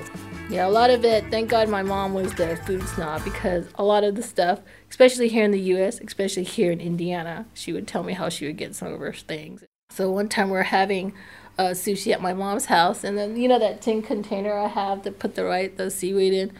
yeah, 0.49 0.67
a 0.67 0.69
lot 0.69 0.89
of 0.89 1.03
it, 1.05 1.25
thank 1.31 1.49
God 1.49 1.69
my 1.69 1.83
mom 1.83 2.13
was 2.13 2.33
the 2.35 2.55
food 2.65 2.87
snob 2.89 3.23
because 3.23 3.67
a 3.75 3.83
lot 3.83 4.03
of 4.03 4.15
the 4.15 4.23
stuff, 4.23 4.59
especially 4.89 5.29
here 5.29 5.43
in 5.43 5.51
the 5.51 5.61
US, 5.75 5.99
especially 5.99 6.43
here 6.43 6.71
in 6.71 6.79
Indiana, 6.79 7.45
she 7.53 7.73
would 7.73 7.87
tell 7.87 8.03
me 8.03 8.13
how 8.13 8.29
she 8.29 8.45
would 8.45 8.57
get 8.57 8.75
some 8.75 8.93
of 8.93 8.99
her 8.99 9.13
things. 9.13 9.63
So 9.89 10.11
one 10.11 10.27
time 10.27 10.49
we 10.49 10.57
are 10.57 10.63
having 10.63 11.13
uh, 11.57 11.71
sushi 11.71 12.11
at 12.11 12.21
my 12.21 12.33
mom's 12.33 12.65
house, 12.65 13.03
and 13.03 13.17
then 13.17 13.37
you 13.37 13.47
know 13.47 13.59
that 13.59 13.81
tin 13.81 14.01
container 14.01 14.53
I 14.53 14.67
have 14.67 15.03
to 15.03 15.11
put 15.11 15.35
the 15.35 15.45
right 15.45 15.75
the 15.75 15.91
seaweed 15.91 16.33
in. 16.33 16.51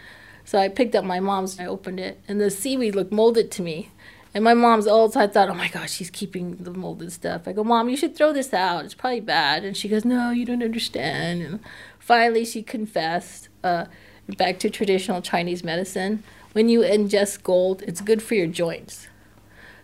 So 0.45 0.59
I 0.59 0.67
picked 0.67 0.93
up 0.93 1.05
my 1.05 1.19
mom's, 1.19 1.59
I 1.59 1.65
opened 1.65 1.99
it, 1.99 2.19
and 2.27 2.39
the 2.39 2.51
seaweed 2.51 2.95
looked 2.95 3.11
molded 3.11 3.49
to 3.51 3.61
me. 3.61 3.91
And 4.33 4.43
my 4.43 4.53
mom's 4.53 4.87
old, 4.87 5.13
so 5.13 5.19
I 5.19 5.27
thought, 5.27 5.49
oh 5.49 5.53
my 5.53 5.67
gosh, 5.67 5.91
she's 5.91 6.09
keeping 6.09 6.55
the 6.55 6.71
molded 6.71 7.11
stuff. 7.11 7.47
I 7.47 7.53
go, 7.53 7.63
Mom, 7.63 7.87
you 7.87 7.95
should 7.95 8.15
throw 8.15 8.33
this 8.33 8.53
out. 8.53 8.83
It's 8.83 8.95
probably 8.95 9.19
bad. 9.19 9.63
And 9.63 9.77
she 9.77 9.87
goes, 9.87 10.03
No, 10.03 10.31
you 10.31 10.45
don't 10.45 10.63
understand. 10.63 11.41
And 11.43 11.59
finally, 11.99 12.45
she 12.45 12.63
confessed. 12.63 13.49
Uh, 13.63 13.85
back 14.37 14.57
to 14.59 14.69
traditional 14.69 15.21
Chinese 15.21 15.63
medicine. 15.63 16.23
When 16.53 16.69
you 16.69 16.81
ingest 16.81 17.43
gold, 17.43 17.83
it's 17.83 18.01
good 18.01 18.23
for 18.23 18.35
your 18.35 18.47
joints. 18.47 19.07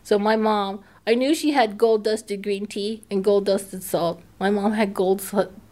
So 0.03 0.17
my 0.17 0.35
mom 0.35 0.83
I 1.09 1.15
knew 1.15 1.33
she 1.33 1.53
had 1.53 1.79
gold 1.79 2.03
dusted 2.03 2.43
green 2.43 2.67
tea 2.67 3.01
and 3.09 3.23
gold 3.23 3.45
dusted 3.45 3.81
salt. 3.81 4.21
My 4.37 4.51
mom 4.51 4.73
had 4.73 4.93
gold 4.93 5.23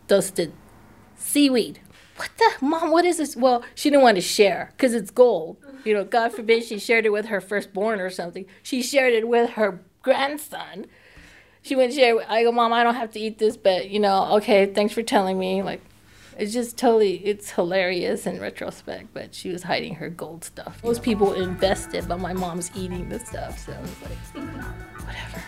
dusted 0.08 0.52
seaweed. 1.16 1.80
What 2.16 2.32
the? 2.40 2.66
Mom, 2.66 2.90
what 2.90 3.06
is 3.06 3.18
this? 3.18 3.36
Well, 3.36 3.64
she 3.76 3.92
didn't 3.92 4.02
want 4.02 4.16
to 4.16 4.22
share 4.22 4.74
because 4.76 4.96
it's 4.96 5.12
gold. 5.12 5.58
You 5.88 5.94
know, 5.94 6.04
God 6.04 6.34
forbid 6.34 6.66
she 6.66 6.80
shared 6.80 7.06
it 7.06 7.12
with 7.14 7.28
her 7.28 7.40
firstborn 7.40 8.02
or 8.02 8.10
something. 8.10 8.46
She 8.62 8.84
shared 8.84 9.14
it 9.14 9.28
with 9.28 9.52
her 9.52 9.80
grandson. 10.02 10.86
She 11.62 11.76
went 11.76 11.94
share. 11.94 12.20
I 12.30 12.44
go, 12.44 12.52
Mom, 12.52 12.74
I 12.74 12.84
don't 12.84 12.96
have 12.96 13.12
to 13.14 13.20
eat 13.20 13.40
this, 13.40 13.56
but 13.56 13.90
you 13.90 14.00
know, 14.00 14.36
okay, 14.38 14.66
thanks 14.66 14.94
for 14.94 15.02
telling 15.02 15.40
me. 15.40 15.64
Like, 15.64 15.82
it's 16.38 16.54
just 16.54 16.78
totally, 16.78 17.26
it's 17.26 17.52
hilarious 17.52 18.28
in 18.28 18.40
retrospect, 18.40 19.14
but 19.14 19.34
she 19.34 19.50
was 19.50 19.64
hiding 19.64 19.96
her 19.96 20.10
gold 20.10 20.44
stuff. 20.44 20.84
Most 20.84 21.04
people 21.04 21.34
invested, 21.34 22.08
but 22.08 22.20
my 22.20 22.34
mom's 22.34 22.70
eating 22.76 23.08
the 23.10 23.20
stuff, 23.20 23.58
so 23.58 23.72
it's 23.72 24.02
like, 24.36 24.46
whatever. 25.06 25.44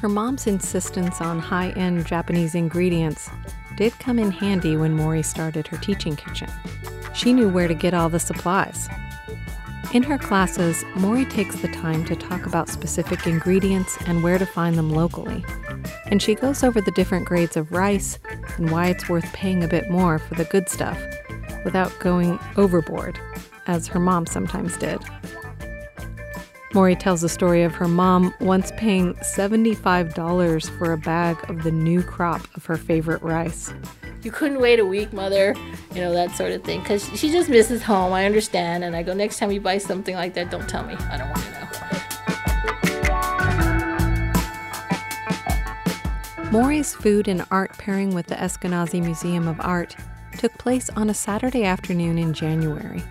Her 0.00 0.08
mom's 0.08 0.46
insistence 0.46 1.20
on 1.20 1.38
high 1.38 1.70
end 1.70 2.06
Japanese 2.06 2.54
ingredients 2.54 3.30
did 3.76 3.92
come 3.98 4.18
in 4.18 4.30
handy 4.30 4.76
when 4.76 4.94
Mori 4.94 5.22
started 5.22 5.66
her 5.68 5.78
teaching 5.78 6.16
kitchen. 6.16 6.50
She 7.14 7.32
knew 7.32 7.48
where 7.48 7.68
to 7.68 7.74
get 7.74 7.94
all 7.94 8.08
the 8.08 8.20
supplies. 8.20 8.88
In 9.92 10.02
her 10.02 10.18
classes, 10.18 10.84
Mori 10.96 11.24
takes 11.24 11.56
the 11.60 11.68
time 11.68 12.04
to 12.06 12.16
talk 12.16 12.44
about 12.44 12.68
specific 12.68 13.26
ingredients 13.26 13.96
and 14.06 14.22
where 14.22 14.36
to 14.36 14.44
find 14.44 14.76
them 14.76 14.90
locally. 14.90 15.44
And 16.06 16.20
she 16.20 16.34
goes 16.34 16.64
over 16.64 16.80
the 16.80 16.90
different 16.90 17.26
grades 17.26 17.56
of 17.56 17.70
rice 17.72 18.18
and 18.56 18.70
why 18.70 18.88
it's 18.88 19.08
worth 19.08 19.32
paying 19.32 19.62
a 19.62 19.68
bit 19.68 19.88
more 19.88 20.18
for 20.18 20.34
the 20.34 20.44
good 20.44 20.68
stuff 20.68 21.00
without 21.64 21.96
going 22.00 22.38
overboard, 22.56 23.18
as 23.66 23.86
her 23.86 24.00
mom 24.00 24.26
sometimes 24.26 24.76
did. 24.76 24.98
Mori 26.74 26.96
tells 26.96 27.20
the 27.20 27.28
story 27.28 27.62
of 27.62 27.74
her 27.74 27.88
mom 27.88 28.34
once 28.40 28.72
paying 28.76 29.14
$75 29.14 30.78
for 30.78 30.92
a 30.92 30.98
bag 30.98 31.38
of 31.48 31.62
the 31.62 31.72
new 31.72 32.02
crop 32.02 32.42
of 32.54 32.66
her 32.66 32.76
favorite 32.76 33.22
rice. 33.22 33.72
You 34.26 34.32
couldn't 34.32 34.58
wait 34.58 34.80
a 34.80 34.84
week, 34.84 35.12
mother, 35.12 35.54
you 35.94 36.00
know, 36.00 36.12
that 36.12 36.32
sort 36.32 36.50
of 36.50 36.64
thing. 36.64 36.80
Because 36.80 37.08
she 37.16 37.30
just 37.30 37.48
misses 37.48 37.80
home, 37.80 38.12
I 38.12 38.24
understand. 38.24 38.82
And 38.82 38.96
I 38.96 39.04
go, 39.04 39.14
next 39.14 39.38
time 39.38 39.52
you 39.52 39.60
buy 39.60 39.78
something 39.78 40.16
like 40.16 40.34
that, 40.34 40.50
don't 40.50 40.68
tell 40.68 40.84
me. 40.84 40.94
I 40.94 41.16
don't 41.16 41.28
want 41.28 41.44
to 41.44 41.50
know. 46.42 46.50
Mori's 46.50 46.92
food 46.92 47.28
and 47.28 47.46
art 47.52 47.78
pairing 47.78 48.16
with 48.16 48.26
the 48.26 48.34
Eskenazi 48.34 49.00
Museum 49.00 49.46
of 49.46 49.60
Art 49.60 49.94
took 50.36 50.52
place 50.58 50.90
on 50.96 51.08
a 51.08 51.14
Saturday 51.14 51.62
afternoon 51.62 52.18
in 52.18 52.32
January. 52.34 53.04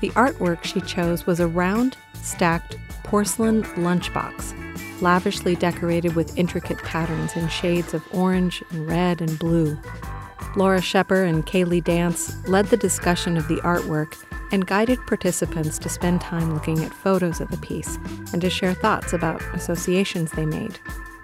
The 0.00 0.08
artwork 0.12 0.64
she 0.64 0.80
chose 0.80 1.26
was 1.26 1.40
a 1.40 1.46
round, 1.46 1.98
stacked 2.14 2.78
porcelain 3.04 3.64
lunchbox, 3.64 4.57
lavishly 5.02 5.56
decorated 5.56 6.14
with 6.14 6.36
intricate 6.38 6.78
patterns 6.78 7.36
in 7.36 7.48
shades 7.48 7.94
of 7.94 8.02
orange 8.14 8.62
and 8.70 8.86
red 8.86 9.20
and 9.20 9.38
blue. 9.38 9.78
Laura 10.56 10.80
Shepper 10.80 11.24
and 11.24 11.46
Kaylee 11.46 11.84
Dance 11.84 12.36
led 12.48 12.66
the 12.66 12.76
discussion 12.76 13.36
of 13.36 13.46
the 13.48 13.56
artwork 13.56 14.16
and 14.50 14.66
guided 14.66 14.98
participants 15.06 15.78
to 15.78 15.88
spend 15.88 16.20
time 16.20 16.54
looking 16.54 16.82
at 16.82 16.92
photos 16.92 17.40
of 17.40 17.50
the 17.50 17.58
piece 17.58 17.98
and 18.32 18.40
to 18.40 18.50
share 18.50 18.74
thoughts 18.74 19.12
about 19.12 19.42
associations 19.54 20.32
they 20.32 20.46
made. 20.46 20.78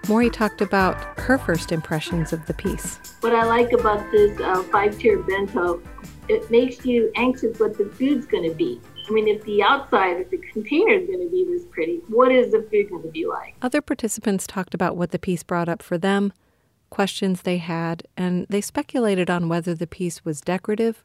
Mori 0.07 0.29
talked 0.29 0.61
about 0.61 1.19
her 1.19 1.37
first 1.37 1.71
impressions 1.71 2.31
of 2.31 2.45
the 2.45 2.53
piece. 2.53 2.99
What 3.21 3.33
I 3.33 3.43
like 3.43 3.71
about 3.71 4.11
this 4.11 4.39
uh, 4.39 4.61
five 4.63 4.97
tier 4.99 5.17
bento, 5.23 5.81
it 6.27 6.49
makes 6.51 6.85
you 6.85 7.11
anxious 7.15 7.59
what 7.59 7.77
the 7.77 7.85
food's 7.85 8.27
going 8.27 8.47
to 8.47 8.55
be. 8.55 8.79
I 9.07 9.11
mean, 9.11 9.27
if 9.27 9.43
the 9.43 9.61
outside, 9.61 10.17
if 10.17 10.29
the 10.29 10.37
container 10.37 10.93
is 10.93 11.07
going 11.07 11.19
to 11.19 11.29
be 11.29 11.45
this 11.45 11.65
pretty, 11.71 12.01
what 12.07 12.31
is 12.31 12.51
the 12.51 12.67
food 12.71 12.89
going 12.89 13.03
to 13.03 13.09
be 13.09 13.25
like? 13.25 13.55
Other 13.61 13.81
participants 13.81 14.47
talked 14.47 14.73
about 14.73 14.97
what 14.97 15.11
the 15.11 15.19
piece 15.19 15.43
brought 15.43 15.69
up 15.69 15.81
for 15.81 15.97
them, 15.97 16.33
questions 16.89 17.41
they 17.41 17.57
had, 17.57 18.03
and 18.17 18.45
they 18.49 18.61
speculated 18.61 19.29
on 19.29 19.49
whether 19.49 19.75
the 19.75 19.87
piece 19.87 20.25
was 20.25 20.41
decorative 20.41 21.03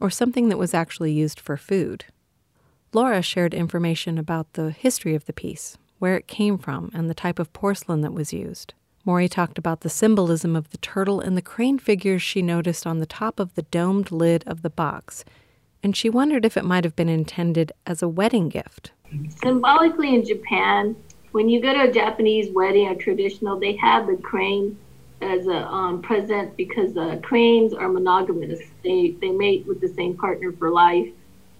or 0.00 0.10
something 0.10 0.48
that 0.48 0.58
was 0.58 0.74
actually 0.74 1.12
used 1.12 1.40
for 1.40 1.56
food. 1.56 2.04
Laura 2.92 3.22
shared 3.22 3.54
information 3.54 4.18
about 4.18 4.52
the 4.52 4.70
history 4.70 5.14
of 5.14 5.24
the 5.24 5.32
piece, 5.32 5.78
where 5.98 6.16
it 6.16 6.26
came 6.26 6.58
from, 6.58 6.90
and 6.92 7.08
the 7.08 7.14
type 7.14 7.38
of 7.38 7.52
porcelain 7.52 8.02
that 8.02 8.12
was 8.12 8.32
used. 8.32 8.74
Mori 9.04 9.28
talked 9.28 9.58
about 9.58 9.80
the 9.80 9.90
symbolism 9.90 10.54
of 10.54 10.70
the 10.70 10.78
turtle 10.78 11.20
and 11.20 11.36
the 11.36 11.42
crane 11.42 11.78
figures 11.78 12.22
she 12.22 12.40
noticed 12.40 12.86
on 12.86 12.98
the 12.98 13.06
top 13.06 13.40
of 13.40 13.54
the 13.54 13.62
domed 13.62 14.12
lid 14.12 14.44
of 14.46 14.62
the 14.62 14.70
box 14.70 15.24
and 15.82 15.96
she 15.96 16.08
wondered 16.08 16.44
if 16.44 16.56
it 16.56 16.64
might 16.64 16.84
have 16.84 16.96
been 16.96 17.08
intended 17.08 17.72
as 17.86 18.02
a 18.02 18.08
wedding 18.08 18.48
gift. 18.48 18.92
Symbolically, 19.42 20.14
in 20.14 20.24
Japan, 20.24 20.96
when 21.32 21.48
you 21.48 21.60
go 21.60 21.72
to 21.72 21.88
a 21.88 21.92
Japanese 21.92 22.50
wedding 22.50 22.88
or 22.88 22.94
traditional, 22.94 23.58
they 23.58 23.76
have 23.76 24.06
the 24.06 24.16
crane 24.16 24.78
as 25.20 25.46
a 25.46 25.66
um, 25.66 26.02
present 26.02 26.56
because 26.56 26.96
uh, 26.96 27.16
cranes 27.22 27.72
are 27.72 27.88
monogamous. 27.88 28.60
They 28.82 29.16
they 29.20 29.30
mate 29.30 29.66
with 29.66 29.80
the 29.80 29.88
same 29.88 30.16
partner 30.16 30.52
for 30.52 30.70
life, 30.70 31.08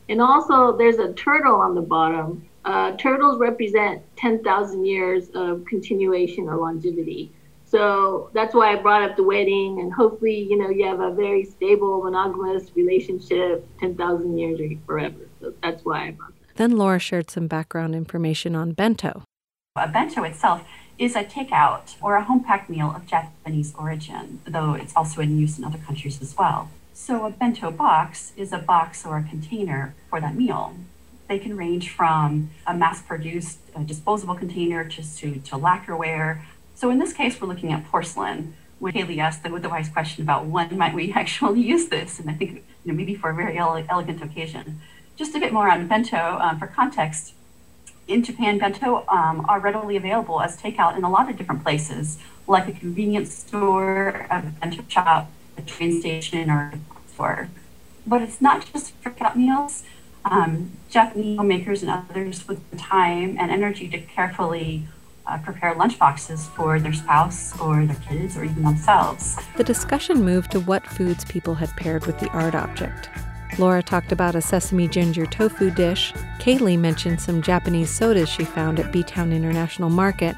And 0.09 0.21
also, 0.21 0.77
there's 0.77 0.99
a 0.99 1.13
turtle 1.13 1.57
on 1.57 1.75
the 1.75 1.83
bottom. 1.83 2.47
Uh, 2.65 2.93
turtles 2.97 3.39
represent 3.39 4.03
10,000 4.17 4.85
years 4.85 5.31
of 5.35 5.65
continuation 5.65 6.49
or 6.49 6.57
longevity. 6.57 7.33
So 7.73 8.29
that's 8.35 8.55
why 8.55 8.75
I 8.75 8.77
brought 8.77 9.03
up 9.03 9.17
the 9.17 9.23
wedding, 9.23 9.81
and 9.81 9.91
hopefully, 9.91 10.39
you 10.39 10.59
know, 10.59 10.69
you 10.69 10.85
have 10.85 11.01
a 11.01 11.11
very 11.11 11.43
stable, 11.43 12.03
monogamous 12.03 12.71
relationship, 12.77 13.67
10,000 13.81 14.37
years 14.37 14.61
or 14.61 14.69
forever. 14.85 15.17
So 15.41 15.55
that's 15.63 15.83
why 15.83 16.09
I 16.09 16.11
brought 16.11 16.39
that. 16.39 16.57
Then 16.57 16.77
Laura 16.77 16.99
shared 16.99 17.31
some 17.31 17.47
background 17.47 17.95
information 17.95 18.55
on 18.55 18.73
bento. 18.73 19.23
A 19.77 19.89
bento 19.89 20.23
itself 20.23 20.69
is 20.99 21.17
a 21.17 21.25
takeout 21.25 21.95
or 22.03 22.17
a 22.17 22.23
home 22.23 22.45
packed 22.45 22.69
meal 22.69 22.93
of 22.95 23.07
Japanese 23.07 23.75
origin, 23.75 24.43
though 24.47 24.75
it's 24.75 24.95
also 24.95 25.23
in 25.23 25.39
use 25.39 25.57
in 25.57 25.65
other 25.65 25.79
countries 25.79 26.21
as 26.21 26.37
well. 26.37 26.69
So, 26.93 27.25
a 27.25 27.31
bento 27.31 27.71
box 27.71 28.35
is 28.37 28.53
a 28.53 28.59
box 28.59 29.07
or 29.07 29.17
a 29.17 29.23
container 29.23 29.95
for 30.11 30.21
that 30.21 30.35
meal. 30.35 30.75
They 31.27 31.39
can 31.39 31.57
range 31.57 31.89
from 31.89 32.51
a 32.67 32.75
mass 32.75 33.01
produced 33.01 33.61
uh, 33.75 33.81
disposable 33.81 34.35
container 34.35 34.85
just 34.85 35.19
to, 35.21 35.37
to 35.37 35.57
lacquerware. 35.57 36.43
So, 36.83 36.91
in 36.91 36.99
this 36.99 37.13
case, 37.13 37.41
we're 37.41 37.47
looking 37.47 37.73
at 37.73 37.87
porcelain. 37.87 38.57
When 38.81 38.93
Haley 38.93 39.21
asked 39.21 39.45
the, 39.45 39.51
the 39.51 39.69
wise 39.69 39.89
question 39.89 40.25
about 40.25 40.47
when 40.47 40.77
might 40.77 40.95
we 40.95 41.13
actually 41.17 41.61
use 41.61 41.87
this, 41.87 42.19
and 42.19 42.29
I 42.29 42.33
think 42.33 42.55
you 42.85 42.91
know, 42.91 42.95
maybe 42.95 43.15
for 43.15 43.31
a 43.31 43.35
very 43.37 43.57
ele- 43.57 43.87
elegant 43.89 44.21
occasion. 44.21 44.81
Just 45.15 45.37
a 45.37 45.39
bit 45.39 45.53
more 45.53 45.71
on 45.71 45.87
bento 45.87 46.39
um, 46.41 46.59
for 46.59 46.67
context 46.67 47.35
in 48.09 48.25
Japan, 48.25 48.59
bento 48.59 49.05
um, 49.07 49.47
are 49.49 49.61
readily 49.61 49.97
available 49.97 50.41
as 50.41 50.61
takeout 50.61 50.97
in 50.99 51.05
a 51.05 51.09
lot 51.09 51.31
of 51.31 51.37
different 51.37 51.63
places, 51.63 52.19
like 52.49 52.67
a 52.67 52.73
convenience 52.73 53.33
store, 53.33 54.27
a 54.29 54.43
bento 54.61 54.83
shop, 54.89 55.31
a 55.57 55.63
train 55.63 56.01
station, 56.01 56.51
or 56.51 56.75
a 56.75 57.13
store. 57.13 57.49
But 58.05 58.23
it's 58.23 58.41
not 58.41 58.67
just 58.73 58.93
for 58.95 59.11
takeout 59.11 59.37
meals. 59.37 59.85
Um, 60.25 60.73
Japanese 60.91 61.39
homemakers 61.39 61.85
and 61.85 61.93
others 61.93 62.49
with 62.49 62.69
the 62.73 62.77
time 62.77 63.37
and 63.39 63.53
energy 63.53 63.89
to 63.91 63.99
carefully 64.01 64.89
uh, 65.27 65.39
prepare 65.39 65.75
lunchboxes 65.75 66.49
for 66.51 66.79
their 66.81 66.93
spouse 66.93 67.59
or 67.61 67.85
their 67.87 67.97
kids 68.09 68.37
or 68.37 68.45
even 68.45 68.63
themselves. 68.63 69.37
The 69.57 69.65
discussion 69.65 70.25
moved 70.25 70.53
to 70.53 70.61
what 70.61 70.87
foods 70.87 71.25
people 71.25 71.55
had 71.55 71.71
paired 71.77 72.07
with 72.07 72.19
the 72.19 72.29
art 72.31 72.55
object. 72.55 73.09
Laura 73.59 73.83
talked 73.83 74.13
about 74.13 74.35
a 74.35 74.41
sesame 74.41 74.89
ginger 74.89 75.27
tofu 75.27 75.71
dish. 75.71 76.13
Kaylee 76.39 76.79
mentioned 76.79 77.21
some 77.21 77.43
Japanese 77.43 77.91
sodas 77.91 78.29
she 78.29 78.45
found 78.45 78.81
at 78.81 78.93
B 78.93 79.03
Town 79.03 79.33
International 79.33 79.91
Market. 79.91 80.37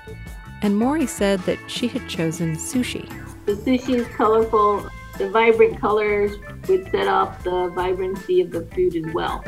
And 0.62 0.76
Mori 0.76 1.06
said 1.06 1.40
that 1.40 1.58
she 1.68 1.86
had 1.86 2.08
chosen 2.08 2.56
sushi. 2.56 3.08
The 3.46 3.52
sushi 3.52 3.96
is 3.96 4.06
colorful. 4.16 4.88
The 5.18 5.28
vibrant 5.30 5.80
colors 5.80 6.32
would 6.68 6.90
set 6.90 7.06
off 7.06 7.44
the 7.44 7.68
vibrancy 7.68 8.40
of 8.40 8.50
the 8.50 8.62
food 8.66 8.96
as 8.96 9.14
well. 9.14 9.44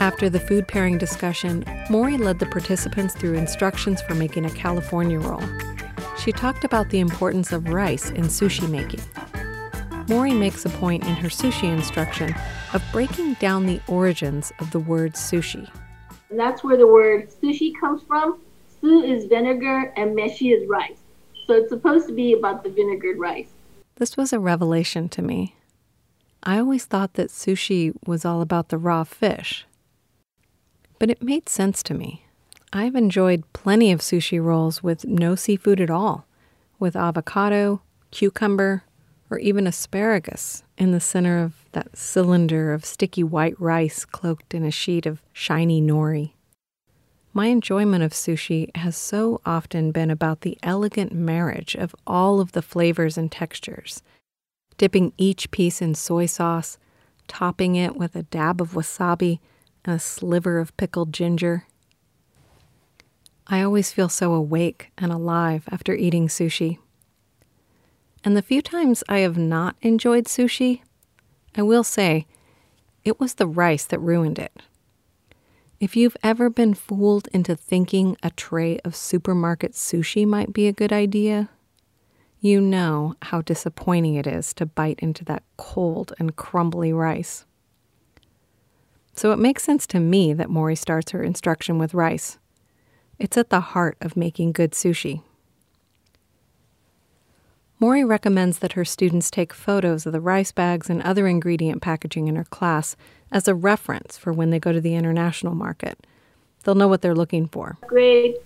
After 0.00 0.28
the 0.28 0.40
food 0.40 0.66
pairing 0.66 0.98
discussion, 0.98 1.64
Mori 1.88 2.16
led 2.16 2.38
the 2.38 2.46
participants 2.46 3.14
through 3.14 3.34
instructions 3.34 4.02
for 4.02 4.14
making 4.14 4.44
a 4.44 4.50
California 4.50 5.20
roll 5.20 5.42
she 6.20 6.32
talked 6.32 6.64
about 6.64 6.90
the 6.90 7.00
importance 7.00 7.50
of 7.50 7.68
rice 7.68 8.10
in 8.10 8.24
sushi 8.24 8.68
making. 8.68 9.00
Mori 10.08 10.32
makes 10.32 10.64
a 10.64 10.68
point 10.68 11.04
in 11.04 11.14
her 11.14 11.28
sushi 11.28 11.72
instruction 11.72 12.34
of 12.74 12.82
breaking 12.92 13.34
down 13.34 13.64
the 13.64 13.80
origins 13.86 14.52
of 14.58 14.70
the 14.70 14.78
word 14.78 15.14
sushi. 15.14 15.68
And 16.28 16.38
that's 16.38 16.62
where 16.62 16.76
the 16.76 16.86
word 16.86 17.30
sushi 17.30 17.72
comes 17.80 18.02
from. 18.02 18.40
Su 18.80 19.02
is 19.02 19.24
vinegar 19.26 19.92
and 19.96 20.16
meshi 20.16 20.52
is 20.52 20.68
rice. 20.68 20.98
So 21.46 21.54
it's 21.54 21.70
supposed 21.70 22.06
to 22.08 22.14
be 22.14 22.34
about 22.34 22.64
the 22.64 22.70
vinegared 22.70 23.18
rice. 23.18 23.48
This 23.96 24.16
was 24.16 24.32
a 24.32 24.38
revelation 24.38 25.08
to 25.10 25.22
me. 25.22 25.56
I 26.42 26.58
always 26.58 26.84
thought 26.84 27.14
that 27.14 27.28
sushi 27.28 27.94
was 28.06 28.24
all 28.24 28.40
about 28.40 28.68
the 28.68 28.78
raw 28.78 29.04
fish. 29.04 29.64
But 31.00 31.10
it 31.10 31.22
made 31.22 31.48
sense 31.48 31.82
to 31.84 31.94
me. 31.94 32.26
I've 32.72 32.94
enjoyed 32.94 33.50
plenty 33.52 33.90
of 33.90 34.00
sushi 34.00 34.40
rolls 34.40 34.82
with 34.82 35.06
no 35.06 35.34
seafood 35.34 35.80
at 35.80 35.90
all, 35.90 36.26
with 36.78 36.94
avocado, 36.94 37.80
cucumber, 38.12 38.84
or 39.30 39.38
even 39.38 39.66
asparagus 39.66 40.62
in 40.76 40.92
the 40.92 41.00
center 41.00 41.42
of 41.42 41.64
that 41.72 41.96
cylinder 41.96 42.72
of 42.74 42.84
sticky 42.84 43.24
white 43.24 43.58
rice 43.58 44.04
cloaked 44.04 44.52
in 44.54 44.62
a 44.62 44.70
sheet 44.70 45.06
of 45.06 45.22
shiny 45.32 45.80
nori. 45.80 46.32
My 47.32 47.46
enjoyment 47.46 48.04
of 48.04 48.12
sushi 48.12 48.74
has 48.76 48.94
so 48.94 49.40
often 49.46 49.92
been 49.92 50.10
about 50.10 50.42
the 50.42 50.58
elegant 50.62 51.12
marriage 51.12 51.74
of 51.76 51.96
all 52.06 52.40
of 52.40 52.52
the 52.52 52.62
flavors 52.62 53.16
and 53.16 53.32
textures, 53.32 54.02
dipping 54.76 55.14
each 55.16 55.50
piece 55.50 55.80
in 55.80 55.94
soy 55.94 56.26
sauce, 56.26 56.76
topping 57.26 57.76
it 57.76 57.96
with 57.96 58.14
a 58.16 58.24
dab 58.24 58.60
of 58.60 58.72
wasabi 58.72 59.38
a 59.84 59.98
sliver 59.98 60.58
of 60.58 60.76
pickled 60.76 61.12
ginger 61.12 61.66
I 63.52 63.62
always 63.62 63.90
feel 63.90 64.08
so 64.08 64.32
awake 64.32 64.92
and 64.96 65.10
alive 65.10 65.64
after 65.72 65.92
eating 65.92 66.28
sushi. 66.28 66.78
And 68.22 68.36
the 68.36 68.42
few 68.42 68.62
times 68.62 69.02
I 69.08 69.18
have 69.18 69.36
not 69.36 69.74
enjoyed 69.82 70.26
sushi, 70.26 70.82
I 71.56 71.62
will 71.62 71.82
say 71.82 72.28
it 73.04 73.18
was 73.18 73.34
the 73.34 73.48
rice 73.48 73.84
that 73.86 73.98
ruined 73.98 74.38
it. 74.38 74.62
If 75.80 75.96
you've 75.96 76.16
ever 76.22 76.48
been 76.48 76.74
fooled 76.74 77.26
into 77.32 77.56
thinking 77.56 78.16
a 78.22 78.30
tray 78.30 78.78
of 78.84 78.94
supermarket 78.94 79.72
sushi 79.72 80.24
might 80.24 80.52
be 80.52 80.68
a 80.68 80.72
good 80.72 80.92
idea, 80.92 81.48
you 82.38 82.60
know 82.60 83.16
how 83.22 83.42
disappointing 83.42 84.14
it 84.14 84.28
is 84.28 84.54
to 84.54 84.66
bite 84.66 85.00
into 85.00 85.24
that 85.24 85.42
cold 85.56 86.12
and 86.20 86.36
crumbly 86.36 86.92
rice. 86.92 87.46
So 89.14 89.32
it 89.32 89.38
makes 89.38 89.62
sense 89.62 89.86
to 89.88 90.00
me 90.00 90.32
that 90.34 90.50
Mori 90.50 90.76
starts 90.76 91.12
her 91.12 91.22
instruction 91.22 91.78
with 91.78 91.94
rice. 91.94 92.38
It's 93.18 93.36
at 93.36 93.50
the 93.50 93.60
heart 93.60 93.98
of 94.00 94.16
making 94.16 94.52
good 94.52 94.72
sushi. 94.72 95.22
Mori 97.78 98.04
recommends 98.04 98.58
that 98.58 98.72
her 98.72 98.84
students 98.84 99.30
take 99.30 99.54
photos 99.54 100.04
of 100.04 100.12
the 100.12 100.20
rice 100.20 100.52
bags 100.52 100.90
and 100.90 101.02
other 101.02 101.26
ingredient 101.26 101.80
packaging 101.80 102.28
in 102.28 102.36
her 102.36 102.44
class 102.44 102.94
as 103.32 103.48
a 103.48 103.54
reference 103.54 104.18
for 104.18 104.32
when 104.32 104.50
they 104.50 104.58
go 104.58 104.70
to 104.70 104.82
the 104.82 104.94
international 104.94 105.54
market. 105.54 105.98
They'll 106.62 106.74
know 106.74 106.88
what 106.88 107.00
they're 107.00 107.14
looking 107.14 107.48
for. 107.48 107.78
Grade, 107.86 108.36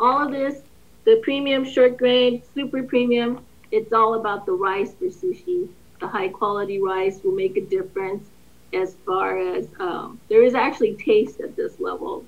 all 0.00 0.26
of 0.26 0.32
this, 0.32 0.62
the 1.04 1.20
premium, 1.22 1.64
short 1.64 1.96
grade, 1.96 2.42
super 2.54 2.82
premium, 2.82 3.44
it's 3.70 3.92
all 3.92 4.14
about 4.14 4.46
the 4.46 4.52
rice 4.52 4.94
for 4.94 5.06
sushi. 5.06 5.68
The 6.00 6.08
high 6.08 6.28
quality 6.28 6.80
rice 6.80 7.20
will 7.22 7.34
make 7.34 7.56
a 7.56 7.60
difference 7.60 8.28
as 8.72 8.96
far 9.06 9.38
as 9.38 9.68
um, 9.78 10.20
there 10.28 10.42
is 10.42 10.54
actually 10.54 10.94
taste 10.94 11.40
at 11.40 11.56
this 11.56 11.80
level 11.80 12.24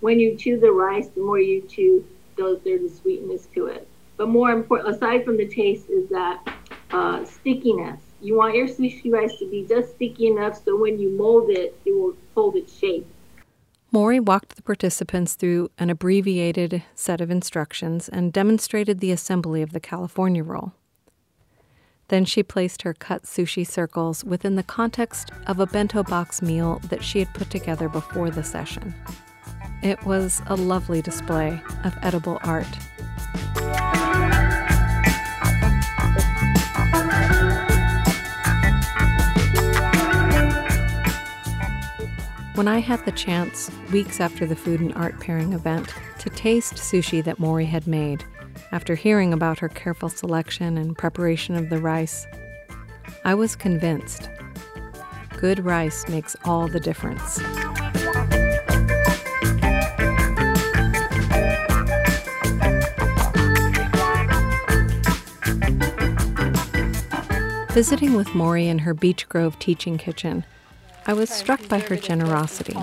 when 0.00 0.20
you 0.20 0.36
chew 0.36 0.58
the 0.58 0.70
rice, 0.70 1.08
the 1.08 1.20
more 1.20 1.40
you 1.40 1.62
chew, 1.62 2.04
those 2.36 2.60
there's 2.64 2.82
a 2.82 2.94
sweetness 2.94 3.46
to 3.54 3.66
it. 3.66 3.88
But 4.16 4.28
more 4.28 4.50
important, 4.50 4.94
aside 4.94 5.24
from 5.24 5.36
the 5.36 5.48
taste, 5.48 5.88
is 5.90 6.08
that 6.10 6.40
uh, 6.90 7.24
stickiness. 7.24 8.00
You 8.20 8.36
want 8.36 8.54
your 8.54 8.66
sushi 8.66 9.12
rice 9.12 9.36
to 9.38 9.50
be 9.50 9.66
just 9.68 9.94
sticky 9.94 10.28
enough 10.28 10.62
so 10.64 10.76
when 10.76 10.98
you 10.98 11.10
mold 11.10 11.50
it, 11.50 11.78
it 11.84 11.92
will 11.92 12.14
hold 12.34 12.56
its 12.56 12.76
shape. 12.76 13.06
Mori 13.92 14.18
walked 14.18 14.56
the 14.56 14.62
participants 14.62 15.34
through 15.34 15.70
an 15.78 15.90
abbreviated 15.90 16.82
set 16.94 17.20
of 17.20 17.30
instructions 17.30 18.08
and 18.08 18.32
demonstrated 18.32 19.00
the 19.00 19.12
assembly 19.12 19.62
of 19.62 19.72
the 19.72 19.80
California 19.80 20.42
roll. 20.42 20.72
Then 22.08 22.24
she 22.24 22.42
placed 22.42 22.82
her 22.82 22.94
cut 22.94 23.24
sushi 23.24 23.66
circles 23.66 24.22
within 24.24 24.54
the 24.54 24.62
context 24.62 25.30
of 25.46 25.58
a 25.58 25.66
bento 25.66 26.02
box 26.04 26.40
meal 26.40 26.80
that 26.88 27.02
she 27.02 27.18
had 27.18 27.34
put 27.34 27.50
together 27.50 27.88
before 27.88 28.30
the 28.30 28.44
session. 28.44 28.94
It 29.82 30.04
was 30.04 30.40
a 30.46 30.54
lovely 30.54 31.02
display 31.02 31.60
of 31.84 31.96
edible 32.02 32.38
art. 32.42 32.66
When 42.54 42.68
I 42.68 42.78
had 42.78 43.04
the 43.04 43.12
chance, 43.12 43.70
weeks 43.92 44.18
after 44.18 44.46
the 44.46 44.56
food 44.56 44.80
and 44.80 44.94
art 44.94 45.20
pairing 45.20 45.52
event, 45.52 45.92
to 46.20 46.30
taste 46.30 46.76
sushi 46.76 47.22
that 47.22 47.38
Mori 47.38 47.66
had 47.66 47.86
made, 47.86 48.24
after 48.72 48.94
hearing 48.94 49.32
about 49.32 49.58
her 49.58 49.68
careful 49.68 50.08
selection 50.08 50.76
and 50.78 50.96
preparation 50.96 51.56
of 51.56 51.70
the 51.70 51.78
rice, 51.78 52.26
I 53.24 53.34
was 53.34 53.56
convinced 53.56 54.28
good 55.38 55.64
rice 55.64 56.08
makes 56.08 56.34
all 56.44 56.66
the 56.66 56.80
difference. 56.80 57.40
Visiting 67.72 68.14
with 68.14 68.34
Mori 68.34 68.68
in 68.68 68.78
her 68.78 68.94
Beech 68.94 69.28
Grove 69.28 69.58
teaching 69.58 69.98
kitchen, 69.98 70.46
I 71.06 71.12
was 71.12 71.28
struck 71.28 71.68
by 71.68 71.80
her 71.80 71.96
generosity. 71.96 72.76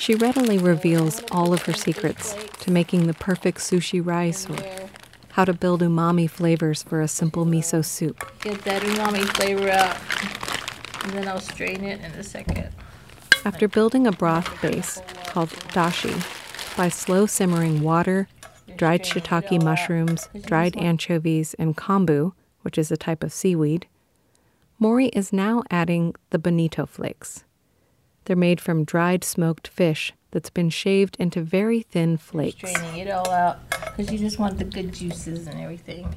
She 0.00 0.14
readily 0.14 0.56
reveals 0.56 1.22
all 1.30 1.52
of 1.52 1.60
her 1.64 1.74
secrets 1.74 2.34
to 2.60 2.70
making 2.70 3.06
the 3.06 3.12
perfect 3.12 3.58
sushi 3.58 4.00
rice 4.04 4.48
or 4.48 4.56
how 5.32 5.44
to 5.44 5.52
build 5.52 5.82
umami 5.82 6.28
flavors 6.28 6.82
for 6.82 7.02
a 7.02 7.06
simple 7.06 7.44
miso 7.44 7.84
soup. 7.84 8.24
Get 8.40 8.62
that 8.62 8.80
umami 8.80 9.24
flavor 9.36 9.68
out, 9.68 9.98
and 11.04 11.12
then 11.12 11.28
I'll 11.28 11.38
strain 11.38 11.84
it 11.84 12.02
in 12.02 12.12
a 12.12 12.22
second. 12.22 12.70
After 13.44 13.68
building 13.68 14.06
a 14.06 14.12
broth 14.12 14.62
base 14.62 15.02
called 15.26 15.50
dashi 15.74 16.16
by 16.78 16.88
slow 16.88 17.26
simmering 17.26 17.82
water, 17.82 18.26
dried 18.78 19.02
shiitake 19.02 19.62
mushrooms, 19.62 20.30
dried 20.46 20.78
anchovies, 20.78 21.52
and 21.58 21.76
kombu, 21.76 22.32
which 22.62 22.78
is 22.78 22.90
a 22.90 22.96
type 22.96 23.22
of 23.22 23.34
seaweed, 23.34 23.86
Mori 24.78 25.08
is 25.08 25.30
now 25.30 25.62
adding 25.70 26.14
the 26.30 26.38
bonito 26.38 26.86
flakes. 26.86 27.44
They're 28.30 28.36
made 28.36 28.60
from 28.60 28.84
dried 28.84 29.24
smoked 29.24 29.66
fish 29.66 30.12
that's 30.30 30.50
been 30.50 30.70
shaved 30.70 31.16
into 31.18 31.42
very 31.42 31.82
thin 31.82 32.16
flakes. 32.16 32.70
Straining 32.70 32.98
it 32.98 33.10
all 33.10 33.28
out 33.28 33.68
because 33.70 34.12
you 34.12 34.20
just 34.20 34.38
want 34.38 34.56
the 34.56 34.62
good 34.62 34.94
juices 34.94 35.48
and 35.48 35.60
everything. 35.60 36.14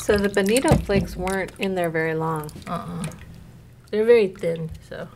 So 0.00 0.16
the 0.16 0.28
bonito 0.28 0.74
flakes 0.78 1.14
weren't 1.14 1.52
in 1.60 1.76
there 1.76 1.90
very 1.90 2.16
long. 2.16 2.50
Uh-uh. 2.66 3.06
They're 3.92 4.04
very 4.04 4.26
thin, 4.26 4.70
so. 4.88 5.06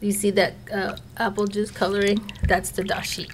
You 0.00 0.10
see 0.10 0.32
that 0.32 0.54
uh, 0.74 0.96
apple 1.16 1.46
juice 1.46 1.70
coloring? 1.70 2.28
That's 2.48 2.70
the 2.70 2.82
dashi. 2.82 3.32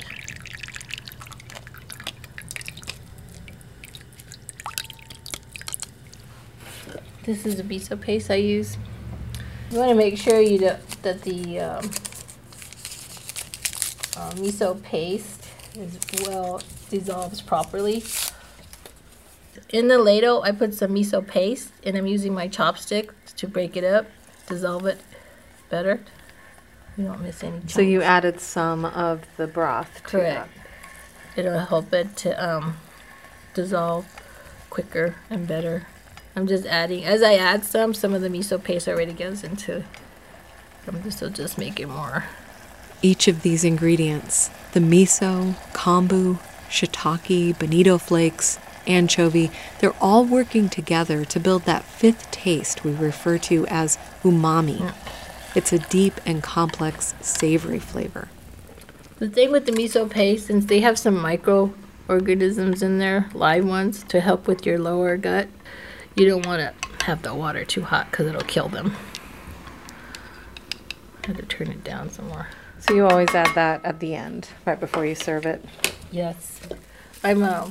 This 7.29 7.45
is 7.45 7.57
the 7.57 7.63
miso 7.63 8.01
paste 8.01 8.31
I 8.31 8.37
use. 8.37 8.79
You 9.71 9.77
want 9.77 9.91
to 9.91 9.95
make 9.95 10.17
sure 10.17 10.41
you 10.41 10.61
do, 10.61 10.71
that 11.03 11.21
the 11.21 11.61
um, 11.61 11.85
uh, 14.17 14.31
miso 14.37 14.83
paste 14.83 15.45
is 15.75 15.99
well 16.23 16.63
dissolves 16.89 17.43
properly. 17.43 18.03
In 19.69 19.89
the 19.89 19.99
ladle, 19.99 20.43
I 20.43 20.53
put 20.53 20.73
some 20.73 20.93
miso 20.93 21.21
paste, 21.21 21.71
and 21.85 21.99
I'm 21.99 22.07
using 22.07 22.33
my 22.33 22.49
chopstick 22.49 23.11
to 23.37 23.47
break 23.47 23.77
it 23.77 23.85
up, 23.85 24.07
dissolve 24.47 24.87
it 24.87 24.99
better. 25.69 26.01
You 26.97 27.05
don't 27.05 27.21
miss 27.21 27.45
any. 27.45 27.61
So 27.67 27.83
you 27.83 28.01
added 28.01 28.41
some 28.41 28.87
of 28.87 29.27
the 29.37 29.47
broth. 29.47 29.93
To 29.93 29.99
it? 29.99 30.05
Correct. 30.09 30.51
It'll 31.37 31.59
help 31.59 31.93
it 31.93 32.17
to 32.25 32.43
um, 32.43 32.79
dissolve 33.53 34.07
quicker 34.71 35.17
and 35.29 35.47
better. 35.47 35.87
I'm 36.39 36.47
just 36.47 36.67
adding, 36.67 37.05
as 37.05 37.21
I 37.21 37.35
add 37.35 37.65
some, 37.65 37.93
some 37.93 38.15
of 38.15 38.23
the 38.23 38.29
miso 38.29 38.63
paste 38.63 38.87
already 38.87 39.13
goes 39.13 39.43
into. 39.43 39.79
Um, 39.79 39.85
I'm 40.87 41.03
just, 41.03 41.21
will 41.21 41.31
just 41.31 41.59
make 41.59 41.81
it 41.81 41.89
more. 41.89 42.27
Each 43.03 43.27
of 43.27 43.43
these 43.43 43.65
ingredients, 43.65 44.49
the 44.71 44.79
miso, 44.79 45.55
kombu, 45.73 46.39
shiitake, 46.71 47.59
bonito 47.59 47.99
flakes, 47.99 48.61
anchovy, 48.87 49.51
they're 49.81 49.97
all 50.01 50.25
working 50.25 50.69
together 50.69 51.25
to 51.25 51.41
build 51.41 51.65
that 51.65 51.83
fifth 51.83 52.31
taste 52.31 52.85
we 52.85 52.93
refer 52.93 53.37
to 53.39 53.67
as 53.67 53.99
umami. 54.23 54.95
It's 55.57 55.73
a 55.73 55.81
deep 55.81 56.21
and 56.25 56.41
complex 56.41 57.17
savory 57.21 57.81
flavor. 57.81 58.29
The 59.19 59.29
thing 59.29 59.51
with 59.51 59.67
the 59.67 59.73
miso 59.73 60.09
paste, 60.09 60.47
since 60.47 60.67
they 60.67 60.79
have 60.83 61.01
some 61.01 61.21
microorganisms 61.21 62.81
in 62.81 62.99
there, 62.99 63.29
live 63.35 63.65
ones, 63.65 64.05
to 64.05 64.21
help 64.21 64.47
with 64.47 64.65
your 64.65 64.79
lower 64.79 65.17
gut, 65.17 65.49
you 66.19 66.29
don't 66.29 66.47
want 66.47 66.61
to 66.61 67.05
have 67.05 67.23
the 67.23 67.35
water 67.35 67.65
too 67.65 67.83
hot 67.83 68.11
because 68.11 68.27
it'll 68.27 68.43
kill 68.43 68.69
them. 68.69 68.95
I 71.25 71.29
have 71.29 71.37
to 71.37 71.47
turn 71.47 71.69
it 71.69 71.85
down 71.85 72.11
some 72.11 72.29
more. 72.29 72.49
So 72.81 72.95
you 72.95 73.07
always 73.07 73.35
add 73.35 73.55
that 73.55 73.85
at 73.85 74.01
the 74.01 74.15
end, 74.15 74.49
right 74.67 74.79
before 74.79 75.07
you 75.07 75.15
serve 75.15 75.47
it. 75.47 75.65
Yes. 76.11 76.61
I'm 77.23 77.43
uh, 77.43 77.71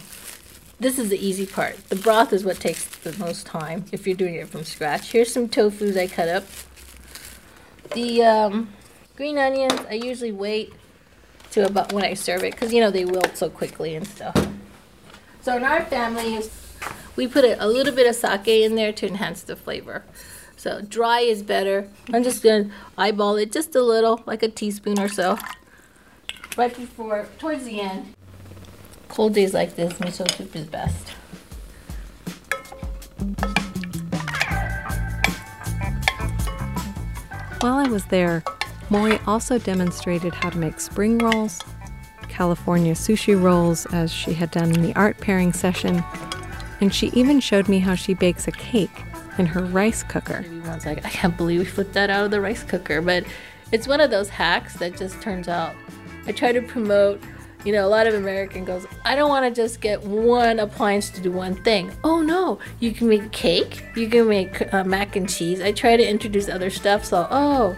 this 0.80 1.00
is 1.00 1.10
the 1.10 1.18
easy 1.18 1.46
part. 1.46 1.76
The 1.90 1.96
broth 1.96 2.34
is 2.34 2.44
what 2.46 2.60
takes 2.60 2.86
the 2.86 3.18
most 3.18 3.46
time 3.46 3.86
if 3.92 4.06
you're 4.06 4.16
doing 4.16 4.36
it 4.36 4.48
from 4.48 4.64
scratch. 4.64 5.12
Here's 5.12 5.32
some 5.32 5.50
tofus 5.50 5.98
I 5.98 6.08
cut 6.08 6.30
up. 6.30 6.44
The 7.94 8.24
um, 8.24 8.70
green 9.16 9.38
onions, 9.38 9.80
I 9.90 9.94
usually 9.94 10.32
wait 10.32 10.74
to 11.52 11.66
about 11.66 11.94
when 11.94 12.04
I 12.04 12.14
serve 12.14 12.44
it 12.44 12.52
because 12.52 12.74
you 12.74 12.82
know 12.82 12.92
they 12.92 13.06
wilt 13.06 13.38
so 13.38 13.50
quickly 13.50 13.96
and 13.96 14.06
stuff. 14.06 14.36
So 15.42 15.56
in 15.56 15.64
our 15.64 15.84
family, 15.86 16.42
we 17.18 17.28
put 17.28 17.44
a, 17.44 17.64
a 17.64 17.68
little 17.68 17.94
bit 17.94 18.08
of 18.08 18.16
sake 18.16 18.48
in 18.48 18.76
there 18.76 18.94
to 18.94 19.08
enhance 19.08 19.42
the 19.42 19.56
flavor. 19.56 20.06
So 20.56 20.82
dry 20.82 21.20
is 21.20 21.44
better. 21.44 21.90
I'm 22.14 22.24
just 22.24 22.42
gonna 22.42 22.72
eyeball 22.98 23.36
it 23.36 23.52
just 23.52 23.76
a 23.76 23.82
little, 23.82 24.24
like 24.26 24.44
a 24.44 24.48
teaspoon 24.48 25.00
or 25.00 25.10
so. 25.10 25.38
Right 26.56 26.76
before, 26.76 27.28
towards 27.38 27.66
the 27.66 27.82
end. 27.82 28.14
Cold 29.10 29.34
days 29.34 29.54
like 29.54 29.76
this, 29.76 29.94
miso 29.94 30.30
soup 30.36 30.56
is 30.56 30.68
best. 30.68 31.10
While 37.62 37.78
I 37.78 37.88
was 37.90 38.06
there, 38.06 38.44
Mori 38.90 39.20
also 39.26 39.58
demonstrated 39.58 40.34
how 40.34 40.52
to 40.52 40.58
make 40.58 40.80
spring 40.80 41.18
rolls, 41.18 41.60
California 42.30 42.94
sushi 42.94 43.40
rolls, 43.40 43.86
as 43.88 44.14
she 44.14 44.34
had 44.34 44.52
done 44.52 44.72
in 44.74 44.82
the 44.82 44.96
art 44.96 45.18
pairing 45.18 45.54
session, 45.54 46.04
and 46.82 46.94
she 46.94 47.08
even 47.08 47.40
showed 47.40 47.68
me 47.68 47.80
how 47.80 47.96
she 47.96 48.14
bakes 48.14 48.48
a 48.48 48.52
cake 48.52 49.04
in 49.38 49.46
her 49.46 49.64
rice 49.64 50.04
cooker. 50.04 50.38
Everyone's 50.46 50.86
like, 50.86 51.06
I 51.06 51.10
can't 51.10 51.38
believe 51.38 51.60
we 51.60 51.66
flipped 51.66 51.94
that 51.94 52.10
out 52.10 52.26
of 52.26 52.32
the 52.32 52.42
rice 52.42 52.64
cooker, 52.64 53.02
but 53.02 53.24
it's 53.72 53.88
one 53.88 54.02
of 54.02 54.10
those 54.10 54.30
hacks 54.30 54.76
that 54.76 54.98
just 54.98 55.22
turns 55.22 55.48
out. 55.48 55.76
I 56.26 56.32
try 56.32 56.52
to 56.52 56.62
promote 56.62 57.22
you 57.68 57.74
know, 57.74 57.86
a 57.86 57.90
lot 57.90 58.08
of 58.08 58.14
American 58.14 58.64
goes, 58.64 58.88
I 59.04 59.16
don't 59.16 59.30
want 59.30 59.44
to 59.46 59.62
just 59.62 59.82
get 59.82 60.02
one 60.02 60.60
appliance 60.60 61.10
to 61.10 61.22
do 61.22 61.32
one 61.32 61.54
thing. 61.54 61.92
Oh 62.04 62.22
no, 62.22 62.60
you 62.80 62.94
can 62.94 63.10
make 63.10 63.32
cake, 63.34 63.84
you 63.94 64.08
can 64.08 64.30
make 64.30 64.74
uh, 64.74 64.86
mac 64.86 65.18
and 65.18 65.28
cheese. 65.28 65.60
I 65.60 65.74
try 65.74 65.98
to 65.98 66.08
introduce 66.08 66.48
other 66.48 66.70
stuff, 66.70 67.04
so 67.04 67.28
oh, 67.30 67.78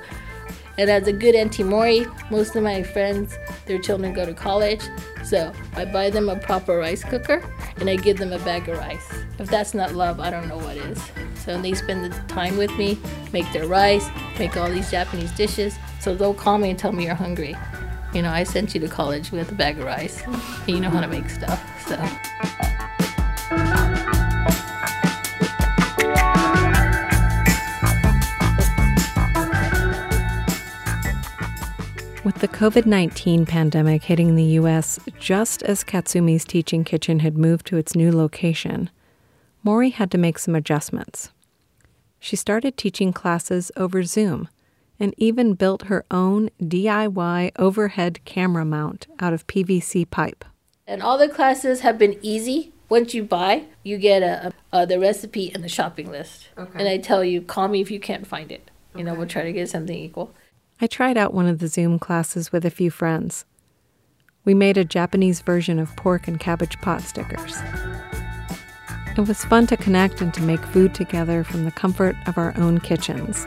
and 0.80 0.90
as 0.90 1.10
a 1.10 1.12
good 1.12 1.36
auntie 1.36 1.62
Mori, 1.62 2.06
most 2.32 2.56
of 2.56 2.64
my 2.64 2.82
friends, 2.82 3.38
their 3.66 3.80
children 3.80 4.14
go 4.14 4.26
to 4.26 4.34
college, 4.34 4.82
so 5.26 5.52
I 5.76 5.84
buy 5.84 6.10
them 6.10 6.30
a 6.30 6.38
proper 6.38 6.78
rice 6.78 7.04
cooker 7.04 7.44
and 7.82 7.90
I 7.90 7.98
give 7.98 8.18
them 8.18 8.32
a 8.32 8.40
bag 8.40 8.70
of 8.70 8.78
rice. 8.78 9.06
If 9.40 9.50
that's 9.50 9.74
not 9.74 9.94
love, 9.94 10.22
I 10.22 10.30
don't 10.30 10.48
know 10.48 10.58
what 10.58 10.78
is. 10.78 10.98
So 11.44 11.62
they 11.62 11.74
spend 11.74 12.06
the 12.06 12.18
time 12.34 12.56
with 12.56 12.72
me, 12.78 12.98
make 13.34 13.52
their 13.52 13.68
rice, 13.68 14.08
make 14.40 14.56
all 14.56 14.70
these 14.70 14.90
Japanese 14.90 15.34
dishes. 15.34 15.78
So 16.00 16.16
they'll 16.16 16.34
call 16.34 16.58
me 16.58 16.70
and 16.70 16.80
tell 16.80 16.94
me 16.94 17.08
you're 17.08 17.14
hungry. 17.14 17.58
You 18.14 18.22
know, 18.22 18.32
I 18.32 18.46
sent 18.46 18.74
you 18.74 18.80
to 18.80 18.88
college 18.88 19.32
with 19.32 19.52
a 19.52 19.56
bag 19.56 19.80
of 19.80 19.84
rice. 19.84 20.24
And 20.26 20.70
you 20.70 20.80
know 20.80 20.90
how 20.90 21.02
to 21.02 21.08
make 21.08 21.30
stuff, 21.30 21.62
so. 21.86 22.58
The 32.40 32.48
COVID 32.48 32.86
19 32.86 33.46
pandemic 33.46 34.04
hitting 34.04 34.36
the 34.36 34.44
U.S. 34.44 34.98
just 35.20 35.62
as 35.64 35.84
Katsumi's 35.84 36.46
teaching 36.46 36.86
kitchen 36.86 37.20
had 37.20 37.38
moved 37.38 37.66
to 37.68 37.76
its 37.76 37.96
new 37.96 38.14
location, 38.14 38.90
Mori 39.62 39.90
had 39.90 40.10
to 40.12 40.18
make 40.18 40.40
some 40.40 40.56
adjustments. 40.56 41.32
She 42.18 42.38
started 42.38 42.78
teaching 42.78 43.12
classes 43.12 43.74
over 43.76 44.04
Zoom 44.04 44.48
and 45.02 45.14
even 45.18 45.54
built 45.54 45.84
her 45.88 46.06
own 46.12 46.50
DIY 46.62 47.52
overhead 47.58 48.24
camera 48.24 48.64
mount 48.64 49.08
out 49.20 49.34
of 49.34 49.46
PVC 49.48 50.10
pipe. 50.10 50.46
And 50.88 51.04
all 51.04 51.18
the 51.18 51.28
classes 51.28 51.82
have 51.82 51.98
been 51.98 52.18
easy. 52.22 52.72
Once 52.88 53.14
you 53.14 53.24
buy, 53.24 53.66
you 53.84 53.98
get 53.98 54.24
a, 54.24 54.54
a 54.72 54.86
the 54.86 54.98
recipe 54.98 55.52
and 55.54 55.62
the 55.62 55.70
shopping 55.70 56.10
list. 56.10 56.48
Okay. 56.58 56.80
And 56.80 56.88
I 56.88 57.00
tell 57.00 57.22
you, 57.22 57.42
call 57.42 57.68
me 57.68 57.82
if 57.82 57.92
you 57.92 58.00
can't 58.00 58.26
find 58.26 58.50
it. 58.50 58.72
You 58.94 59.02
okay. 59.02 59.04
know, 59.04 59.14
we'll 59.14 59.28
try 59.28 59.44
to 59.44 59.52
get 59.52 59.70
something 59.70 59.98
equal. 59.98 60.34
I 60.82 60.88
tried 60.88 61.18
out 61.18 61.34
one 61.34 61.48
of 61.48 61.60
the 61.60 61.68
Zoom 61.68 62.00
classes 62.00 62.54
with 62.54 62.66
a 62.66 62.70
few 62.70 62.90
friends. 62.90 63.44
We 64.46 64.54
made 64.54 64.78
a 64.78 64.86
Japanese 64.86 65.42
version 65.42 65.78
of 65.78 65.94
pork 65.98 66.26
and 66.26 66.40
cabbage 66.40 66.80
pot 66.80 67.02
stickers. 67.02 67.58
It 69.18 69.28
was 69.28 69.44
fun 69.44 69.68
to 69.68 69.76
connect 69.76 70.22
and 70.22 70.34
to 70.34 70.42
make 70.42 70.64
food 70.68 70.96
together 70.96 71.44
from 71.44 71.66
the 71.66 71.72
comfort 71.72 72.16
of 72.28 72.38
our 72.38 72.58
own 72.58 72.80
kitchens. 72.80 73.46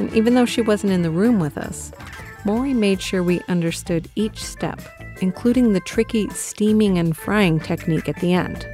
And 0.00 0.12
even 0.12 0.34
though 0.34 0.46
she 0.46 0.60
wasn't 0.60 0.92
in 0.92 1.02
the 1.02 1.12
room 1.12 1.38
with 1.38 1.56
us, 1.56 1.92
Mori 2.44 2.74
made 2.74 3.00
sure 3.00 3.22
we 3.22 3.40
understood 3.48 4.10
each 4.16 4.42
step, 4.42 4.80
including 5.20 5.74
the 5.74 5.80
tricky 5.80 6.28
steaming 6.30 6.98
and 6.98 7.16
frying 7.16 7.60
technique 7.60 8.08
at 8.08 8.16
the 8.16 8.34
end. 8.34 8.66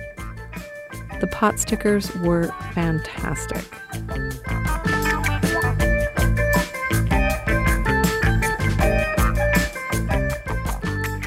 The 1.20 1.26
pot 1.26 1.61
stickers 1.61 2.14
were 2.16 2.51
fantastic. 2.72 3.62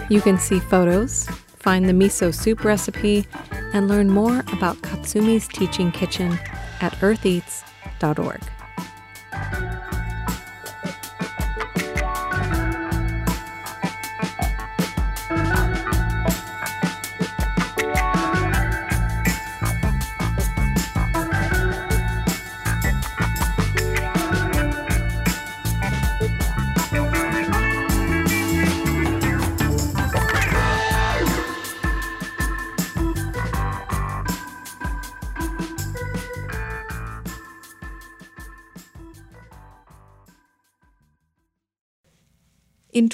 You 0.10 0.22
can 0.22 0.38
see 0.38 0.60
photos, 0.60 1.28
find 1.58 1.88
the 1.88 1.93
miso 1.93 2.34
soup 2.34 2.64
recipe, 2.64 3.28
and 3.74 3.88
learn 3.88 4.10
more 4.10 4.39
about 4.53 4.78
Katsumi's 4.78 5.47
Teaching 5.47 5.91
Kitchen 5.91 6.39
at 6.82 6.93
eartheats.org. 6.93 8.57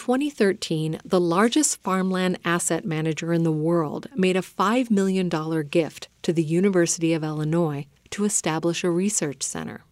2013, 0.03 0.99
the 1.05 1.17
largest 1.17 1.81
farmland 1.81 2.37
asset 2.43 2.83
manager 2.83 3.31
in 3.31 3.43
the 3.43 3.53
world 3.53 4.09
made 4.13 4.35
a 4.35 4.41
$5 4.41 4.91
million 4.91 5.29
gift 5.69 6.09
to 6.23 6.33
the 6.33 6.43
University 6.43 7.13
of 7.13 7.23
Illinois 7.23 7.85
to 8.09 8.25
establish 8.25 8.83
a 8.83 8.91
research 8.91 9.43
center. 9.43 9.85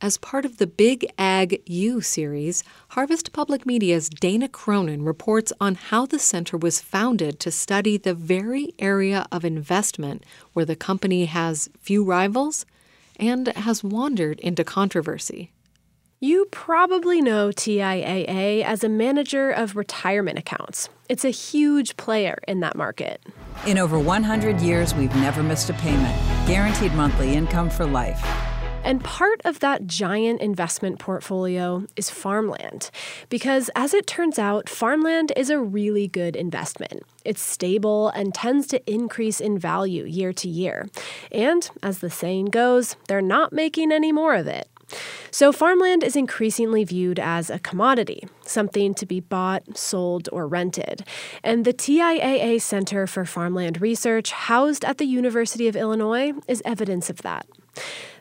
As 0.00 0.16
part 0.16 0.46
of 0.46 0.56
the 0.56 0.66
Big 0.66 1.12
Ag 1.18 1.60
U 1.66 2.00
series, 2.00 2.64
Harvest 2.92 3.34
Public 3.34 3.66
Media's 3.66 4.08
Dana 4.08 4.48
Cronin 4.48 5.02
reports 5.02 5.52
on 5.60 5.74
how 5.74 6.06
the 6.06 6.18
center 6.18 6.56
was 6.56 6.80
founded 6.80 7.38
to 7.40 7.50
study 7.50 7.98
the 7.98 8.14
very 8.14 8.72
area 8.78 9.26
of 9.30 9.44
investment 9.44 10.24
where 10.54 10.64
the 10.64 10.74
company 10.74 11.26
has 11.26 11.68
few 11.82 12.02
rivals 12.02 12.64
and 13.20 13.48
has 13.48 13.84
wandered 13.84 14.40
into 14.40 14.64
controversy. 14.64 15.52
You 16.20 16.46
probably 16.50 17.22
know 17.22 17.50
TIAA 17.50 18.64
as 18.64 18.82
a 18.82 18.88
manager 18.88 19.52
of 19.52 19.76
retirement 19.76 20.36
accounts. 20.36 20.88
It's 21.08 21.24
a 21.24 21.30
huge 21.30 21.96
player 21.96 22.38
in 22.48 22.58
that 22.58 22.74
market. 22.74 23.22
In 23.68 23.78
over 23.78 24.00
100 24.00 24.60
years, 24.60 24.92
we've 24.96 25.14
never 25.14 25.44
missed 25.44 25.70
a 25.70 25.74
payment. 25.74 26.18
Guaranteed 26.48 26.92
monthly 26.94 27.34
income 27.34 27.70
for 27.70 27.86
life. 27.86 28.20
And 28.82 29.04
part 29.04 29.40
of 29.44 29.60
that 29.60 29.86
giant 29.86 30.40
investment 30.40 30.98
portfolio 30.98 31.86
is 31.94 32.10
farmland. 32.10 32.90
Because 33.28 33.70
as 33.76 33.94
it 33.94 34.08
turns 34.08 34.40
out, 34.40 34.68
farmland 34.68 35.32
is 35.36 35.50
a 35.50 35.60
really 35.60 36.08
good 36.08 36.34
investment. 36.34 37.04
It's 37.24 37.40
stable 37.40 38.08
and 38.08 38.34
tends 38.34 38.66
to 38.68 38.92
increase 38.92 39.40
in 39.40 39.56
value 39.56 40.02
year 40.02 40.32
to 40.32 40.48
year. 40.48 40.88
And 41.30 41.70
as 41.80 42.00
the 42.00 42.10
saying 42.10 42.46
goes, 42.46 42.96
they're 43.06 43.22
not 43.22 43.52
making 43.52 43.92
any 43.92 44.10
more 44.10 44.34
of 44.34 44.48
it. 44.48 44.68
So, 45.30 45.52
farmland 45.52 46.02
is 46.02 46.16
increasingly 46.16 46.84
viewed 46.84 47.18
as 47.18 47.50
a 47.50 47.58
commodity, 47.58 48.26
something 48.42 48.94
to 48.94 49.06
be 49.06 49.20
bought, 49.20 49.76
sold, 49.76 50.28
or 50.32 50.46
rented. 50.46 51.04
And 51.42 51.64
the 51.64 51.74
TIAA 51.74 52.60
Center 52.60 53.06
for 53.06 53.24
Farmland 53.24 53.80
Research, 53.80 54.32
housed 54.32 54.84
at 54.84 54.98
the 54.98 55.04
University 55.04 55.68
of 55.68 55.76
Illinois, 55.76 56.32
is 56.46 56.62
evidence 56.64 57.10
of 57.10 57.22
that. 57.22 57.46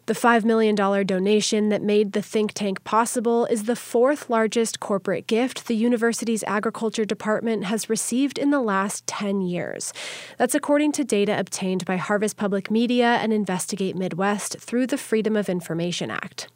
The 0.08 0.14
$5 0.14 0.46
million 0.46 0.74
donation 0.74 1.68
that 1.68 1.82
made 1.82 2.14
the 2.14 2.22
think 2.22 2.54
tank 2.54 2.82
possible 2.86 3.46
is 3.48 3.66
the 3.66 3.76
fourth 3.76 4.30
largest 4.30 4.80
corporate 4.80 5.28
gift 5.28 5.68
the 5.68 5.76
university's 5.76 6.46
agriculture 6.46 7.04
department 7.04 7.66
has 7.66 7.90
received 7.90 8.38
in 8.38 8.50
the 8.50 8.62
last 8.62 9.06
10 9.06 9.42
years. 9.42 9.92
That's 10.38 10.56
according 10.56 10.94
to 10.94 11.04
data 11.04 11.38
obtained 11.38 11.84
by 11.84 11.98
Harvest 11.98 12.38
Public 12.38 12.72
Media 12.72 13.18
and 13.22 13.34
Investigate 13.34 13.98
Midwest 13.98 14.58
through 14.62 14.88
the 14.88 14.98
Freedom 14.98 15.36
of 15.36 15.50
Information 15.50 16.10
Act. 16.10 16.48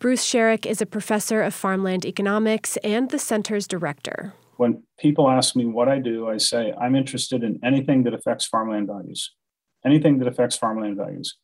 Bruce 0.00 0.26
Sherrick 0.26 0.66
is 0.66 0.82
a 0.82 0.86
professor 0.86 1.42
of 1.42 1.54
farmland 1.54 2.04
economics 2.04 2.76
and 2.78 3.10
the 3.10 3.20
center's 3.20 3.68
director. 3.68 4.34
When 4.56 4.82
people 4.98 5.30
ask 5.30 5.54
me 5.54 5.64
what 5.64 5.88
I 5.88 6.00
do, 6.00 6.28
I 6.28 6.38
say 6.38 6.72
I'm 6.72 6.96
interested 6.96 7.44
in 7.44 7.60
anything 7.62 8.02
that 8.02 8.14
affects 8.14 8.46
farmland 8.46 8.88
values. 8.88 9.30
Anything 9.86 10.18
that 10.18 10.26
affects 10.26 10.56
farmland 10.56 10.96
values. 10.96 11.36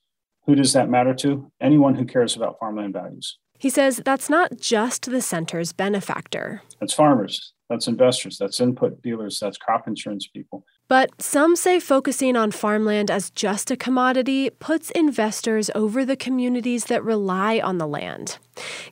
Who 0.46 0.54
does 0.54 0.72
that 0.74 0.88
matter 0.88 1.12
to? 1.14 1.50
Anyone 1.60 1.94
who 1.96 2.04
cares 2.04 2.36
about 2.36 2.58
farmland 2.60 2.92
values. 2.92 3.38
He 3.58 3.70
says 3.70 4.00
that's 4.04 4.30
not 4.30 4.58
just 4.60 5.10
the 5.10 5.20
center's 5.22 5.72
benefactor. 5.72 6.62
That's 6.80 6.92
farmers, 6.92 7.52
that's 7.68 7.88
investors, 7.88 8.36
that's 8.38 8.60
input 8.60 9.02
dealers, 9.02 9.40
that's 9.40 9.56
crop 9.56 9.88
insurance 9.88 10.26
people. 10.26 10.64
But 10.88 11.20
some 11.20 11.56
say 11.56 11.80
focusing 11.80 12.36
on 12.36 12.52
farmland 12.52 13.10
as 13.10 13.30
just 13.30 13.72
a 13.72 13.76
commodity 13.76 14.50
puts 14.50 14.92
investors 14.92 15.68
over 15.74 16.04
the 16.04 16.16
communities 16.16 16.84
that 16.84 17.02
rely 17.02 17.58
on 17.58 17.78
the 17.78 17.88
land. 17.88 18.38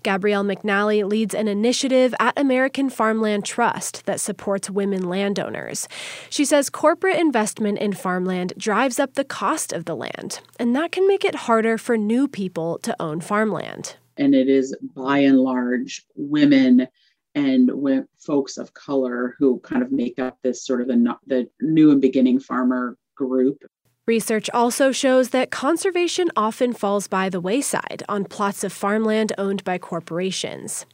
Gabrielle 0.03 0.42
McNally 0.45 1.09
leads 1.09 1.34
an 1.34 1.47
initiative 1.47 2.12
at 2.18 2.38
American 2.38 2.90
Farmland 2.90 3.45
Trust 3.45 4.07
that 4.07 4.20
supports 4.20 4.68
women 4.68 5.09
landowners. 5.09 5.86
She 6.30 6.45
says 6.45 6.68
corporate 6.68 7.16
investment 7.16 7.78
in 7.78 7.92
farmland 7.92 8.55
drives 8.59 8.99
up 8.99 9.14
the 9.14 9.24
cost 9.24 9.72
of 9.72 9.84
the 9.84 9.97
land, 9.97 10.40
and 10.59 10.74
that 10.74 10.90
can 10.90 11.07
make 11.07 11.24
it 11.24 11.34
harder 11.34 11.78
for 11.78 11.97
new 11.97 12.26
people 12.26 12.78
to 12.80 12.97
own 13.01 13.20
farmland. 13.20 13.97
And 14.16 14.34
it 14.34 14.49
is 14.49 14.76
by 14.95 15.18
and 15.18 15.40
large 15.40 16.05
women 16.16 16.88
and 17.35 17.70
with 17.72 18.07
folks 18.18 18.57
of 18.57 18.74
color 18.74 19.35
who 19.39 19.59
kind 19.61 19.82
of 19.82 19.93
make 19.93 20.18
up 20.18 20.39
this 20.43 20.64
sort 20.64 20.80
of 20.80 20.89
the, 20.89 21.16
the 21.26 21.49
new 21.61 21.91
and 21.91 22.01
beginning 22.01 22.41
farmer 22.41 22.97
group. 23.14 23.64
Research 24.07 24.51
also 24.53 24.93
shows 24.93 25.30
that 25.30 25.51
conservation 25.51 26.30
often 26.37 26.74
falls 26.74 27.09
by 27.09 27.30
the 27.30 27.41
wayside 27.41 28.03
on 28.09 28.24
plots 28.24 28.62
of 28.62 28.72
farmland 28.72 29.32
owned 29.39 29.64
by 29.64 29.78
corporations. 29.78 30.85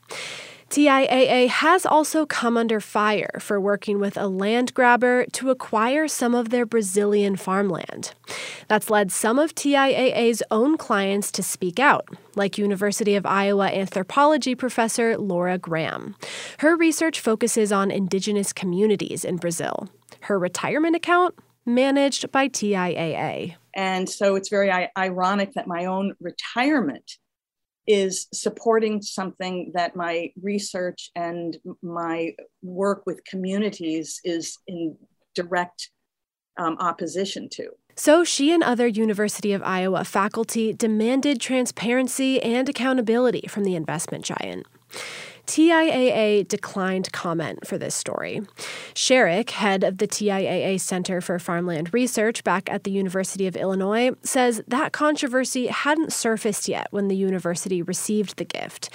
TIAA 0.71 1.49
has 1.49 1.85
also 1.85 2.25
come 2.25 2.57
under 2.57 2.79
fire 2.79 3.41
for 3.41 3.61
working 3.61 3.99
with 3.99 4.17
a 4.17 4.29
land 4.29 4.73
grabber 4.73 5.27
to 5.33 5.51
acquire 5.51 6.07
some 6.07 6.33
of 6.33 6.51
their 6.51 6.65
Brazilian 6.65 7.35
farmland. 7.35 8.15
That's 8.69 8.89
led 8.89 9.11
some 9.11 9.41
of 9.41 9.53
TIAA's 9.57 10.45
own 10.53 10.77
clients 10.77 11.33
to 11.33 11.43
speak 11.43 11.81
out, 11.81 12.09
like 12.37 12.57
University 12.57 13.17
of 13.17 13.27
Iowa 13.27 13.67
anthropology 13.67 14.55
professor 14.55 15.19
Laura 15.19 15.59
Graham. 15.59 16.15
Her 16.61 16.77
research 16.77 17.19
focuses 17.19 17.73
on 17.73 17.91
indigenous 17.91 18.53
communities 18.53 19.25
in 19.25 19.39
Brazil. 19.39 19.89
Her 20.21 20.39
retirement 20.39 20.95
account 20.95 21.35
managed 21.67 22.31
by 22.31 22.49
TIAA. 22.49 23.57
And 23.75 24.09
so 24.09 24.37
it's 24.37 24.49
very 24.49 24.71
ironic 24.97 25.55
that 25.55 25.67
my 25.67 25.87
own 25.87 26.15
retirement 26.21 27.19
is 27.91 28.29
supporting 28.33 29.03
something 29.03 29.73
that 29.75 29.97
my 29.97 30.33
research 30.41 31.11
and 31.15 31.57
my 31.83 32.35
work 32.63 33.03
with 33.07 33.25
communities 33.25 34.21
is 34.25 34.59
in 34.67 34.97
direct 35.35 35.91
um, 36.59 36.77
opposition 36.79 37.49
to. 37.51 37.71
So 37.97 38.25
she 38.25 38.53
and 38.53 38.63
other 38.63 38.87
University 38.87 39.53
of 39.53 39.63
Iowa 39.63 40.05
faculty 40.05 40.73
demanded 40.73 41.41
transparency 41.41 42.43
and 42.43 42.69
accountability 42.69 43.47
from 43.49 43.65
the 43.65 43.75
investment 43.75 44.25
giant. 44.25 44.67
TIAA 45.51 46.47
declined 46.47 47.11
comment 47.11 47.67
for 47.67 47.77
this 47.77 47.97
story. 47.97 48.41
Sherrick, 48.95 49.51
head 49.51 49.83
of 49.83 49.99
the 49.99 50.07
TIAA 50.07 50.79
Center 50.79 51.21
for 51.21 51.41
Farmland 51.41 51.93
Research 51.93 52.45
back 52.45 52.71
at 52.71 52.85
the 52.85 52.93
University 52.93 53.49
of 53.49 53.57
Illinois, 53.57 54.13
says 54.23 54.63
that 54.69 54.93
controversy 54.93 55.67
hadn't 55.67 56.13
surfaced 56.13 56.69
yet 56.69 56.87
when 56.93 57.09
the 57.09 57.17
university 57.17 57.83
received 57.83 58.37
the 58.37 58.45
gift. 58.45 58.91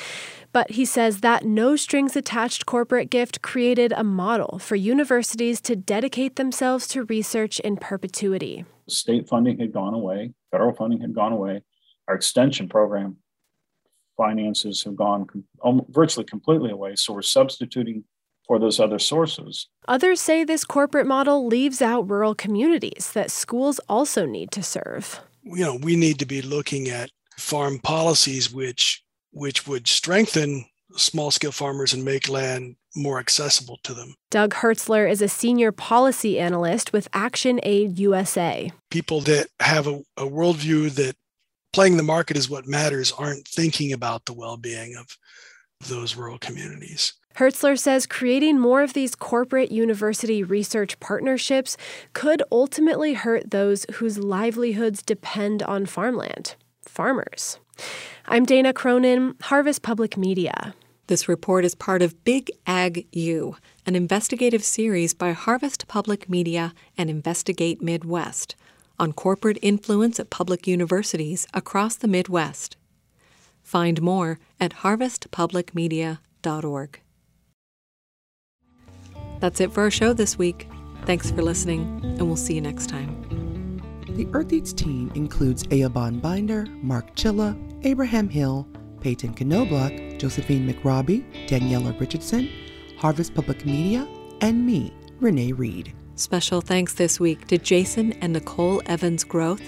But 0.54 0.72
he 0.72 0.86
says 0.86 1.20
that 1.20 1.44
no 1.44 1.76
strings 1.76 2.16
attached 2.16 2.66
corporate 2.66 3.10
gift 3.10 3.42
created 3.42 3.92
a 3.92 4.06
model 4.06 4.58
for 4.58 4.78
universities 4.78 5.60
to 5.60 5.76
dedicate 5.76 6.38
themselves 6.38 6.88
to 6.88 7.04
research 7.04 7.60
in 7.60 7.76
perpetuity. 7.76 8.64
State 8.88 9.28
funding 9.28 9.60
had 9.60 9.74
gone 9.74 9.94
away, 9.94 10.32
federal 10.52 10.74
funding 10.74 11.02
had 11.02 11.14
gone 11.14 11.34
away. 11.34 11.64
Our 12.08 12.16
extension 12.16 12.70
program 12.70 13.18
finances 14.18 14.84
have 14.84 14.96
gone 14.96 15.26
com- 15.26 15.46
um, 15.64 15.86
virtually 15.90 16.26
completely 16.26 16.72
away. 16.72 16.96
So 16.96 17.14
we're 17.14 17.22
substituting 17.22 18.04
for 18.48 18.60
those 18.60 18.80
other 18.80 19.00
sources. 19.00 19.68
Others 19.88 20.22
say 20.22 20.44
this 20.44 20.64
corporate 20.64 21.08
model 21.08 21.48
leaves 21.48 21.82
out 21.82 22.10
rural 22.10 22.36
communities 22.36 23.12
that 23.14 23.32
schools 23.32 23.80
also 23.90 24.26
need 24.26 24.52
to 24.52 24.64
serve. 24.64 25.20
You 25.44 25.64
know, 25.64 25.76
we 25.76 25.96
need 25.96 26.20
to 26.20 26.26
be 26.26 26.42
looking 26.42 26.88
at 26.88 27.12
farm 27.38 27.80
policies 27.80 28.52
which 28.52 29.04
which 29.32 29.68
would 29.68 29.86
strengthen 29.86 30.66
small 30.96 31.30
scale 31.30 31.52
farmers 31.52 31.94
and 31.94 32.06
make 32.06 32.30
land 32.30 32.78
more 32.96 33.20
accessible 33.20 33.78
to 33.84 33.94
them. 33.94 34.16
Doug 34.32 34.54
Hertzler 34.54 35.10
is 35.10 35.22
a 35.22 35.28
senior 35.28 35.74
policy 35.74 36.40
analyst 36.40 36.94
with 36.94 37.10
Action 37.12 37.60
Aid 37.64 38.00
USA. 38.00 38.72
People 38.90 39.20
that 39.22 39.48
have 39.60 39.88
a, 39.88 40.02
a 40.16 40.24
worldview 40.24 40.92
that 40.96 41.18
playing 41.76 41.98
the 41.98 42.04
market 42.04 42.38
is 42.38 42.50
what 42.50 42.66
matters 42.66 43.12
aren't 43.12 43.46
thinking 43.46 43.92
about 43.92 44.24
the 44.24 44.34
well 44.34 44.56
being 44.56 44.96
of 44.96 45.18
those 45.90 46.16
rural 46.16 46.38
communities. 46.38 47.12
Hertzler 47.36 47.78
says 47.78 48.06
creating 48.06 48.58
more 48.58 48.82
of 48.82 48.94
these 48.94 49.14
corporate 49.14 49.74
university 49.74 50.42
research 50.42 50.98
partnerships 51.02 51.76
could 52.14 52.42
ultimately 52.50 53.14
hurt 53.16 53.52
those 53.52 53.86
whose 53.96 54.18
livelihoods 54.18 55.04
depend 55.04 55.64
on 55.64 55.86
farmland 55.86 56.56
farmers. 56.82 57.60
I'm 58.26 58.46
Dana 58.46 58.72
Cronin, 58.72 59.36
Harvest 59.42 59.82
Public 59.82 60.16
Media. 60.16 60.74
This 61.08 61.28
report 61.28 61.66
is 61.66 61.76
part 61.76 62.02
of 62.02 62.24
Big 62.24 62.50
Ag 62.66 63.06
U, 63.12 63.58
an 63.86 63.98
investigative 63.98 64.64
series 64.64 65.14
by 65.14 65.34
Harvest 65.34 65.90
Public 65.90 66.30
Media 66.30 66.74
and 66.98 67.10
Investigate 67.10 67.82
Midwest 67.82 68.56
on 69.00 69.14
corporate 69.14 69.58
influence 69.62 70.20
at 70.20 70.30
public 70.30 70.68
universities 70.68 71.48
across 71.54 71.96
the 71.96 72.08
Midwest. 72.08 72.78
Find 73.64 74.02
more 74.02 74.40
at 74.60 74.76
harvestpublicmedia.org. 74.76 77.00
That's 79.40 79.60
it 79.60 79.72
for 79.72 79.82
our 79.82 79.92
show 79.92 80.14
this 80.14 80.38
week. 80.38 80.70
Thanks 81.06 81.32
for 81.32 81.42
listening, 81.42 82.00
and 82.04 82.28
we'll 82.28 82.36
see 82.36 82.56
you 82.56 82.62
next 82.62 82.88
time. 82.88 83.82
The 84.10 84.28
Earth 84.34 84.54
Eats 84.54 84.72
team 84.72 85.12
includes 85.14 85.64
Eoban 85.66 86.22
Binder, 86.22 86.66
Mark 86.82 87.16
Chilla, 87.16 87.56
Abraham 87.86 88.30
Hill, 88.30 88.68
Peyton 89.02 89.34
Knobloch, 89.34 90.18
Josephine 90.18 90.68
McRobbie, 90.68 91.48
Daniela 91.48 92.00
Richardson, 92.00 92.50
Harvest 92.98 93.36
Public 93.36 93.66
Media, 93.66 94.08
and 94.42 94.66
me, 94.66 94.94
Renee 95.20 95.52
Reed. 95.52 95.94
Special 96.18 96.62
thanks 96.62 96.94
this 96.94 97.20
week 97.20 97.46
to 97.48 97.58
Jason 97.58 98.14
and 98.14 98.32
Nicole 98.32 98.82
Evans 98.86 99.26
Groth, 99.26 99.62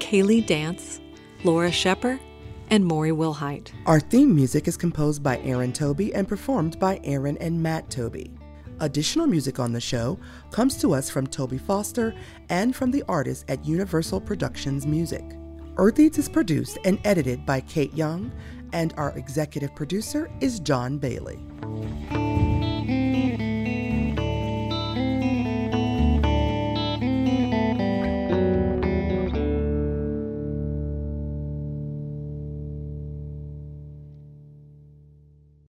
Kaylee 0.00 0.46
Dance, 0.46 1.00
Laura 1.44 1.72
Shepper, 1.72 2.20
and 2.68 2.84
Mori 2.84 3.10
Wilhite. 3.10 3.72
Our 3.86 3.98
theme 3.98 4.36
music 4.36 4.68
is 4.68 4.76
composed 4.76 5.22
by 5.22 5.38
Aaron 5.38 5.72
Toby 5.72 6.14
and 6.14 6.28
performed 6.28 6.78
by 6.78 7.00
Aaron 7.04 7.38
and 7.38 7.62
Matt 7.62 7.88
Toby. 7.88 8.30
Additional 8.80 9.26
music 9.26 9.58
on 9.58 9.72
the 9.72 9.80
show 9.80 10.18
comes 10.50 10.76
to 10.82 10.92
us 10.92 11.08
from 11.08 11.26
Toby 11.26 11.56
Foster 11.56 12.14
and 12.50 12.76
from 12.76 12.90
the 12.90 13.02
artists 13.08 13.46
at 13.48 13.64
Universal 13.64 14.20
Productions 14.20 14.86
Music. 14.86 15.24
Earth 15.78 15.98
Eats 15.98 16.18
is 16.18 16.28
produced 16.28 16.76
and 16.84 17.00
edited 17.04 17.46
by 17.46 17.62
Kate 17.62 17.94
Young, 17.94 18.30
and 18.74 18.92
our 18.98 19.12
executive 19.12 19.74
producer 19.74 20.30
is 20.42 20.60
John 20.60 20.98
Bailey. 20.98 21.38